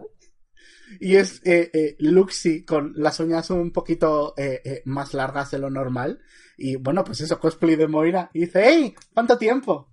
Y 0.99 1.15
es 1.15 1.41
eh, 1.45 1.71
eh, 1.73 1.95
Luxi 1.99 2.63
con 2.63 2.93
las 2.95 3.19
uñas 3.19 3.49
un 3.49 3.71
poquito 3.71 4.33
eh, 4.37 4.61
eh, 4.63 4.81
más 4.85 5.13
largas 5.13 5.51
de 5.51 5.59
lo 5.59 5.69
normal. 5.69 6.19
Y 6.57 6.75
bueno, 6.77 7.03
pues 7.03 7.21
eso, 7.21 7.39
cosplay 7.39 7.75
de 7.75 7.87
Moira. 7.87 8.29
Y 8.33 8.41
dice, 8.41 8.63
¡Hey! 8.65 8.95
¿Cuánto 9.13 9.37
tiempo? 9.37 9.91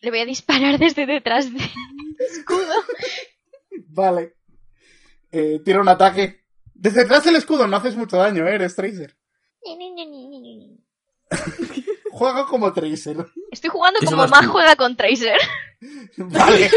Le 0.00 0.10
voy 0.10 0.20
a 0.20 0.26
disparar 0.26 0.78
desde 0.78 1.06
detrás 1.06 1.52
del 1.52 1.62
escudo. 2.18 2.74
Vale. 3.88 4.36
Eh, 5.32 5.60
tira 5.64 5.80
un 5.80 5.88
ataque. 5.88 6.44
Desde 6.74 7.02
detrás 7.02 7.24
del 7.24 7.36
escudo 7.36 7.66
no 7.66 7.76
haces 7.76 7.96
mucho 7.96 8.16
daño, 8.16 8.46
¿eh? 8.46 8.54
Eres 8.54 8.76
Tracer. 8.76 9.16
Juega 12.12 12.46
como 12.46 12.72
Tracer. 12.72 13.26
Estoy 13.50 13.70
jugando 13.70 13.98
Eso 14.00 14.10
como 14.10 14.28
más 14.28 14.42
tú. 14.42 14.52
juega 14.52 14.76
con 14.76 14.96
Tracer. 14.96 15.36
Vale. 16.16 16.70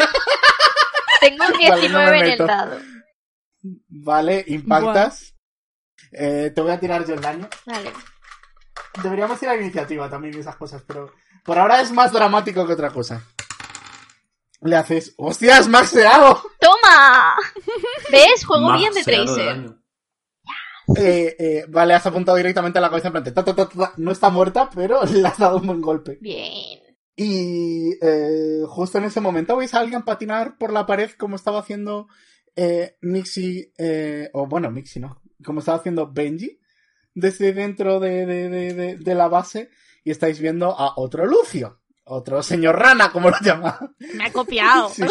Tengo 1.21 1.45
un 1.45 1.51
Vale, 1.51 1.81
19 1.81 1.89
no 1.89 2.11
me 2.11 2.19
en 2.19 2.25
el 2.25 2.37
dado. 2.47 2.79
Vale, 3.87 4.43
impactas. 4.47 5.35
Eh, 6.11 6.51
te 6.53 6.61
voy 6.61 6.71
a 6.71 6.79
tirar 6.79 7.05
yo 7.05 7.13
el 7.13 7.21
daño. 7.21 7.47
Vale. 7.65 7.91
Deberíamos 9.03 9.39
tirar 9.39 9.61
iniciativa 9.61 10.09
también 10.09 10.35
y 10.35 10.39
esas 10.39 10.55
cosas, 10.55 10.83
pero 10.85 11.13
por 11.43 11.57
ahora 11.57 11.81
es 11.81 11.91
más 11.91 12.11
dramático 12.11 12.65
que 12.65 12.73
otra 12.73 12.89
cosa. 12.91 13.23
Le 14.61 14.75
haces, 14.75 15.13
¡hostias, 15.17 15.67
maxeado! 15.69 16.41
¡Toma! 16.59 17.35
¿Ves? 18.11 18.45
Juego 18.45 18.73
bien 18.77 18.93
de 18.93 19.03
Tracer. 19.03 19.75
Eh, 20.97 21.35
eh, 21.37 21.65
vale, 21.69 21.93
has 21.93 22.05
apuntado 22.07 22.35
directamente 22.37 22.79
a 22.79 22.81
la 22.81 22.89
cabeza 22.89 23.07
en 23.09 23.11
plan, 23.13 23.23
ta, 23.23 23.31
ta, 23.45 23.55
ta, 23.55 23.69
ta. 23.69 23.93
no 23.97 24.11
está 24.11 24.29
muerta, 24.29 24.69
pero 24.73 25.03
le 25.05 25.25
has 25.27 25.37
dado 25.37 25.57
un 25.57 25.67
buen 25.67 25.81
golpe. 25.81 26.17
Bien. 26.19 26.79
Y 27.15 27.91
eh, 28.01 28.63
justo 28.67 28.97
en 28.97 29.03
ese 29.03 29.21
momento 29.21 29.55
veis 29.57 29.73
a 29.73 29.79
alguien 29.81 30.03
patinar 30.03 30.57
por 30.57 30.71
la 30.73 30.85
pared 30.85 31.11
como 31.11 31.35
estaba 31.35 31.59
haciendo 31.59 32.07
eh, 32.55 32.95
Mixi, 33.01 33.71
eh, 33.77 34.29
o 34.33 34.47
bueno, 34.47 34.71
Mixi 34.71 34.99
no, 34.99 35.21
como 35.43 35.59
estaba 35.59 35.77
haciendo 35.77 36.07
Benji, 36.11 36.59
desde 37.13 37.53
dentro 37.53 37.99
de, 37.99 38.25
de, 38.25 38.49
de, 38.49 38.73
de- 38.73 38.95
de 38.97 39.15
la 39.15 39.27
base, 39.27 39.69
y 40.03 40.11
estáis 40.11 40.39
viendo 40.39 40.71
a 40.77 40.93
otro 40.97 41.25
Lucio, 41.25 41.81
otro 42.05 42.41
señor 42.43 42.77
rana, 42.79 43.11
como 43.11 43.29
lo 43.29 43.37
llama. 43.41 43.79
Me 44.15 44.25
ha 44.25 44.31
copiado. 44.31 44.89
Sí. 44.89 45.03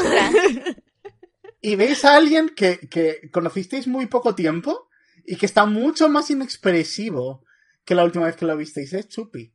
Y 1.60 1.74
veis 1.76 2.04
a 2.04 2.16
alguien 2.16 2.50
que, 2.56 2.78
que 2.88 3.30
conocisteis 3.32 3.86
muy 3.88 4.06
poco 4.06 4.34
tiempo 4.34 4.88
y 5.24 5.36
que 5.36 5.46
está 5.46 5.66
mucho 5.66 6.08
más 6.08 6.30
inexpresivo 6.30 7.44
que 7.84 7.94
la 7.94 8.04
última 8.04 8.26
vez 8.26 8.36
que 8.36 8.46
lo 8.46 8.56
visteis, 8.56 8.92
es 8.92 9.08
Chupi. 9.08 9.52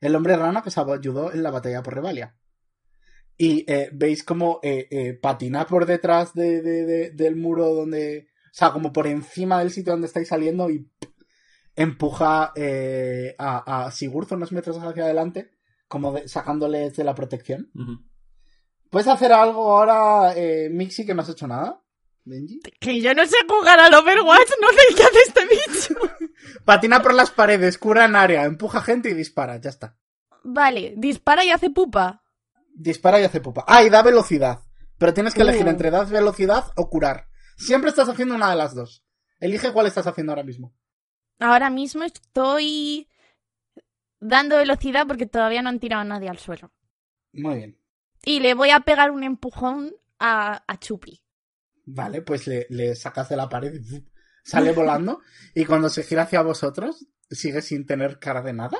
El 0.00 0.14
hombre 0.16 0.36
rana 0.36 0.62
que 0.62 0.68
os 0.70 0.78
ayudó 0.78 1.32
en 1.32 1.42
la 1.42 1.50
batalla 1.50 1.82
por 1.82 1.94
Revalia. 1.94 2.36
Y 3.36 3.64
eh, 3.70 3.90
veis 3.92 4.24
como 4.24 4.58
eh, 4.62 4.88
eh, 4.90 5.12
patina 5.14 5.66
por 5.66 5.86
detrás 5.86 6.34
de, 6.34 6.60
de- 6.62 6.84
de- 6.86 7.10
del 7.10 7.36
muro 7.36 7.72
donde... 7.74 8.28
O 8.46 8.50
sea, 8.58 8.72
como 8.72 8.92
por 8.92 9.06
encima 9.06 9.60
del 9.60 9.70
sitio 9.70 9.92
donde 9.92 10.08
estáis 10.08 10.26
saliendo 10.28 10.68
y 10.70 10.90
empuja 11.82 12.52
eh, 12.56 13.34
a, 13.38 13.86
a 13.86 13.90
Sigurd 13.90 14.32
unos 14.32 14.52
metros 14.52 14.76
hacia 14.78 15.04
adelante, 15.04 15.50
como 15.86 16.12
de- 16.12 16.28
sacándoles 16.28 16.96
de 16.96 17.04
la 17.04 17.14
protección. 17.14 17.70
Ujú. 17.74 17.98
¿Puedes 18.90 19.08
hacer 19.08 19.32
algo 19.32 19.70
ahora, 19.78 20.32
eh, 20.36 20.68
Mixi, 20.70 21.04
que 21.06 21.14
no 21.14 21.22
has 21.22 21.28
hecho 21.28 21.46
nada? 21.46 21.82
Benji. 22.24 22.60
Que 22.80 23.00
yo 23.00 23.14
no 23.14 23.24
sé 23.26 23.36
jugar 23.48 23.78
al 23.80 23.94
Overwatch, 23.94 24.50
no 24.60 24.68
sé 24.68 24.94
qué 24.96 25.02
hace 25.02 25.18
este 25.26 25.40
bicho. 25.46 25.94
Patina 26.64 27.00
por 27.02 27.14
las 27.14 27.30
paredes, 27.30 27.78
cura 27.78 28.04
en 28.04 28.16
área, 28.16 28.44
empuja 28.44 28.80
gente 28.82 29.08
y 29.10 29.14
dispara, 29.14 29.56
ya 29.58 29.70
está. 29.70 29.96
Vale, 30.44 30.94
dispara 30.96 31.44
y 31.44 31.50
hace 31.50 31.70
pupa. 31.70 32.22
Dispara 32.74 33.20
y 33.20 33.24
hace 33.24 33.40
pupa. 33.40 33.64
Ah, 33.66 33.82
y 33.82 33.88
da 33.90 34.02
velocidad. 34.02 34.60
Pero 34.98 35.14
tienes 35.14 35.34
que 35.34 35.42
elegir 35.42 35.66
Uh. 35.66 35.70
entre 35.70 35.90
dar 35.90 36.06
velocidad 36.08 36.64
o 36.76 36.88
curar. 36.90 37.28
Siempre 37.56 37.90
estás 37.90 38.08
haciendo 38.08 38.34
una 38.34 38.50
de 38.50 38.56
las 38.56 38.74
dos. 38.74 39.04
Elige 39.40 39.72
cuál 39.72 39.86
estás 39.86 40.06
haciendo 40.06 40.32
ahora 40.32 40.44
mismo. 40.44 40.74
Ahora 41.38 41.70
mismo 41.70 42.04
estoy 42.04 43.08
dando 44.20 44.56
velocidad 44.56 45.06
porque 45.06 45.26
todavía 45.26 45.62
no 45.62 45.68
han 45.68 45.80
tirado 45.80 46.02
a 46.02 46.04
nadie 46.04 46.28
al 46.28 46.38
suelo. 46.38 46.72
Muy 47.32 47.56
bien. 47.56 47.78
Y 48.24 48.40
le 48.40 48.54
voy 48.54 48.70
a 48.70 48.80
pegar 48.80 49.10
un 49.10 49.22
empujón 49.22 49.94
a, 50.18 50.64
a 50.66 50.78
Chupi. 50.78 51.22
Vale, 51.84 52.22
pues 52.22 52.46
le, 52.46 52.66
le 52.70 52.94
sacas 52.94 53.28
de 53.28 53.36
la 53.36 53.48
pared 53.48 53.74
y 53.74 54.06
sale 54.44 54.72
volando. 54.72 55.20
Y 55.54 55.64
cuando 55.64 55.88
se 55.88 56.02
gira 56.02 56.22
hacia 56.22 56.42
vosotros, 56.42 57.06
sigue 57.30 57.62
sin 57.62 57.86
tener 57.86 58.18
cara 58.18 58.42
de 58.42 58.52
nada. 58.52 58.78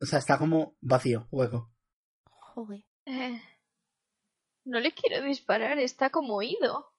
O 0.00 0.06
sea, 0.06 0.18
está 0.18 0.38
como 0.38 0.76
vacío, 0.80 1.28
hueco. 1.30 1.72
Joder. 2.24 2.84
Eh, 3.06 3.40
no 4.64 4.80
le 4.80 4.92
quiero 4.92 5.24
disparar, 5.24 5.78
está 5.78 6.10
como 6.10 6.42
ido. 6.42 6.92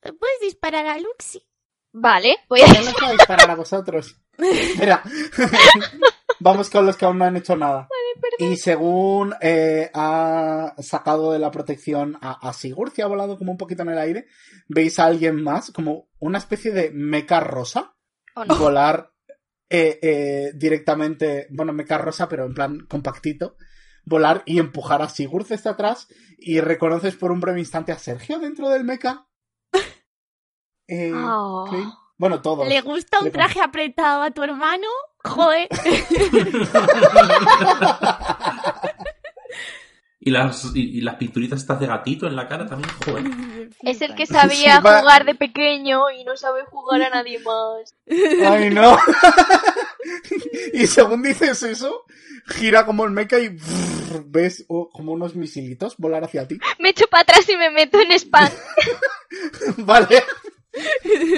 Puedes 0.00 0.40
disparar 0.40 0.86
a 0.86 0.98
Luxi. 0.98 1.46
Vale, 1.98 2.36
voy 2.48 2.60
a... 2.60 2.66
¿Quién 2.66 2.84
les 2.84 2.94
va 2.94 3.08
a 3.08 3.12
disparar 3.12 3.50
a 3.50 3.54
vosotros? 3.54 4.16
Espera. 4.38 5.02
Vamos 6.40 6.68
con 6.68 6.84
los 6.84 6.96
que 6.96 7.06
aún 7.06 7.16
no 7.18 7.24
han 7.24 7.36
hecho 7.36 7.56
nada. 7.56 7.88
Y 8.38 8.56
según 8.56 9.34
eh, 9.40 9.90
ha 9.94 10.74
sacado 10.78 11.32
de 11.32 11.38
la 11.38 11.50
protección 11.50 12.18
a, 12.20 12.48
a 12.48 12.52
Sigurd, 12.52 12.92
que 12.92 13.02
ha 13.02 13.06
volado 13.06 13.38
como 13.38 13.52
un 13.52 13.58
poquito 13.58 13.82
en 13.82 13.88
el 13.90 13.98
aire, 13.98 14.26
veis 14.68 14.98
a 14.98 15.06
alguien 15.06 15.42
más, 15.42 15.70
como 15.70 16.08
una 16.18 16.36
especie 16.38 16.72
de 16.72 16.90
meca 16.92 17.40
rosa, 17.40 17.94
Oh, 18.38 18.44
no. 18.44 18.54
volar 18.56 19.14
eh, 19.70 19.98
eh, 20.02 20.52
directamente, 20.54 21.46
bueno, 21.50 21.72
meca 21.72 21.96
rosa, 21.96 22.28
pero 22.28 22.44
en 22.44 22.52
plan 22.52 22.80
compactito, 22.86 23.56
volar 24.04 24.42
y 24.44 24.58
empujar 24.58 25.00
a 25.00 25.08
Sigurd 25.08 25.48
desde 25.48 25.70
atrás 25.70 26.08
y 26.36 26.60
reconoces 26.60 27.16
por 27.16 27.32
un 27.32 27.40
breve 27.40 27.60
instante 27.60 27.92
a 27.92 27.98
Sergio 27.98 28.38
dentro 28.38 28.68
del 28.68 28.84
meca. 28.84 29.26
Eh, 30.88 31.12
Oh. 31.14 31.68
Bueno, 32.18 32.40
todos. 32.40 32.66
¿Le 32.68 32.80
gusta 32.80 33.18
un 33.18 33.26
Le- 33.26 33.30
traje 33.30 33.60
apretado 33.60 34.22
a 34.22 34.30
tu 34.30 34.42
hermano? 34.42 34.86
Joder. 35.24 35.68
Y 40.18 40.30
las, 40.30 40.72
y, 40.74 40.98
y 40.98 41.00
las 41.02 41.14
pinturitas 41.16 41.60
estas 41.60 41.78
de 41.78 41.86
gatito 41.86 42.26
en 42.26 42.34
la 42.34 42.48
cara 42.48 42.66
también, 42.66 42.90
joder. 43.04 43.24
Es 43.82 44.02
el 44.02 44.16
que 44.16 44.26
sabía 44.26 44.80
jugar 44.80 45.24
de 45.24 45.36
pequeño 45.36 46.10
y 46.10 46.24
no 46.24 46.36
sabe 46.36 46.64
jugar 46.64 47.02
a 47.02 47.10
nadie 47.10 47.38
más. 47.38 47.94
Ay, 48.50 48.70
no. 48.70 48.98
y 50.72 50.86
según 50.88 51.22
dices 51.22 51.62
eso, 51.62 52.02
gira 52.48 52.84
como 52.86 53.04
el 53.04 53.12
mecha 53.12 53.38
y 53.38 53.50
brrr, 53.50 54.24
ves 54.26 54.64
oh, 54.68 54.88
como 54.90 55.12
unos 55.12 55.36
misilitos 55.36 55.96
volar 55.96 56.24
hacia 56.24 56.48
ti. 56.48 56.58
Me 56.80 56.88
echo 56.88 57.06
para 57.08 57.22
atrás 57.22 57.48
y 57.48 57.56
me 57.56 57.70
meto 57.70 58.00
en 58.00 58.10
spam. 58.12 58.48
vale. 59.78 60.24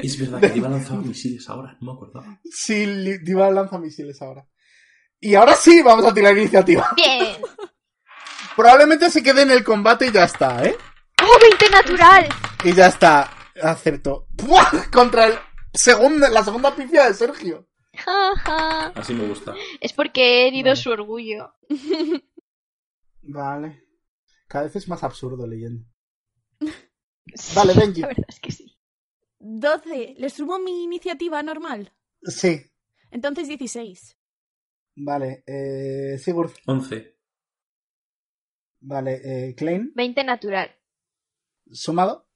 Es 0.02 0.18
verdad 0.18 0.40
que 0.40 0.48
Diva 0.50 0.68
lanzaba 0.68 1.00
misiles 1.00 1.48
ahora, 1.48 1.76
no 1.80 1.92
me 1.92 1.96
acordaba. 1.96 2.40
Sí, 2.44 2.86
Diva 3.18 3.50
lanza 3.50 3.78
misiles 3.78 4.20
ahora. 4.20 4.46
Y 5.20 5.34
ahora 5.34 5.54
sí, 5.54 5.82
vamos 5.82 6.04
a 6.06 6.14
tirar 6.14 6.36
iniciativa. 6.36 6.88
Bien. 6.96 7.36
Probablemente 8.56 9.10
se 9.10 9.22
quede 9.22 9.42
en 9.42 9.50
el 9.50 9.62
combate 9.64 10.06
y 10.06 10.12
ya 10.12 10.24
está, 10.24 10.64
¿eh? 10.64 10.76
¡Oh, 11.22 11.40
20 11.40 11.70
natural! 11.70 12.28
Y 12.64 12.72
ya 12.72 12.86
está. 12.86 13.30
Acertó. 13.62 14.26
¡Buah! 14.30 14.90
Contra 14.92 15.26
el 15.26 15.34
segunda, 15.72 16.28
la 16.30 16.42
segunda 16.44 16.74
pifia 16.74 17.06
de 17.06 17.14
Sergio. 17.14 17.68
Así 18.94 19.14
me 19.14 19.26
gusta. 19.26 19.54
Es 19.80 19.92
porque 19.92 20.20
he 20.44 20.48
herido 20.48 20.70
Vale. 20.70 20.76
su 20.76 20.90
orgullo. 20.90 21.54
Vale. 23.22 23.84
Cada 24.46 24.64
vez 24.64 24.76
es 24.76 24.88
más 24.88 25.02
absurdo 25.02 25.46
leyendo. 25.46 25.84
Vale, 27.54 27.74
Benji. 27.74 28.00
La 28.00 28.08
verdad 28.08 28.26
es 28.28 28.40
que 28.40 28.50
sí. 28.52 28.67
12. 29.40 30.14
¿Le 30.18 30.30
sumo 30.30 30.58
mi 30.58 30.84
iniciativa 30.84 31.42
normal? 31.42 31.92
Sí. 32.22 32.60
Entonces 33.10 33.48
16. 33.48 34.16
Vale. 34.96 35.44
Eh, 35.46 36.18
Sigurd. 36.18 36.52
11. 36.66 37.16
Vale. 38.80 39.20
Eh, 39.24 39.54
Klein. 39.54 39.92
20 39.94 40.24
natural. 40.24 40.74
Sumado. 41.70 42.28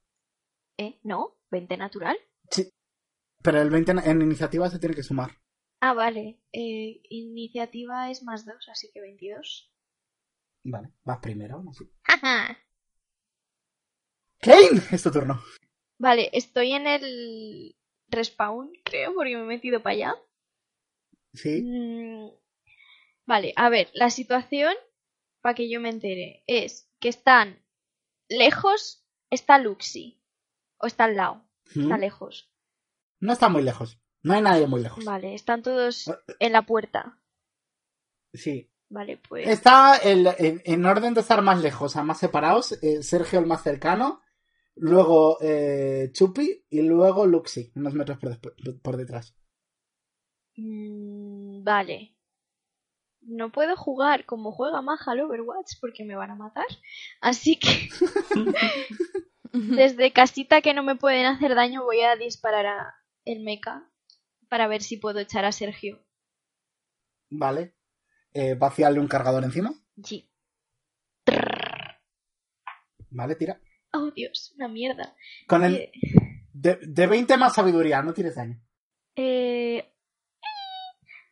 ¿Eh? 0.77 0.99
¿No? 1.03 1.37
¿20 1.51 1.77
natural? 1.77 2.17
Pero 3.43 3.61
el 3.61 3.69
20 3.69 3.91
en, 4.05 4.21
iniciativa 4.21 4.69
se 4.69 4.79
tiene 4.79 4.95
que 4.95 5.03
sumar. 5.03 5.31
Ah, 5.81 5.93
vale. 5.93 6.39
Eh, 6.53 7.01
iniciativa 7.09 8.09
es 8.09 8.23
más 8.23 8.45
2, 8.45 8.55
así 8.69 8.89
que 8.93 9.01
22. 9.01 9.69
Vale. 10.63 10.93
Vas 11.03 11.19
primero. 11.19 11.55
aún 11.55 11.67
así. 11.69 11.83
Klein. 14.39 14.81
Es 14.91 15.03
tu 15.03 15.11
turno. 15.11 15.41
Vale, 15.99 16.29
estoy 16.33 16.73
en 16.73 16.87
el 16.87 17.75
respawn, 18.09 18.71
creo, 18.83 19.13
porque 19.13 19.35
me 19.37 19.43
he 19.43 19.45
metido 19.45 19.81
para 19.81 19.93
allá. 19.93 20.15
Sí. 21.33 21.61
Mm, 21.63 22.29
Vale, 23.25 23.53
a 23.55 23.69
ver, 23.69 23.89
la 23.93 24.09
situación, 24.09 24.73
para 25.41 25.55
que 25.55 25.69
yo 25.69 25.79
me 25.79 25.89
entere, 25.89 26.43
es 26.45 26.89
que 26.99 27.07
están 27.09 27.65
lejos, 28.29 29.05
está 29.29 29.57
Luxi. 29.59 30.19
O 30.77 30.87
está 30.87 31.05
al 31.05 31.15
lado, 31.15 31.47
está 31.67 31.95
¿Mm? 31.97 32.01
lejos. 32.01 32.51
No 33.21 33.31
está 33.31 33.47
muy 33.47 33.63
lejos. 33.63 34.01
No 34.21 34.33
hay 34.33 34.41
nadie 34.41 34.67
muy 34.67 34.81
lejos. 34.81 35.05
Vale, 35.05 35.33
están 35.33 35.63
todos 35.63 36.09
Eh, 36.09 36.13
en 36.39 36.51
la 36.51 36.63
puerta. 36.65 37.21
Sí. 38.33 38.69
Vale, 38.89 39.17
pues. 39.17 39.47
Está 39.47 39.95
el- 39.97 40.27
en, 40.37 40.61
en 40.65 40.85
orden 40.85 41.13
de 41.13 41.21
estar 41.21 41.41
más 41.41 41.61
lejos, 41.61 41.95
a 41.95 42.03
más 42.03 42.19
separados. 42.19 42.73
eh, 42.83 43.01
Sergio 43.03 43.39
el 43.39 43.45
más 43.45 43.63
cercano. 43.63 44.21
Luego 44.75 45.37
eh, 45.41 46.09
Chupi 46.13 46.65
y 46.69 46.81
luego 46.81 47.27
Luxi, 47.27 47.71
unos 47.75 47.93
metros 47.93 48.17
por, 48.17 48.37
por 48.81 48.97
detrás. 48.97 49.35
Mm, 50.55 51.63
vale. 51.63 52.15
No 53.21 53.51
puedo 53.51 53.75
jugar 53.77 54.25
como 54.25 54.51
juega 54.51 54.81
Maja 54.81 55.11
al 55.11 55.21
Overwatch 55.21 55.79
porque 55.79 56.03
me 56.03 56.15
van 56.15 56.31
a 56.31 56.35
matar. 56.35 56.65
Así 57.21 57.57
que 57.57 57.89
desde 59.53 60.11
casita 60.11 60.61
que 60.61 60.73
no 60.73 60.83
me 60.83 60.95
pueden 60.95 61.25
hacer 61.25 61.55
daño 61.55 61.83
voy 61.83 62.01
a 62.01 62.15
disparar 62.15 62.65
a 62.65 62.95
el 63.25 63.41
mecha 63.43 63.89
para 64.49 64.67
ver 64.67 64.81
si 64.81 64.97
puedo 64.97 65.19
echar 65.19 65.45
a 65.45 65.51
Sergio. 65.51 66.05
Vale. 67.29 67.75
Eh, 68.33 68.55
vaciarle 68.55 68.99
un 68.99 69.07
cargador 69.07 69.43
encima. 69.43 69.73
Sí. 70.03 70.29
Trrr. 71.23 72.01
Vale, 73.09 73.35
tira. 73.35 73.61
Oh, 73.93 74.11
Dios, 74.11 74.53
una 74.57 74.67
mierda. 74.67 75.15
Con 75.47 75.63
el 75.63 75.75
Eh, 75.75 75.91
de, 76.53 76.79
de 76.81 77.07
20 77.07 77.37
más 77.37 77.53
sabiduría, 77.53 78.01
no 78.01 78.13
tienes 78.13 78.35
daño. 78.35 78.59
eh, 79.15 79.89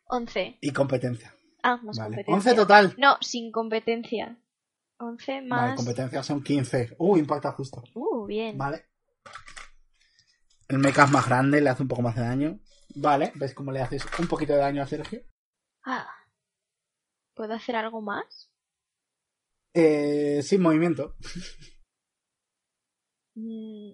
11. 0.06 0.58
Y 0.60 0.72
competencia. 0.72 1.34
Ah, 1.62 1.78
más 1.82 1.96
Vale. 1.96 2.16
competencia. 2.24 2.34
11 2.34 2.54
total. 2.54 2.94
No, 2.98 3.16
sin 3.20 3.50
competencia. 3.50 4.36
11 4.98 5.32
Vale, 5.32 5.46
más. 5.48 5.76
competencia 5.76 6.22
son 6.22 6.42
15. 6.42 6.96
Uh, 6.98 7.16
impacta 7.16 7.52
justo. 7.52 7.82
Uh, 7.94 8.26
bien. 8.26 8.58
Vale. 8.58 8.84
El 10.68 10.78
mecha 10.78 11.04
es 11.04 11.10
más 11.10 11.26
grande, 11.26 11.60
le 11.60 11.70
hace 11.70 11.82
un 11.82 11.88
poco 11.88 12.02
más 12.02 12.14
de 12.14 12.22
daño. 12.22 12.60
Vale, 12.94 13.32
¿ves 13.36 13.54
cómo 13.54 13.72
le 13.72 13.80
haces 13.80 14.04
un 14.18 14.26
poquito 14.28 14.52
de 14.52 14.58
daño 14.60 14.82
a 14.82 14.86
Sergio? 14.86 15.22
Ah. 15.84 16.08
¿Puedo 17.34 17.54
hacer 17.54 17.74
algo 17.76 18.02
más? 18.02 18.50
Eh, 19.74 20.42
sin 20.42 20.60
movimiento. 20.62 21.16
Mm, 23.34 23.92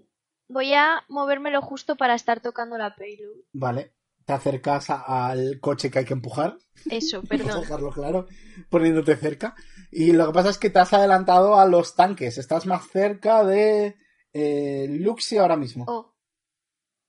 Voy 0.50 0.72
a 0.72 1.04
moverme 1.08 1.50
lo 1.50 1.60
justo 1.60 1.96
para 1.96 2.14
estar 2.14 2.40
tocando 2.40 2.78
la 2.78 2.94
payload. 2.96 3.36
Vale. 3.52 3.92
Te 4.24 4.32
acercas 4.32 4.88
a- 4.90 5.28
al 5.28 5.58
coche 5.60 5.90
que 5.90 5.98
hay 6.00 6.04
que 6.06 6.14
empujar. 6.14 6.58
Eso, 6.90 7.22
perdón. 7.28 7.60
dejarlo 7.60 7.90
claro, 7.90 8.26
poniéndote 8.70 9.16
cerca. 9.16 9.54
Y 9.90 10.12
lo 10.12 10.26
que 10.28 10.32
pasa 10.32 10.48
es 10.50 10.58
que 10.58 10.70
te 10.70 10.78
has 10.78 10.92
adelantado 10.94 11.58
a 11.58 11.66
los 11.66 11.94
tanques. 11.94 12.38
Estás 12.38 12.64
más 12.66 12.88
cerca 12.90 13.44
de 13.44 13.96
eh, 14.32 14.86
Luxi 14.88 15.36
ahora 15.38 15.56
mismo. 15.56 15.84
Oh, 15.88 16.14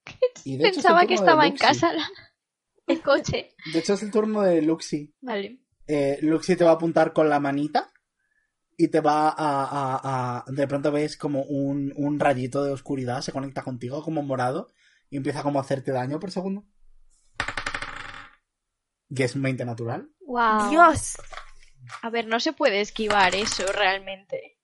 Y 0.43 0.57
de 0.57 0.67
hecho 0.67 0.79
es 0.79 0.85
el 0.85 0.91
pensaba 0.91 1.05
que 1.07 1.13
estaba 1.13 1.47
en 1.47 1.55
casa 1.57 1.93
la- 1.93 2.09
el 2.87 3.01
coche. 3.01 3.53
De 3.73 3.79
hecho 3.79 3.93
es 3.93 4.03
el 4.03 4.11
turno 4.11 4.41
de 4.41 4.61
Luxi. 4.61 5.13
Vale. 5.21 5.59
Eh, 5.87 6.19
Luxi 6.23 6.55
te 6.57 6.63
va 6.65 6.71
a 6.71 6.73
apuntar 6.73 7.13
con 7.13 7.29
la 7.29 7.39
manita 7.39 7.89
y 8.79 8.87
te 8.87 9.01
va 9.01 9.29
a... 9.29 9.33
a- 9.35 10.39
a- 10.39 10.45
De 10.47 10.67
pronto 10.67 10.91
ves 10.91 11.17
como 11.17 11.43
un, 11.43 11.93
un 11.97 12.19
rayito 12.19 12.63
de 12.63 12.71
oscuridad 12.71 13.21
se 13.21 13.31
conecta 13.31 13.61
contigo 13.61 14.01
como 14.03 14.23
morado 14.23 14.69
y 15.09 15.17
empieza 15.17 15.43
como 15.43 15.59
a 15.59 15.63
hacerte 15.63 15.91
daño 15.91 16.19
por 16.19 16.31
segundo. 16.31 16.65
Y 19.09 19.21
es 19.23 19.39
20 19.39 19.65
natural. 19.65 20.09
Wow. 20.21 20.69
Dios. 20.69 21.17
A 22.01 22.09
ver, 22.09 22.27
no 22.27 22.39
se 22.39 22.53
puede 22.53 22.81
esquivar 22.81 23.35
eso 23.35 23.65
realmente. 23.73 24.57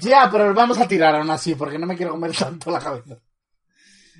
Ya, 0.00 0.28
pero 0.30 0.52
vamos 0.52 0.78
a 0.78 0.88
tirar 0.88 1.14
aún 1.14 1.30
así, 1.30 1.54
porque 1.54 1.78
no 1.78 1.86
me 1.86 1.96
quiero 1.96 2.12
comer 2.12 2.32
tanto 2.38 2.70
la 2.70 2.80
cabeza. 2.80 3.18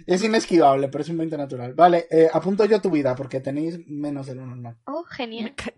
Es 0.07 0.23
inesquivable, 0.23 0.89
pero 0.89 1.03
es 1.03 1.11
un 1.11 1.19
20 1.19 1.37
natural. 1.37 1.75
Vale, 1.75 2.07
eh, 2.11 2.29
apunto 2.33 2.65
yo 2.65 2.81
tu 2.81 2.91
vida, 2.91 3.15
porque 3.17 3.41
tenéis 3.41 3.79
menos 3.89 4.27
de 4.27 4.35
lo 4.35 4.47
normal. 4.47 4.79
Oh, 4.87 5.03
genial. 5.05 5.45
Me 5.45 5.73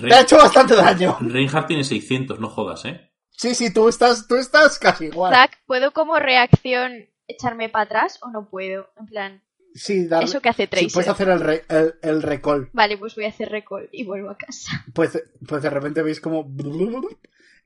Te 0.00 0.14
ha 0.14 0.20
hecho 0.22 0.36
bastante 0.36 0.74
daño. 0.74 1.16
Reinhardt 1.20 1.66
tiene 1.68 1.84
600, 1.84 2.40
no 2.40 2.48
jodas, 2.48 2.84
¿eh? 2.84 3.10
Sí, 3.30 3.54
sí, 3.54 3.72
tú 3.72 3.88
estás, 3.88 4.26
tú 4.28 4.36
estás 4.36 4.78
casi 4.78 5.06
igual. 5.06 5.32
Zack, 5.34 5.58
¿puedo 5.66 5.92
como 5.92 6.18
reacción 6.18 7.08
echarme 7.26 7.68
para 7.68 7.84
atrás 7.84 8.18
o 8.22 8.30
no 8.30 8.48
puedo? 8.48 8.90
En 8.98 9.06
plan, 9.06 9.42
Sí, 9.74 10.06
eso 10.20 10.42
que 10.42 10.50
hace 10.50 10.64
sí, 10.64 10.68
Tracer. 10.68 10.90
puedes 10.92 11.08
hacer 11.08 11.28
el, 11.30 11.40
re- 11.40 11.64
el, 11.68 11.94
el 12.02 12.22
recall. 12.22 12.68
Vale, 12.74 12.98
pues 12.98 13.14
voy 13.14 13.24
a 13.24 13.28
hacer 13.28 13.48
recall 13.48 13.88
y 13.90 14.04
vuelvo 14.04 14.28
a 14.30 14.36
casa. 14.36 14.84
Pues, 14.94 15.20
pues 15.48 15.62
de 15.62 15.70
repente 15.70 16.02
veis 16.02 16.20
como 16.20 16.46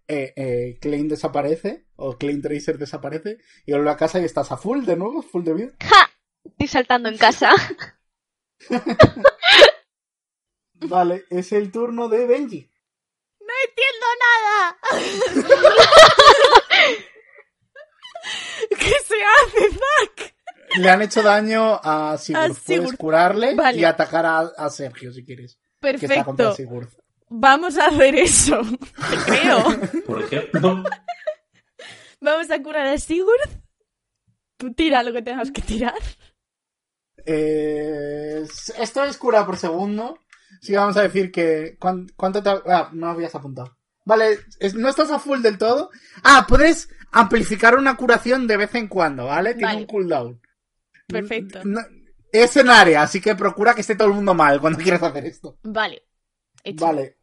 eh, 0.08 0.32
eh, 0.36 0.78
Klein 0.80 1.08
desaparece, 1.08 1.86
o 1.96 2.16
Klein 2.16 2.40
Tracer 2.40 2.78
desaparece, 2.78 3.38
y 3.66 3.72
vuelve 3.72 3.90
a 3.90 3.96
casa 3.96 4.20
y 4.20 4.24
estás 4.24 4.52
a 4.52 4.56
full 4.56 4.84
de 4.84 4.96
nuevo, 4.96 5.20
full 5.20 5.42
de 5.42 5.54
vida. 5.54 5.72
¡Ja! 5.80 6.08
Estoy 6.44 6.68
saltando 6.68 7.08
en 7.08 7.18
casa. 7.18 7.50
Vale, 10.80 11.24
es 11.30 11.52
el 11.52 11.70
turno 11.72 12.08
de 12.08 12.26
Benji. 12.26 12.70
No 13.40 13.54
entiendo 13.68 14.06
nada. 14.20 14.78
¿Qué 18.70 18.94
se 19.06 19.16
hace, 19.22 19.70
Zack? 19.70 20.34
Le 20.78 20.90
han 20.90 21.02
hecho 21.02 21.22
daño 21.22 21.80
a 21.82 22.16
Sigurd. 22.18 22.50
A 22.50 22.54
Puedes 22.66 22.96
curarle 22.96 23.54
Vale. 23.54 23.78
y 23.78 23.84
atacar 23.84 24.26
a, 24.26 24.38
a 24.40 24.68
Sergio 24.70 25.12
si 25.12 25.24
quieres. 25.24 25.58
Que 25.80 25.90
está 25.90 26.24
contra 26.24 26.46
Perfecto. 26.48 26.54
Sigurd. 26.54 26.88
Vamos 27.28 27.76
a 27.78 27.86
hacer 27.86 28.14
eso. 28.16 28.60
Creo. 29.26 29.64
Por 30.06 30.22
ejemplo. 30.22 30.82
Vamos 32.20 32.50
a 32.50 32.62
curar 32.62 32.86
a 32.88 32.98
Sigurd. 32.98 33.50
Tú 34.56 34.72
tira 34.74 35.02
lo 35.02 35.12
que 35.12 35.22
tengas 35.22 35.50
que 35.50 35.62
tirar. 35.62 35.94
Eh, 37.24 38.44
esto 38.78 39.04
es 39.04 39.16
cura 39.18 39.46
por 39.46 39.56
segundo. 39.56 40.18
Sí, 40.60 40.74
vamos 40.74 40.96
a 40.96 41.02
decir 41.02 41.30
que. 41.30 41.76
¿cuán- 41.78 42.06
¿Cuánto 42.16 42.42
te.? 42.42 42.50
Ah, 42.66 42.90
no 42.92 43.08
habías 43.08 43.34
apuntado. 43.34 43.76
Vale, 44.04 44.38
no 44.74 44.88
estás 44.88 45.10
a 45.10 45.18
full 45.18 45.40
del 45.40 45.58
todo. 45.58 45.90
Ah, 46.22 46.46
puedes 46.48 46.88
amplificar 47.12 47.76
una 47.76 47.96
curación 47.96 48.46
de 48.46 48.56
vez 48.56 48.74
en 48.74 48.86
cuando, 48.88 49.26
¿vale? 49.26 49.54
Tiene 49.54 49.66
Vale. 49.66 49.78
un 49.80 49.86
cooldown. 49.86 50.40
Perfecto. 51.08 51.60
No- 51.64 51.80
es 52.32 52.56
en 52.56 52.68
área, 52.68 53.02
así 53.02 53.20
que 53.20 53.34
procura 53.34 53.74
que 53.74 53.80
esté 53.80 53.96
todo 53.96 54.08
el 54.08 54.14
mundo 54.14 54.34
mal 54.34 54.60
cuando 54.60 54.78
quieras 54.82 55.02
hacer 55.02 55.24
esto. 55.26 55.58
Vale. 55.62 56.04
Hecho. 56.62 56.84
Vale. 56.84 57.18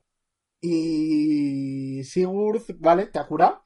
Y. 0.61 2.03
Sigurd, 2.03 2.63
vale, 2.79 3.07
te 3.07 3.19
ha 3.19 3.25
curado. 3.27 3.63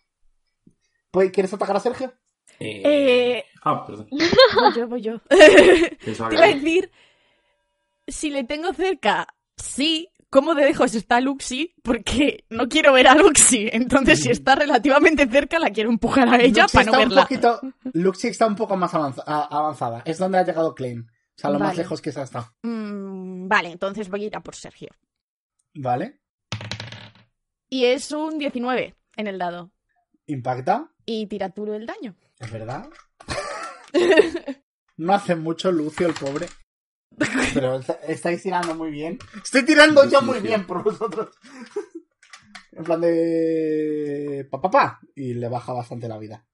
Pues, 1.11 1.31
¿Quieres 1.31 1.53
atacar 1.53 1.75
a 1.77 1.79
Sergio? 1.79 2.13
Eh... 2.59 2.81
Eh, 2.83 3.45
Ah, 3.63 3.85
perdón. 3.85 4.07
voy 4.55 4.73
yo, 4.75 4.87
voy 4.87 5.01
yo. 5.01 5.19
Te 5.27 6.11
iba 6.11 6.27
a 6.43 6.47
decir, 6.53 6.91
si 8.07 8.29
le 8.29 8.43
tengo 8.43 8.71
cerca, 8.73 9.27
sí, 9.57 10.09
¿cómo 10.29 10.55
de 10.55 10.65
lejos 10.65 10.95
está 10.95 11.19
Luxi? 11.21 11.75
Porque 11.83 12.45
no 12.49 12.67
quiero 12.67 12.93
ver 12.93 13.07
a 13.07 13.15
Luxi. 13.15 13.69
Entonces, 13.71 14.21
si 14.21 14.29
está 14.31 14.55
relativamente 14.55 15.27
cerca, 15.27 15.59
la 15.59 15.71
quiero 15.71 15.89
empujar 15.89 16.27
a 16.29 16.41
ella 16.41 16.63
Luxi 16.63 16.77
para 16.77 16.91
no 16.91 16.97
verla. 16.97 17.21
poquito. 17.23 17.59
Luxi 17.93 18.27
está 18.29 18.47
un 18.47 18.55
poco 18.55 18.75
más 18.77 18.93
avanzada. 18.93 20.01
Es 20.05 20.17
donde 20.17 20.37
ha 20.39 20.45
llegado 20.45 20.73
Klein. 20.75 21.01
O 21.09 21.39
sea, 21.39 21.49
lo 21.51 21.59
más 21.59 21.77
lejos 21.77 22.01
que 22.01 22.11
se 22.11 22.19
ha 22.19 22.23
estado. 22.23 22.51
Mm, 22.63 23.47
vale, 23.47 23.69
entonces 23.71 24.09
voy 24.09 24.23
a 24.23 24.27
ir 24.27 24.35
a 24.35 24.41
por 24.41 24.55
Sergio. 24.55 24.89
Vale. 25.75 26.19
Y 27.69 27.85
es 27.85 28.11
un 28.11 28.37
19 28.39 28.95
en 29.17 29.27
el 29.27 29.37
dado. 29.37 29.71
Impacta. 30.25 30.89
Y 31.05 31.27
tira 31.27 31.49
tú 31.49 31.71
el 31.73 31.85
daño. 31.85 32.15
Es 32.39 32.51
verdad. 32.51 32.89
No 34.99 35.13
hace 35.13 35.35
mucho 35.35 35.71
Lucio, 35.71 36.07
el 36.07 36.15
pobre. 36.15 36.47
Pero 37.53 37.79
est- 37.79 37.89
estáis 38.07 38.41
tirando 38.43 38.75
muy 38.75 38.91
bien. 38.91 39.17
Estoy 39.43 39.63
tirando 39.63 40.07
yo 40.09 40.21
muy 40.21 40.39
bien 40.39 40.65
por 40.67 40.83
vosotros. 40.83 41.29
En 42.73 42.83
plan 42.83 43.01
de. 43.01 44.47
Pa, 44.51 44.61
pa, 44.61 44.69
pa. 44.69 44.99
Y 45.15 45.33
le 45.33 45.49
baja 45.49 45.73
bastante 45.73 46.07
la 46.07 46.19
vida. 46.19 46.45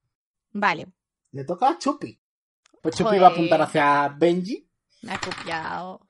Vale, 0.52 0.86
Le 1.32 1.44
toca 1.44 1.68
a 1.68 1.78
Chupi. 1.78 2.18
Pues 2.80 2.94
Chupi 2.96 3.08
Joder. 3.08 3.22
va 3.22 3.26
a 3.26 3.30
apuntar 3.30 3.60
hacia 3.60 4.08
Benji. 4.08 4.66
me 5.02 5.12
ha 5.12 5.18
copiado. 5.18 6.08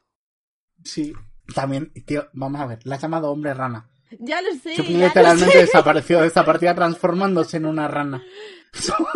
Sí. 0.85 1.13
También, 1.53 1.93
tío, 2.07 2.29
vamos 2.33 2.61
a 2.61 2.67
ver. 2.67 2.87
Le 2.87 2.95
ha 2.95 2.99
llamado 2.99 3.31
hombre 3.33 3.55
rana. 3.55 3.91
Ya 4.21 4.41
lo 4.41 4.53
sé. 4.53 4.77
Chupi 4.77 4.93
ya 4.93 4.99
lo 5.01 5.05
literalmente 5.07 5.53
sé. 5.53 5.59
desapareció 5.63 6.21
de 6.21 6.29
esta 6.29 6.45
partida 6.45 6.77
transformándose 6.77 7.57
en 7.57 7.67
una 7.67 7.89
rana. 7.89 8.23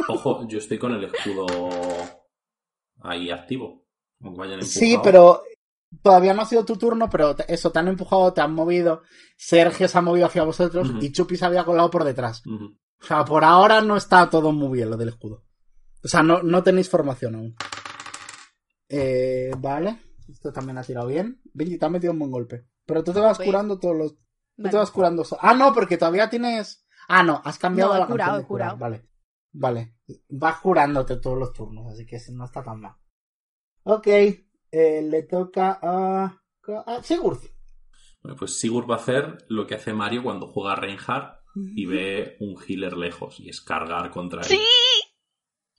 Ojo, 0.09 0.49
yo 0.49 0.59
estoy 0.59 0.79
con 0.79 0.95
el 0.95 1.05
escudo 1.05 1.47
ahí 3.03 3.31
activo. 3.31 3.87
Sí, 4.63 4.99
pero 5.03 5.43
todavía 6.03 6.35
no 6.35 6.43
ha 6.43 6.47
sido 6.47 6.65
tu 6.65 6.77
turno, 6.77 7.09
pero 7.09 7.35
te- 7.37 7.53
eso, 7.53 7.71
te 7.71 7.79
han 7.79 7.89
empujado, 7.89 8.33
te 8.33 8.41
han 8.41 8.53
movido. 8.55 9.03
Sergio 9.37 9.87
se 9.89 9.97
ha 9.99 10.03
movido 10.03 10.27
hacia 10.27 10.43
vosotros 10.45 10.91
y 11.01 11.13
Chupi 11.13 11.37
se 11.37 11.45
había 11.47 11.65
colado 11.65 11.91
por 11.91 12.05
detrás. 12.05 12.43
O 12.47 13.05
sea, 13.05 13.25
por 13.25 13.45
ahora 13.45 13.81
no 13.81 13.97
está 13.97 14.29
todo 14.29 14.53
muy 14.53 14.77
bien 14.79 14.91
lo 14.91 14.97
del 14.97 15.11
escudo. 15.11 15.45
O 16.05 16.09
sea, 16.09 16.23
no, 16.23 16.43
no 16.43 16.63
tenéis 16.63 16.89
formación 16.89 17.35
aún. 17.37 17.55
Eh, 18.89 19.51
vale. 19.59 20.01
Esto 20.29 20.53
también 20.53 20.79
ha 20.79 20.83
tirado 20.83 21.07
bien. 21.07 21.41
Benji, 21.55 21.79
te 21.79 21.87
ha 21.87 21.89
metido 21.91 22.13
un 22.13 22.19
buen 22.19 22.31
golpe. 22.31 22.67
Pero 22.87 23.03
tú 23.05 23.13
te 23.13 23.21
vas 23.21 23.39
Voy. 23.39 23.47
curando 23.47 23.79
todos 23.79 23.97
los... 23.97 24.13
Tú 24.15 24.19
Vale. 24.65 24.71
te 24.71 24.77
vas 24.77 24.91
curando... 24.91 25.25
Ah, 25.41 25.55
no, 25.55 25.73
porque 25.73 25.97
todavía 25.97 26.29
tienes... 26.29 26.85
Ah, 27.09 27.23
no, 27.23 27.41
has 27.45 27.59
cambiado 27.59 27.91
No, 27.93 27.97
he 27.97 28.01
la 28.01 28.07
curado, 28.07 28.31
canción 28.33 28.39
de 28.41 28.45
he 28.45 28.49
curado. 28.49 28.77
curar. 28.77 28.91
Vale. 28.91 29.09
Vale. 29.53 29.95
Vas 30.29 30.61
curándote 30.61 31.17
todos 31.17 31.39
los 31.39 31.53
turnos, 31.53 31.93
así 31.93 32.05
que 32.05 32.19
no 32.33 32.45
está 32.45 32.63
tan 32.63 32.81
mal. 32.81 32.95
Ok. 33.91 34.07
eh, 34.07 35.03
le 35.03 35.23
toca 35.23 35.79
a... 35.83 36.43
a 36.87 37.03
Sigurd. 37.03 37.39
Bueno, 38.23 38.37
pues 38.39 38.59
Sigurd 38.59 38.89
va 38.91 38.97
a 38.97 38.99
hacer 38.99 39.39
lo 39.49 39.67
que 39.67 39.77
hace 39.77 39.93
Mario 39.95 40.23
cuando 40.23 40.47
juega 40.49 40.73
a 40.73 40.77
Reinhardt 40.77 41.39
y 41.75 41.87
ve 41.87 42.37
un 42.41 42.57
healer 42.67 42.97
lejos 42.97 43.41
y 43.41 43.49
es 43.49 43.61
cargar 43.61 44.11
contra 44.11 44.43
él. 44.43 44.47
¡Sí! 44.49 44.61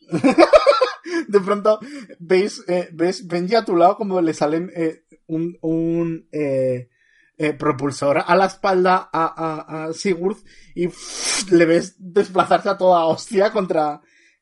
De 1.27 1.39
pronto 1.39 1.79
veis, 2.19 2.63
eh, 2.67 2.89
ves 2.91 3.27
Benji 3.27 3.55
a 3.55 3.63
tu 3.65 3.75
lado 3.75 3.95
como 3.95 4.19
le 4.21 4.33
salen 4.33 4.71
eh, 4.75 5.03
un, 5.27 5.57
un 5.61 6.27
eh, 6.31 6.89
eh, 7.37 7.53
propulsor 7.53 8.23
a 8.25 8.35
la 8.35 8.45
espalda 8.47 9.09
a, 9.13 9.25
a- 9.27 9.85
a 9.85 9.93
Sigurd 9.93 10.37
y 10.75 10.87
le 11.51 11.65
ves 11.65 11.95
desplazarse 11.99 12.69
a 12.69 12.77
toda 12.77 13.05
hostia 13.05 13.51
contra 13.51 14.01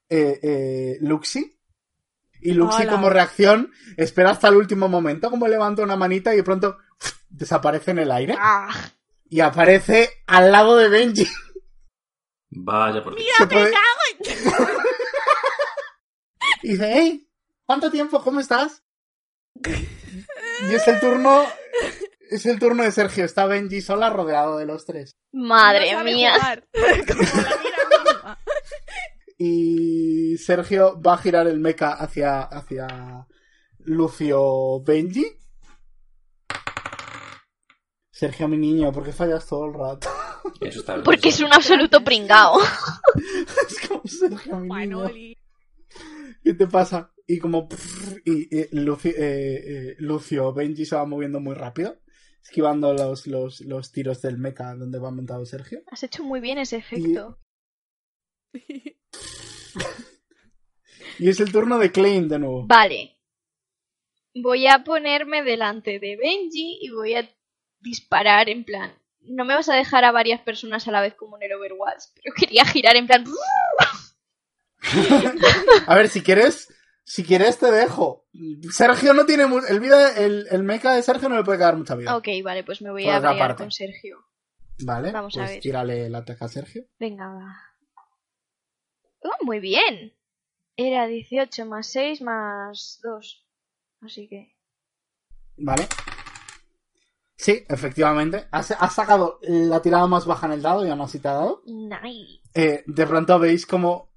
eh, 0.09 0.39
eh, 0.41 0.97
Luxi. 1.01 1.56
Y 2.41 2.53
Luxi 2.53 2.83
Hola. 2.83 2.91
como 2.91 3.09
reacción 3.09 3.71
espera 3.97 4.31
hasta 4.31 4.47
el 4.49 4.55
último 4.55 4.87
momento 4.87 5.29
como 5.29 5.47
levanta 5.47 5.81
una 5.83 5.95
manita 5.95 6.33
y 6.33 6.37
de 6.37 6.43
pronto 6.43 6.77
desaparece 7.29 7.91
en 7.91 7.99
el 7.99 8.11
aire 8.11 8.35
¡Ah! 8.39 8.69
y 9.29 9.39
aparece 9.41 10.09
al 10.27 10.51
lado 10.51 10.77
de 10.77 10.87
Benji. 10.89 11.27
Vaya, 12.49 13.03
porque 13.03 13.23
Se 13.37 13.45
puede- 13.47 13.73
Y 16.63 16.69
dice, 16.69 16.89
hey, 16.93 17.29
¿cuánto 17.65 17.91
tiempo? 17.91 18.21
¿Cómo 18.23 18.39
estás? 18.39 18.83
Y 20.69 20.73
es 20.73 20.87
el 20.87 20.99
turno. 20.99 21.45
Es 22.29 22.45
el 22.45 22.57
turno 22.59 22.83
de 22.83 22.91
Sergio. 22.91 23.25
Está 23.25 23.45
Benji 23.45 23.81
sola 23.81 24.09
rodeado 24.09 24.57
de 24.57 24.65
los 24.65 24.85
tres. 24.85 25.15
Madre 25.31 25.91
No 25.93 26.03
mía. 26.03 26.33
jugar. 26.35 26.67
Como 27.07 27.21
la 27.21 27.57
mira 27.63 28.03
misma. 28.05 28.39
Y 29.37 30.37
Sergio 30.37 30.99
va 30.99 31.13
a 31.13 31.17
girar 31.17 31.47
el 31.47 31.59
mecha 31.59 31.93
hacia, 31.93 32.41
hacia 32.41 33.27
Lucio 33.79 34.81
Benji. 34.81 35.25
Sergio, 38.09 38.47
mi 38.47 38.57
niño, 38.57 38.91
¿por 38.91 39.03
qué 39.03 39.13
fallas 39.13 39.45
todo 39.45 39.65
el 39.65 39.73
rato? 39.75 40.09
eso 40.61 40.79
está 40.79 40.93
bien. 40.93 41.03
Porque 41.03 41.29
es 41.29 41.39
un 41.39 41.53
absoluto 41.53 42.03
pringao. 42.03 42.57
es 43.69 43.87
como 43.87 44.01
Sergio, 44.05 44.59
mi 44.59 44.69
niño. 44.69 45.05
¿Qué 46.43 46.53
te 46.55 46.65
pasa? 46.65 47.13
Y 47.27 47.37
como 47.37 47.67
pff, 47.67 48.17
y, 48.25 48.57
y 48.57 48.67
Lucio, 48.71 49.11
eh, 49.11 49.17
eh, 49.19 49.95
Lucio 49.99 50.51
Benji 50.53 50.85
se 50.85 50.95
va 50.95 51.05
moviendo 51.05 51.39
muy 51.39 51.53
rápido, 51.53 51.99
esquivando 52.41 52.93
los, 52.93 53.27
los, 53.27 53.61
los 53.61 53.91
tiros 53.91 54.21
del 54.21 54.37
mecha 54.37 54.73
donde 54.73 54.97
va 54.97 55.11
montado 55.11 55.45
Sergio. 55.45 55.81
Has 55.91 56.03
hecho 56.03 56.23
muy 56.23 56.39
bien 56.39 56.57
ese 56.57 56.77
efecto. 56.77 57.37
Y 61.19 61.29
es 61.29 61.39
el 61.39 61.51
turno 61.51 61.79
de 61.79 61.91
Klein 61.91 62.27
de 62.29 62.39
nuevo. 62.39 62.65
Vale. 62.67 63.17
Voy 64.35 64.67
a 64.67 64.83
ponerme 64.83 65.43
delante 65.43 65.99
de 65.99 66.15
Benji 66.15 66.77
y 66.81 66.91
voy 66.91 67.15
a 67.15 67.27
disparar 67.79 68.49
en 68.49 68.63
plan. 68.63 68.93
No 69.21 69.43
me 69.45 69.55
vas 69.55 69.67
a 69.69 69.75
dejar 69.75 70.03
a 70.05 70.11
varias 70.11 70.41
personas 70.41 70.87
a 70.87 70.91
la 70.91 71.01
vez 71.01 71.15
como 71.15 71.37
en 71.37 71.43
el 71.43 71.53
Overwatch, 71.53 72.03
pero 72.15 72.35
quería 72.35 72.65
girar 72.65 72.95
en 72.95 73.07
plan. 73.07 73.25
A 75.87 75.95
ver, 75.95 76.07
si 76.07 76.21
quieres, 76.21 76.73
si 77.03 77.23
quieres 77.23 77.57
te 77.57 77.71
dejo. 77.71 78.25
Sergio 78.71 79.13
no 79.13 79.25
tiene 79.25 79.45
el 79.69 79.79
vida, 79.79 80.15
el, 80.17 80.47
el 80.51 80.63
mecha 80.63 80.93
de 80.93 81.01
Sergio 81.01 81.29
no 81.29 81.35
le 81.35 81.43
puede 81.43 81.57
quedar 81.57 81.75
mucha 81.75 81.95
vida. 81.95 82.15
Ok, 82.15 82.27
vale, 82.43 82.63
pues 82.63 82.81
me 82.81 82.91
voy 82.91 83.03
Por 83.05 83.13
a 83.15 83.21
pelear 83.21 83.55
con 83.55 83.71
Sergio. 83.71 84.23
Vale, 84.85 85.11
Vamos 85.11 85.35
a 85.35 85.39
pues 85.41 85.51
ver. 85.51 85.59
tírale 85.59 86.05
el 86.05 86.15
ataque 86.15 86.45
a 86.45 86.47
Sergio. 86.47 86.83
Venga, 86.99 87.27
va. 87.27 87.55
Oh, 89.23 89.45
muy 89.45 89.59
bien. 89.59 90.13
Era 90.75 91.07
18 91.07 91.65
más 91.65 91.87
6 91.87 92.21
más 92.21 92.99
2. 93.03 93.45
Así 94.01 94.27
que... 94.27 94.55
Vale. 95.57 95.87
Sí, 97.35 97.63
efectivamente. 97.67 98.47
Has, 98.51 98.71
has 98.71 98.93
sacado 98.93 99.39
la 99.41 99.81
tirada 99.81 100.07
más 100.07 100.25
baja 100.25 100.47
en 100.47 100.53
el 100.53 100.61
dado 100.61 100.85
y 100.85 100.89
aún 100.89 101.01
así 101.01 101.19
te 101.19 101.27
ha 101.27 101.33
dado. 101.33 101.63
Nice. 101.65 102.41
Eh, 102.53 102.83
de 102.85 103.07
pronto 103.07 103.39
veis 103.39 103.65
como 103.65 104.11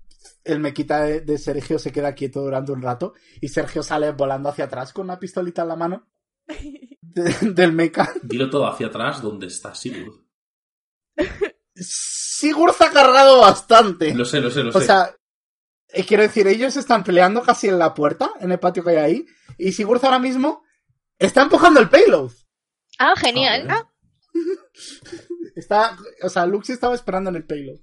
el 0.44 0.61
mequita 0.61 1.03
de, 1.03 1.20
de 1.20 1.38
Sergio 1.38 1.78
se 1.78 1.92
queda 1.92 2.14
quieto 2.14 2.42
durante 2.42 2.72
un 2.72 2.82
rato 2.82 3.14
y 3.40 3.48
Sergio 3.48 3.82
sale 3.82 4.12
volando 4.12 4.48
hacia 4.48 4.64
atrás 4.66 4.92
con 4.92 5.05
una 5.05 5.18
pistolita 5.18 5.62
en 5.62 5.68
la 5.68 5.76
mano 5.76 6.09
de- 6.46 7.53
del 7.53 7.72
mecha. 7.72 8.09
Dilo 8.22 8.48
todo 8.51 8.66
hacia 8.66 8.88
atrás 8.88 9.22
donde 9.22 9.46
está 9.46 9.74
Sigurd. 9.74 10.24
Sigurd 11.80 12.74
ha 12.80 12.90
cargado 12.90 13.40
bastante. 13.40 14.14
Lo 14.14 14.24
sé, 14.24 14.40
lo 14.40 14.50
sé, 14.50 14.62
lo 14.62 14.70
O 14.70 14.80
sé. 14.80 14.86
sea, 14.86 15.14
eh, 15.88 16.04
quiero 16.04 16.22
decir, 16.22 16.46
ellos 16.46 16.76
están 16.76 17.04
peleando 17.04 17.42
casi 17.42 17.68
en 17.68 17.78
la 17.78 17.94
puerta, 17.94 18.30
en 18.40 18.52
el 18.52 18.58
patio 18.58 18.84
que 18.84 18.90
hay 18.90 18.96
ahí, 18.96 19.26
y 19.58 19.72
Sigurd 19.72 20.04
ahora 20.04 20.18
mismo 20.18 20.62
está 21.18 21.42
empujando 21.42 21.80
el 21.80 21.88
payload. 21.88 22.32
Ah, 22.98 23.14
genial. 23.16 23.62
Joder. 23.68 23.84
Está, 25.56 25.96
o 26.22 26.28
sea, 26.28 26.46
Luxi 26.46 26.72
estaba 26.72 26.94
esperando 26.94 27.28
en 27.30 27.36
el 27.36 27.44
payload. 27.44 27.80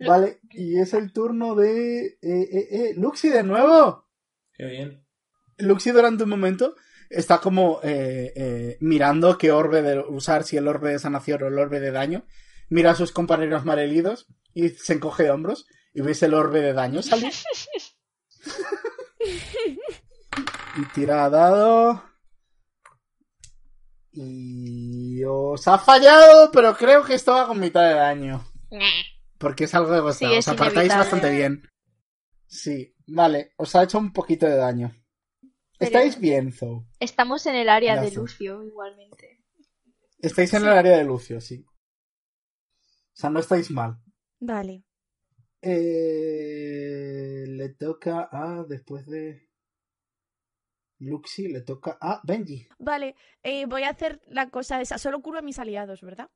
Vale, 0.00 0.40
y 0.50 0.78
es 0.78 0.92
el 0.92 1.12
turno 1.12 1.54
de... 1.54 2.06
Eh, 2.06 2.18
eh, 2.22 2.68
eh, 2.70 2.94
Luxi 2.96 3.28
de 3.30 3.42
nuevo. 3.44 4.08
Qué 4.52 4.66
bien. 4.66 5.06
Luxi 5.58 5.92
durante 5.92 6.24
un 6.24 6.30
momento 6.30 6.74
está 7.08 7.38
como 7.38 7.80
eh, 7.84 8.32
eh, 8.34 8.76
mirando 8.80 9.38
qué 9.38 9.52
orbe 9.52 9.82
de 9.82 10.00
usar, 10.00 10.42
si 10.44 10.56
el 10.56 10.66
orbe 10.68 10.90
de 10.90 10.98
sanación 10.98 11.42
o 11.44 11.46
el 11.46 11.58
orbe 11.58 11.80
de 11.80 11.92
daño. 11.92 12.26
Mira 12.70 12.92
a 12.92 12.94
sus 12.94 13.12
compañeros 13.12 13.64
malheridos 13.64 14.26
y 14.52 14.70
se 14.70 14.94
encoge 14.94 15.24
de 15.24 15.30
hombros 15.30 15.66
y 15.92 16.00
ves 16.00 16.22
el 16.22 16.34
orbe 16.34 16.60
de 16.60 16.72
daño 16.72 17.02
salir. 17.02 17.32
y 20.76 20.84
tira 20.94 21.28
dado. 21.30 22.02
Y 24.12 25.22
os 25.24 25.66
ha 25.66 25.78
fallado, 25.78 26.50
pero 26.52 26.76
creo 26.76 27.04
que 27.04 27.14
esto 27.14 27.32
va 27.32 27.46
con 27.46 27.58
mitad 27.58 27.88
de 27.88 27.94
daño. 27.94 28.44
Porque 29.38 29.64
es 29.64 29.74
algo 29.74 29.90
de. 29.90 30.12
Sí, 30.12 30.24
os 30.24 30.48
apartáis 30.48 30.86
inevitable. 30.86 30.98
bastante 30.98 31.30
bien. 31.30 31.62
Sí, 32.46 32.94
vale, 33.06 33.52
os 33.56 33.74
ha 33.74 33.82
hecho 33.82 33.98
un 33.98 34.12
poquito 34.12 34.46
de 34.46 34.56
daño. 34.56 34.94
Pero- 35.78 35.98
Estáis 35.98 36.20
bien, 36.20 36.52
Zou. 36.52 36.86
Estamos 37.00 37.46
en 37.46 37.56
el 37.56 37.68
área 37.68 38.00
de. 38.00 38.12
Lucio 38.12 38.62
igualmente. 38.62 39.42
Estáis 40.20 40.54
en 40.54 40.62
el 40.62 40.68
área 40.70 40.96
de 40.96 41.04
Lucio, 41.04 41.40
sí. 41.40 41.64
O 43.14 43.16
sea, 43.16 43.30
no 43.30 43.38
estáis 43.40 43.70
mal. 43.70 43.96
Vale. 44.40 44.82
Eh, 45.62 47.44
le 47.46 47.68
toca 47.70 48.28
a. 48.30 48.64
Después 48.68 49.06
de. 49.06 49.48
Luxi, 50.98 51.48
le 51.48 51.60
toca 51.62 51.98
a 52.00 52.20
Benji. 52.24 52.66
Vale, 52.78 53.14
eh, 53.42 53.66
voy 53.66 53.82
a 53.82 53.90
hacer 53.90 54.20
la 54.28 54.48
cosa 54.50 54.80
esa. 54.80 54.98
Solo 54.98 55.20
curo 55.22 55.38
a 55.38 55.42
mis 55.42 55.58
aliados, 55.58 56.00
¿verdad? 56.02 56.30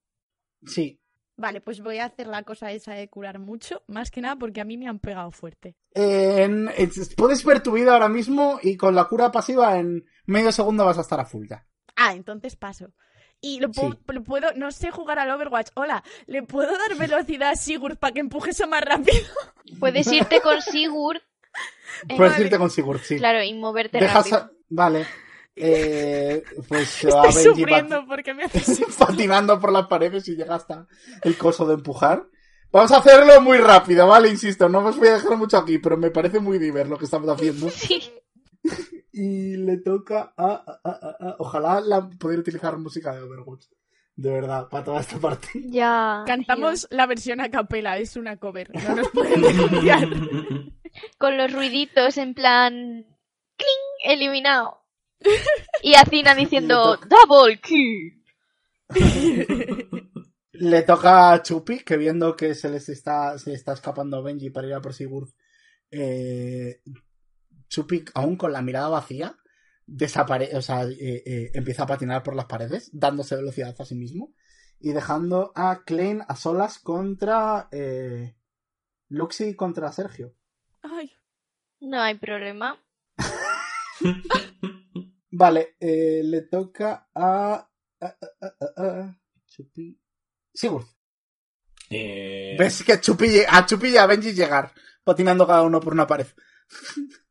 Sí. 0.67 1.01
Vale, 1.37 1.61
pues 1.61 1.81
voy 1.81 1.99
a 1.99 2.07
hacer 2.07 2.27
la 2.27 2.43
cosa 2.43 2.73
esa 2.73 2.95
de 2.95 3.09
curar 3.09 3.39
mucho. 3.39 3.83
Más 3.87 4.11
que 4.11 4.21
nada 4.21 4.37
porque 4.37 4.61
a 4.61 4.65
mí 4.65 4.77
me 4.77 4.89
han 4.89 4.99
pegado 4.99 5.31
fuerte. 5.31 5.77
En- 5.95 6.69
es- 6.77 7.15
puedes 7.15 7.45
ver 7.45 7.63
tu 7.63 7.73
vida 7.73 7.93
ahora 7.95 8.09
mismo 8.09 8.59
y 8.63 8.77
con 8.77 8.95
la 8.97 9.05
cura 9.07 9.31
pasiva 9.31 9.79
en 9.79 10.05
medio 10.27 10.51
segundo 10.53 10.85
vas 10.85 10.99
a 10.99 11.03
estar 11.03 11.21
a 11.21 11.25
full 11.25 11.47
ya. 11.49 11.65
Ah, 11.97 12.15
entonces 12.15 12.57
paso. 12.57 12.93
Y 13.41 13.61
lo 13.61 13.71
puedo, 13.71 13.93
Sí. 13.93 13.99
lo 14.09 14.23
puedo, 14.25 14.49
no 14.57 14.71
sé 14.73 14.91
jugar 14.91 15.19
al 15.21 15.31
Overwatch. 15.31 15.69
Hola, 15.75 16.03
¿le 16.27 16.43
puedo 16.43 16.73
dar 16.77 16.97
velocidad 16.97 17.51
a 17.51 17.57
Sigurd 17.57 17.97
para 17.97 18.13
que 18.13 18.21
empuje 18.21 18.51
eso 18.51 18.67
más 18.67 18.83
rápido? 18.83 19.17
Puedes 19.81 20.11
irte 20.13 20.41
con 20.41 20.61
Sigurd, 20.61 21.19
eh, 22.09 22.17
Puedes 22.17 22.33
vale. 22.33 22.45
irte 22.45 22.59
con 22.59 22.71
Sigurd, 22.71 23.01
sí. 23.01 23.17
claro, 23.17 23.43
y 23.43 23.55
moverte 23.55 23.99
Dejas. 23.99 24.17
rápido. 24.31 24.37
a- 24.39 24.51
Vale. 24.71 25.07
Eh, 25.61 26.43
pues 26.69 27.05
Estoy 27.05 27.23
Benji 27.23 27.43
sufriendo 27.43 28.05
porque 28.07 28.35
me 28.35 28.45
haces 28.47 28.81
patinando 28.99 29.59
por 29.61 29.73
las 29.73 29.87
paredes 29.87 30.27
y 30.29 30.37
llega 30.37 30.55
hasta 30.57 30.87
el 31.23 31.37
coso 31.39 31.67
de 31.67 31.75
empujar. 31.75 32.27
Vamos 32.71 32.93
a 32.93 32.99
hacerlo 32.99 33.41
muy 33.41 33.57
rápido, 33.59 34.07
¿vale? 34.07 34.29
Insisto, 34.29 34.69
no 34.69 34.81
os 34.81 34.97
voy 34.99 35.09
a 35.09 35.15
dejar 35.15 35.37
mucho 35.39 35.57
aquí, 35.57 35.79
pero 35.79 35.97
me 35.97 36.11
parece 36.11 36.39
muy 36.39 36.59
divertido 36.59 36.95
lo 36.95 36.99
que 36.99 37.07
estamos 37.07 37.29
haciendo. 37.31 37.71
Sí. 37.71 38.13
Y 39.21 39.57
le 39.57 39.79
toca 39.79 40.33
a... 40.37 40.47
a- 40.47 40.81
a- 40.85 40.91
a- 40.91 41.17
a- 41.31 41.37
ojalá 41.41 41.81
la, 41.81 42.09
poder 42.09 42.39
utilizar 42.39 42.79
música 42.79 43.13
de 43.15 43.23
Overwatch. 43.23 43.67
De 44.15 44.31
verdad, 44.31 44.69
para 44.69 44.85
toda 44.85 45.01
esta 45.01 45.19
parte. 45.19 45.49
Ya. 45.71 46.23
Cantamos 46.27 46.87
la 46.91 47.07
versión 47.07 47.41
a 47.41 47.51
capela, 47.51 47.99
es 47.99 48.17
una 48.17 48.37
cover. 48.37 48.71
No 48.75 48.95
nos 48.97 49.09
pueden 49.11 49.43
denunciar. 49.43 50.09
Con 51.19 51.37
los 51.37 51.53
ruiditos 51.53 52.17
en 52.19 52.35
plan. 52.35 53.05
¡Cling! 53.57 54.13
Eliminado. 54.13 54.83
Y 55.83 55.95
Acina 55.95 56.35
diciendo. 56.37 56.97
¡Double 57.09 57.61
kill! 57.61 58.23
Le 60.53 60.83
toca 60.83 61.33
a 61.33 61.43
Chupi, 61.43 61.81
que 61.81 61.97
viendo 61.97 62.35
que 62.35 62.55
se 62.55 62.69
les 62.69 62.89
está, 62.89 63.39
se 63.39 63.53
está 63.53 63.73
escapando 63.75 64.17
a 64.17 64.23
Benji 64.23 64.51
para 64.51 64.67
ir 64.67 64.75
a 64.75 64.81
por 64.81 64.93
Sigurd, 64.95 65.29
eh, 65.91 66.81
Chupi, 67.69 68.05
aún 68.15 68.37
con 68.37 68.53
la 68.53 68.63
mirada 68.63 68.89
vacía, 68.89 69.37
desaparece, 69.87 70.57
o 70.57 70.63
sea, 70.63 70.85
eh, 70.85 71.23
eh, 71.27 71.51
empieza 71.55 71.85
a 71.85 71.87
patinar 71.87 72.23
por 72.23 72.35
las 72.35 72.47
paredes, 72.47 72.91
dándose 72.93 73.37
velocidad 73.37 73.75
a 73.79 73.85
sí 73.85 73.95
mismo, 73.95 74.35
y 74.81 74.93
dejando 74.93 75.53
a 75.55 75.83
Klein 75.85 76.23
a 76.29 76.37
solas 76.37 76.79
contra 76.79 77.69
eh, 77.73 78.37
Luxi 79.09 79.45
y 79.51 79.55
contra 79.55 79.91
Sergio. 79.93 80.35
Ay, 80.83 81.13
No 81.81 82.01
hay 82.01 82.15
problema. 82.17 82.77
Vale, 85.31 85.77
eh, 85.81 86.23
le 86.25 86.43
toca 86.43 87.09
a, 87.15 87.55
a, 88.01 88.07
a, 88.07 88.47
a- 88.61 88.83
a- 88.87 89.21
Chupi. 89.47 90.01
Sigurd. 90.53 90.87
Eh, 91.91 92.57
Ves 92.59 92.83
que 92.85 92.93
a 92.93 93.01
Chupi, 93.01 93.41
a 93.49 93.65
Chupi 93.67 93.89
y 93.89 93.97
a 93.97 94.07
Benji 94.07 94.33
llegar, 94.33 94.73
patinando 95.05 95.47
cada 95.47 95.63
uno 95.63 95.81
por 95.81 95.93
una 95.93 96.07
pared. 96.07 96.27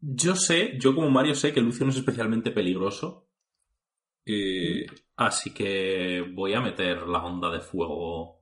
Yo 0.00 0.36
sé, 0.36 0.78
yo 0.78 0.94
como 0.94 1.10
Mario 1.10 1.34
sé 1.34 1.52
que 1.52 1.60
Lucio 1.60 1.84
no 1.84 1.90
es 1.90 1.98
especialmente 1.98 2.50
peligroso. 2.50 3.28
Eh, 4.24 4.86
así 5.16 5.52
que 5.52 6.22
voy 6.34 6.54
a 6.54 6.60
meter 6.60 7.08
la 7.08 7.24
onda 7.24 7.50
de 7.50 7.60
fuego 7.60 8.38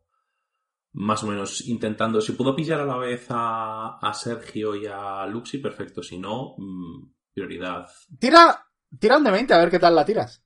más 0.93 1.22
o 1.22 1.26
menos 1.26 1.66
intentando. 1.66 2.20
Si 2.20 2.32
puedo 2.32 2.56
pillar 2.56 2.81
a 2.81 2.86
la 2.86 2.97
vez 2.97 3.26
a, 3.31 3.98
a 3.98 4.14
Sergio 4.14 4.74
y 4.74 4.86
a 4.86 5.26
Luxi, 5.26 5.59
perfecto. 5.59 6.02
Si 6.02 6.18
no, 6.18 6.55
mm, 6.59 7.12
prioridad. 7.32 7.86
Tira, 8.18 8.66
tira 8.98 9.18
un 9.18 9.24
de 9.24 9.31
20 9.31 9.55
a 9.55 9.59
ver 9.59 9.70
qué 9.70 9.78
tal 9.78 9.94
la 9.94 10.05
tiras. 10.05 10.43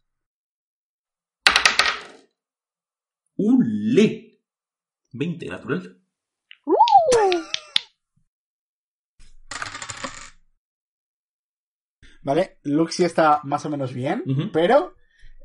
¡Ule! 3.37 4.39
20 5.13 5.47
natural. 5.47 6.00
¿Vale? 12.23 12.59
Luxi 12.65 13.05
está 13.05 13.41
más 13.45 13.65
o 13.65 13.71
menos 13.71 13.93
bien, 13.95 14.23
pero 14.53 14.95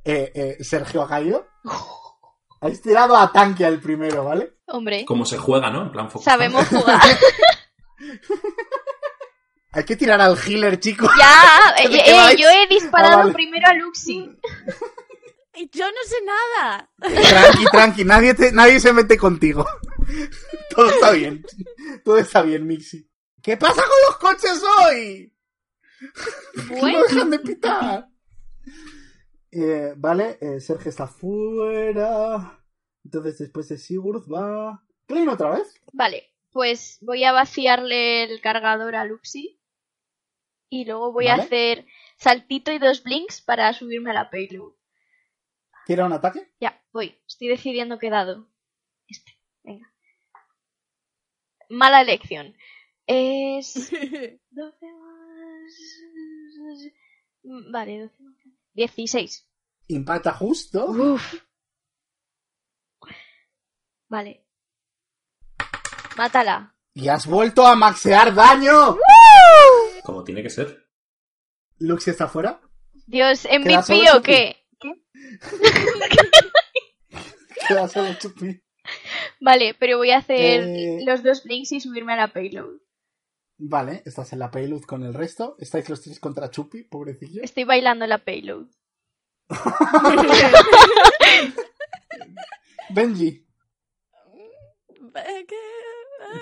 eh, 0.03 0.31
eh, 0.35 0.57
Sergio 0.63 1.01
ha 1.03 1.07
caído. 1.07 1.47
Habéis 2.61 2.81
tirado 2.81 3.15
a 3.15 3.31
tanque 3.31 3.63
al 3.65 3.79
primero, 3.79 4.25
¿vale? 4.25 4.53
Hombre, 4.67 5.05
Como 5.05 5.25
se 5.25 5.37
juega, 5.37 5.69
¿no? 5.69 5.83
En 5.83 5.91
plan 5.91 6.09
sabemos 6.21 6.67
jugar. 6.69 6.99
Hay 9.71 9.83
que 9.83 9.95
tirar 9.97 10.21
al 10.21 10.37
healer, 10.37 10.79
chicos. 10.79 11.09
ya, 11.19 11.75
¿De 11.89 11.95
eh, 11.97 12.03
eh, 12.05 12.35
yo 12.37 12.47
he 12.49 12.67
disparado 12.67 13.13
Ah, 13.13 13.17
vale. 13.23 13.33
primero 13.33 13.67
a 13.67 13.73
Luxi. 13.73 14.29
y 15.55 15.69
yo 15.69 15.85
no 15.85 15.97
sé 16.05 16.15
nada. 16.25 16.89
Tranqui, 16.99 17.65
tranqui, 17.71 18.05
nadie, 18.05 18.33
te- 18.33 18.51
nadie 18.53 18.79
se 18.79 18.93
mete 18.93 19.17
contigo. 19.17 19.65
Todo 20.73 20.89
está 20.89 21.11
bien. 21.11 21.45
Todo 22.05 22.17
está 22.17 22.41
bien, 22.41 22.65
Mixi. 22.65 23.09
¿Qué 23.41 23.57
pasa 23.57 23.81
con 23.83 23.97
los 24.07 24.17
coches 24.17 24.63
hoy? 24.87 25.33
Bueno, 26.79 26.99
No 26.99 27.03
dejan 27.07 27.29
de 27.31 27.39
pitar. 27.39 28.09
Eh, 29.57 29.93
vale, 29.95 30.37
eh, 30.41 30.59
Sergio 30.59 30.89
está 30.89 31.07
fuera. 31.07 32.61
Entonces 33.05 33.37
después 33.37 33.69
de 33.69 33.77
Sigurd 33.77 34.29
va... 34.29 34.83
Klein 35.07 35.29
otra 35.29 35.51
vez. 35.51 35.81
vale, 35.93 36.33
pues 36.51 36.97
voy 36.99 37.23
a 37.23 37.31
vaciarle 37.31 38.23
el 38.23 38.41
cargador 38.41 38.95
a 38.95 39.05
Luxi. 39.05 39.61
Y 40.69 40.83
luego 40.83 41.13
voy 41.13 41.27
Vale. 41.27 41.41
a 41.41 41.45
hacer 41.45 41.85
saltito 42.17 42.71
y 42.73 42.79
dos 42.79 43.01
blinks 43.03 43.41
para 43.41 43.71
subirme 43.71 44.11
a 44.11 44.15
la 44.15 44.29
payload. 44.29 44.73
¿Tira 45.85 46.05
un 46.05 46.11
ataque? 46.11 46.51
Ya, 46.59 46.83
voy. 46.91 47.17
Estoy 47.25 47.47
decidiendo 47.47 47.97
qué 47.97 48.09
dado. 48.09 48.49
Este, 49.07 49.39
venga. 49.63 49.89
Mala 51.69 52.01
elección. 52.01 52.57
Es 53.07 53.89
12 54.49 54.85
más... 54.99 55.14
Vale, 57.71 57.99
12 58.01 58.23
más... 58.23 58.35
16. 58.73 59.47
Impacta 59.87 60.33
justo. 60.33 60.85
Uf. 60.85 61.35
Vale. 64.09 64.45
Mátala. 66.17 66.75
Y 66.93 67.07
has 67.09 67.25
vuelto 67.27 67.65
a 67.65 67.75
maxear 67.75 68.33
daño. 68.33 68.97
Como 70.03 70.23
tiene 70.23 70.41
que 70.43 70.49
ser. 70.49 70.87
Luxi 71.79 72.11
está 72.11 72.27
fuera. 72.27 72.61
Dios, 73.07 73.45
MVP 73.45 74.11
o 74.15 74.21
qué? 74.21 74.57
Queda 77.67 77.87
solo 77.87 78.13
Chupi. 78.19 78.61
Vale, 79.41 79.75
pero 79.79 79.97
voy 79.97 80.11
a 80.11 80.17
hacer 80.19 80.61
Eh. 80.63 80.99
los 81.05 81.23
dos 81.23 81.43
blinks 81.43 81.71
y 81.71 81.79
subirme 81.79 82.13
a 82.13 82.17
la 82.17 82.27
payload. 82.27 82.79
Vale, 83.57 84.03
estás 84.05 84.33
en 84.33 84.39
la 84.39 84.51
payload 84.51 84.81
con 84.81 85.03
el 85.03 85.13
resto. 85.13 85.55
Estáis 85.59 85.89
los 85.89 86.01
tres 86.01 86.19
contra 86.19 86.49
Chupi, 86.49 86.83
pobrecillo. 86.83 87.41
Estoy 87.43 87.63
bailando 87.63 88.05
en 88.05 88.09
la 88.09 88.23
payload. 88.23 88.67
Benji, 92.89 93.45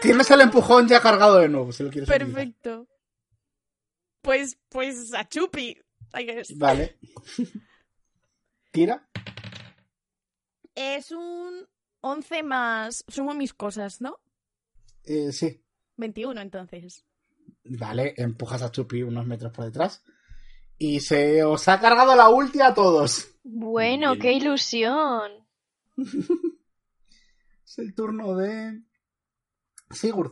tienes 0.02 0.30
el 0.32 0.42
empujón 0.42 0.88
ya 0.88 1.02
cargado 1.02 1.40
de 1.40 1.50
nuevo, 1.50 1.72
si 1.72 1.84
lo 1.84 1.90
quieres. 1.90 2.10
Perfecto. 2.10 2.88
Pues, 4.22 4.58
pues 4.70 5.14
a 5.14 5.28
Chupi. 5.28 5.78
I 6.16 6.24
guess. 6.26 6.58
Vale. 6.58 6.98
Tira. 8.72 9.08
Es 10.76 11.12
un 11.12 11.68
11 12.02 12.44
más. 12.44 13.04
Sumo 13.08 13.34
mis 13.34 13.54
cosas, 13.54 14.02
¿no? 14.02 14.20
Eh, 15.04 15.32
sí. 15.32 15.62
21 15.98 16.42
entonces. 16.42 17.06
Vale, 17.66 18.14
empujas 18.18 18.62
a 18.62 18.72
Chupi 18.72 19.04
unos 19.04 19.26
metros 19.26 19.52
por 19.52 19.66
detrás. 19.66 20.04
Y 20.78 21.00
se 21.00 21.44
os 21.44 21.68
ha 21.68 21.80
cargado 21.80 22.16
la 22.16 22.30
ulti 22.30 22.60
a 22.62 22.74
todos. 22.74 23.36
Bueno, 23.44 24.12
Bien. 24.12 24.22
qué 24.22 24.34
ilusión. 24.34 25.32
Es 27.66 27.80
el 27.80 27.96
turno 27.96 28.36
de. 28.36 28.82
Sigurd. 29.90 30.32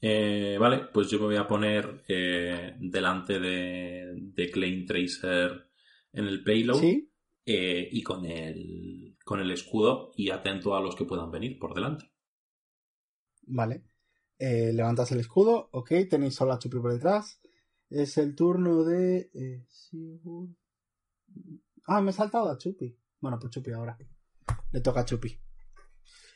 Eh, 0.00 0.56
vale, 0.58 0.86
pues 0.92 1.10
yo 1.10 1.18
me 1.18 1.26
voy 1.26 1.36
a 1.36 1.46
poner 1.46 2.04
eh, 2.08 2.76
delante 2.78 3.38
de, 3.40 4.14
de 4.16 4.50
Klein 4.50 4.86
Tracer 4.86 5.70
en 6.12 6.26
el 6.26 6.42
payload 6.44 6.80
¿Sí? 6.80 7.10
eh, 7.44 7.88
y 7.90 8.02
con 8.02 8.24
el, 8.24 9.16
con 9.24 9.40
el 9.40 9.50
escudo 9.50 10.12
y 10.16 10.30
atento 10.30 10.74
a 10.74 10.80
los 10.80 10.94
que 10.96 11.04
puedan 11.04 11.30
venir 11.30 11.58
por 11.58 11.74
delante. 11.74 12.10
Vale. 13.42 13.82
Eh, 14.38 14.72
levantas 14.72 15.10
el 15.12 15.20
escudo. 15.20 15.68
Ok, 15.72 15.92
tenéis 16.10 16.34
solo 16.34 16.52
a 16.52 16.58
Chupi 16.58 16.78
por 16.78 16.92
detrás. 16.92 17.40
Es 17.88 18.18
el 18.18 18.34
turno 18.34 18.84
de. 18.84 19.30
eh, 19.34 19.64
Sigurd. 19.68 20.50
Ah, 21.86 22.00
me 22.00 22.10
he 22.10 22.14
saltado 22.14 22.50
a 22.50 22.58
Chupi. 22.58 22.96
Bueno, 23.20 23.38
pues 23.38 23.52
Chupi 23.52 23.70
ahora. 23.72 23.96
Le 24.72 24.80
toca 24.80 25.00
a 25.00 25.04
Chupi. 25.04 25.38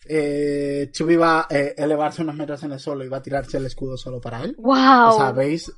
Eh, 0.08 0.88
Chupi 0.92 1.16
va 1.16 1.40
a 1.42 1.46
eh, 1.50 1.74
elevarse 1.76 2.22
unos 2.22 2.36
metros 2.36 2.62
en 2.62 2.72
el 2.72 2.80
suelo 2.80 3.04
y 3.04 3.08
va 3.08 3.18
a 3.18 3.22
tirarse 3.22 3.58
el 3.58 3.66
escudo 3.66 3.96
solo 3.96 4.20
para 4.20 4.42
él. 4.44 4.54
¡Wow! 4.58 5.08
O 5.10 5.16
sea, 5.16 5.32
veis. 5.32 5.70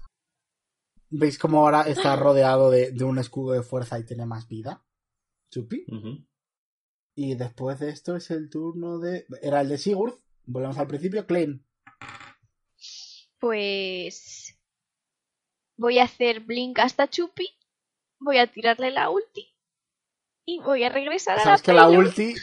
Veis 1.10 1.38
cómo 1.38 1.60
ahora 1.60 1.82
está 1.82 2.14
rodeado 2.16 2.70
de, 2.70 2.92
de 2.92 3.04
un 3.04 3.18
escudo 3.18 3.52
de 3.52 3.62
fuerza 3.62 3.98
y 3.98 4.04
tiene 4.04 4.26
más 4.26 4.46
vida. 4.48 4.84
Chupi. 5.50 5.84
Y 7.14 7.34
después 7.34 7.78
de 7.80 7.90
esto 7.90 8.16
es 8.16 8.30
el 8.30 8.48
turno 8.48 8.98
de. 8.98 9.26
Era 9.42 9.60
el 9.60 9.68
de 9.68 9.78
Sigurd. 9.78 10.14
Volvemos 10.46 10.78
al 10.78 10.86
principio. 10.86 11.26
Klein. 11.26 11.64
Pues 13.43 14.56
voy 15.77 15.98
a 15.98 16.05
hacer 16.05 16.39
blink 16.39 16.78
hasta 16.78 17.10
Chupi, 17.10 17.48
voy 18.20 18.39
a 18.39 18.47
tirarle 18.47 18.93
la 18.93 19.10
ulti 19.10 19.52
y 20.47 20.60
voy 20.60 20.85
a 20.85 20.90
regresar 20.90 21.35
a 21.35 21.39
la 21.39 21.43
Sabes 21.43 21.62
que 21.62 21.73
la 21.73 21.89
ulti. 21.89 22.36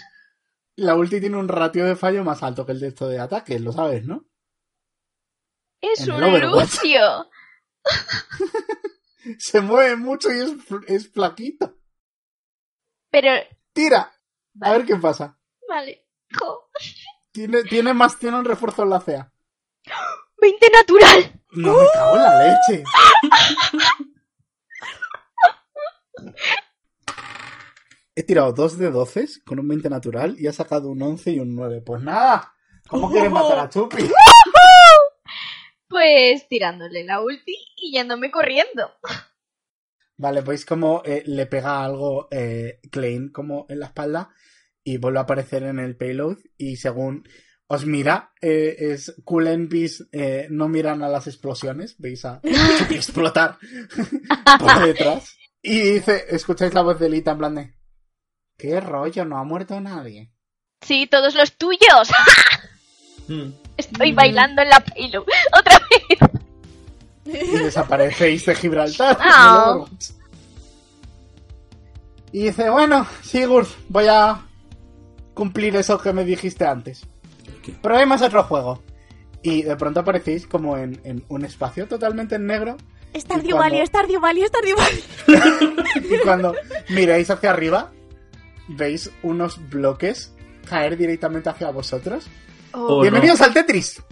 La 0.75 0.95
ulti 0.95 1.21
tiene 1.21 1.37
un 1.37 1.47
ratio 1.47 1.85
de 1.85 1.95
fallo 1.95 2.25
más 2.25 2.43
alto 2.43 2.65
que 2.65 2.73
el 2.73 2.81
de 2.81 2.89
esto 2.89 3.07
de 3.07 3.17
ataque, 3.17 3.59
lo 3.59 3.71
sabes, 3.71 4.03
¿no? 4.05 4.25
Es 5.79 6.05
en 6.05 6.21
un. 6.21 6.41
Lucio. 6.41 7.31
Se 9.39 9.61
mueve 9.61 9.95
mucho 9.95 10.33
y 10.33 10.39
es, 10.39 10.51
es 10.87 11.09
flaquito. 11.09 11.79
Pero 13.09 13.29
Tira. 13.71 14.11
A 14.59 14.73
ver 14.73 14.85
qué 14.85 14.97
pasa. 14.97 15.39
vale. 15.65 16.05
Jo. 16.37 16.69
Tiene, 17.31 17.63
tiene 17.63 17.93
más, 17.93 18.19
tiene 18.19 18.37
un 18.37 18.43
refuerzo 18.43 18.83
en 18.83 18.89
la 18.89 18.99
CEA. 18.99 19.33
20 20.41 20.69
natural. 20.71 21.41
No 21.51 21.73
me 21.73 21.85
cago 21.93 22.15
en 22.15 22.21
la 22.21 22.43
leche. 22.47 22.83
He 28.15 28.23
tirado 28.23 28.51
dos 28.51 28.77
de 28.77 28.91
12 28.91 29.27
con 29.45 29.59
un 29.59 29.67
20 29.67 29.89
natural 29.89 30.35
y 30.37 30.47
he 30.47 30.53
sacado 30.53 30.89
un 30.89 31.01
11 31.01 31.31
y 31.31 31.39
un 31.39 31.55
9. 31.55 31.81
Pues 31.85 32.01
nada. 32.01 32.53
¿Cómo 32.87 33.09
quieres 33.09 33.31
matar 33.31 33.59
a 33.59 33.69
Chupi? 33.69 34.09
Pues 35.87 36.47
tirándole 36.47 37.03
la 37.03 37.21
ulti 37.21 37.55
y 37.77 37.93
yéndome 37.93 38.29
corriendo. 38.29 38.91
Vale, 40.17 40.41
veis 40.41 40.65
como 40.65 41.01
eh, 41.05 41.23
le 41.25 41.45
pega 41.45 41.83
algo 41.83 42.27
eh, 42.29 42.79
Klein 42.91 43.31
como 43.31 43.65
en 43.69 43.79
la 43.79 43.87
espalda 43.87 44.29
y 44.83 44.97
vuelve 44.97 45.19
a 45.19 45.23
aparecer 45.23 45.63
en 45.63 45.79
el 45.79 45.95
payload 45.95 46.37
y 46.57 46.75
según 46.75 47.23
os 47.71 47.85
mira, 47.85 48.31
eh, 48.41 48.75
es 48.79 49.13
Kulen 49.23 49.69
Beast, 49.69 50.01
eh, 50.11 50.47
no 50.49 50.67
miran 50.67 51.03
a 51.03 51.07
las 51.07 51.27
explosiones, 51.27 51.95
veis 51.99 52.25
a 52.25 52.39
explotar 52.89 53.57
por 54.59 54.85
detrás 54.85 55.37
y 55.61 55.79
dice, 55.79 56.25
escucháis 56.29 56.73
la 56.73 56.81
voz 56.81 56.99
de 56.99 57.09
Lita 57.09 57.31
en 57.31 57.37
plan 57.37 57.55
de 57.55 57.73
¿Qué 58.57 58.81
rollo? 58.81 59.23
No 59.23 59.37
ha 59.37 59.43
muerto 59.45 59.79
nadie. 59.79 60.33
Sí, 60.81 61.07
todos 61.07 61.35
los 61.35 61.57
tuyos. 61.57 61.79
Mm. 63.27 63.51
Estoy 63.77 64.11
Mm. 64.11 64.15
bailando 64.15 64.61
en 64.63 64.69
la 64.69 64.79
payload. 64.79 65.27
Otra 65.59 65.79
vez. 66.09 66.19
y 67.25 67.57
desaparecéis 67.59 68.43
de 68.47 68.55
Gibraltar. 68.55 69.19
Y 72.31 72.45
dice, 72.45 72.71
bueno, 72.71 73.05
Sigurd, 73.21 73.67
voy 73.87 74.07
a 74.09 74.41
cumplir 75.35 75.75
eso 75.75 75.99
que 75.99 76.11
me 76.11 76.23
dijiste 76.25 76.65
antes. 76.65 77.05
¿Qué? 77.71 77.77
Probemos 77.81 78.21
otro 78.21 78.43
juego. 78.43 78.81
Y 79.41 79.61
de 79.63 79.75
pronto 79.77 80.01
aparecéis 80.01 80.45
como 80.47 80.77
en, 80.77 80.99
en 81.03 81.23
un 81.29 81.45
espacio 81.45 81.87
totalmente 81.87 82.35
en 82.35 82.45
negro. 82.45 82.75
Stardew 83.15 83.47
Y 83.47 83.51
cuando- 83.51 83.75
Valley, 83.75 83.87
Stardew 83.87 84.19
Valley, 84.19 84.43
Stardew 84.47 84.75
Valley. 84.77 85.03
Y 86.13 86.17
cuando 86.23 86.53
miráis 86.89 87.29
hacia 87.29 87.49
arriba, 87.51 87.91
veis 88.67 89.09
unos 89.23 89.57
bloques 89.69 90.33
caer 90.69 90.97
directamente 90.97 91.49
hacia 91.49 91.71
vosotros. 91.71 92.27
Oh, 92.73 92.97
no. 92.97 93.01
Bienvenidos 93.01 93.41
al 93.41 93.53
Tetris. 93.53 94.03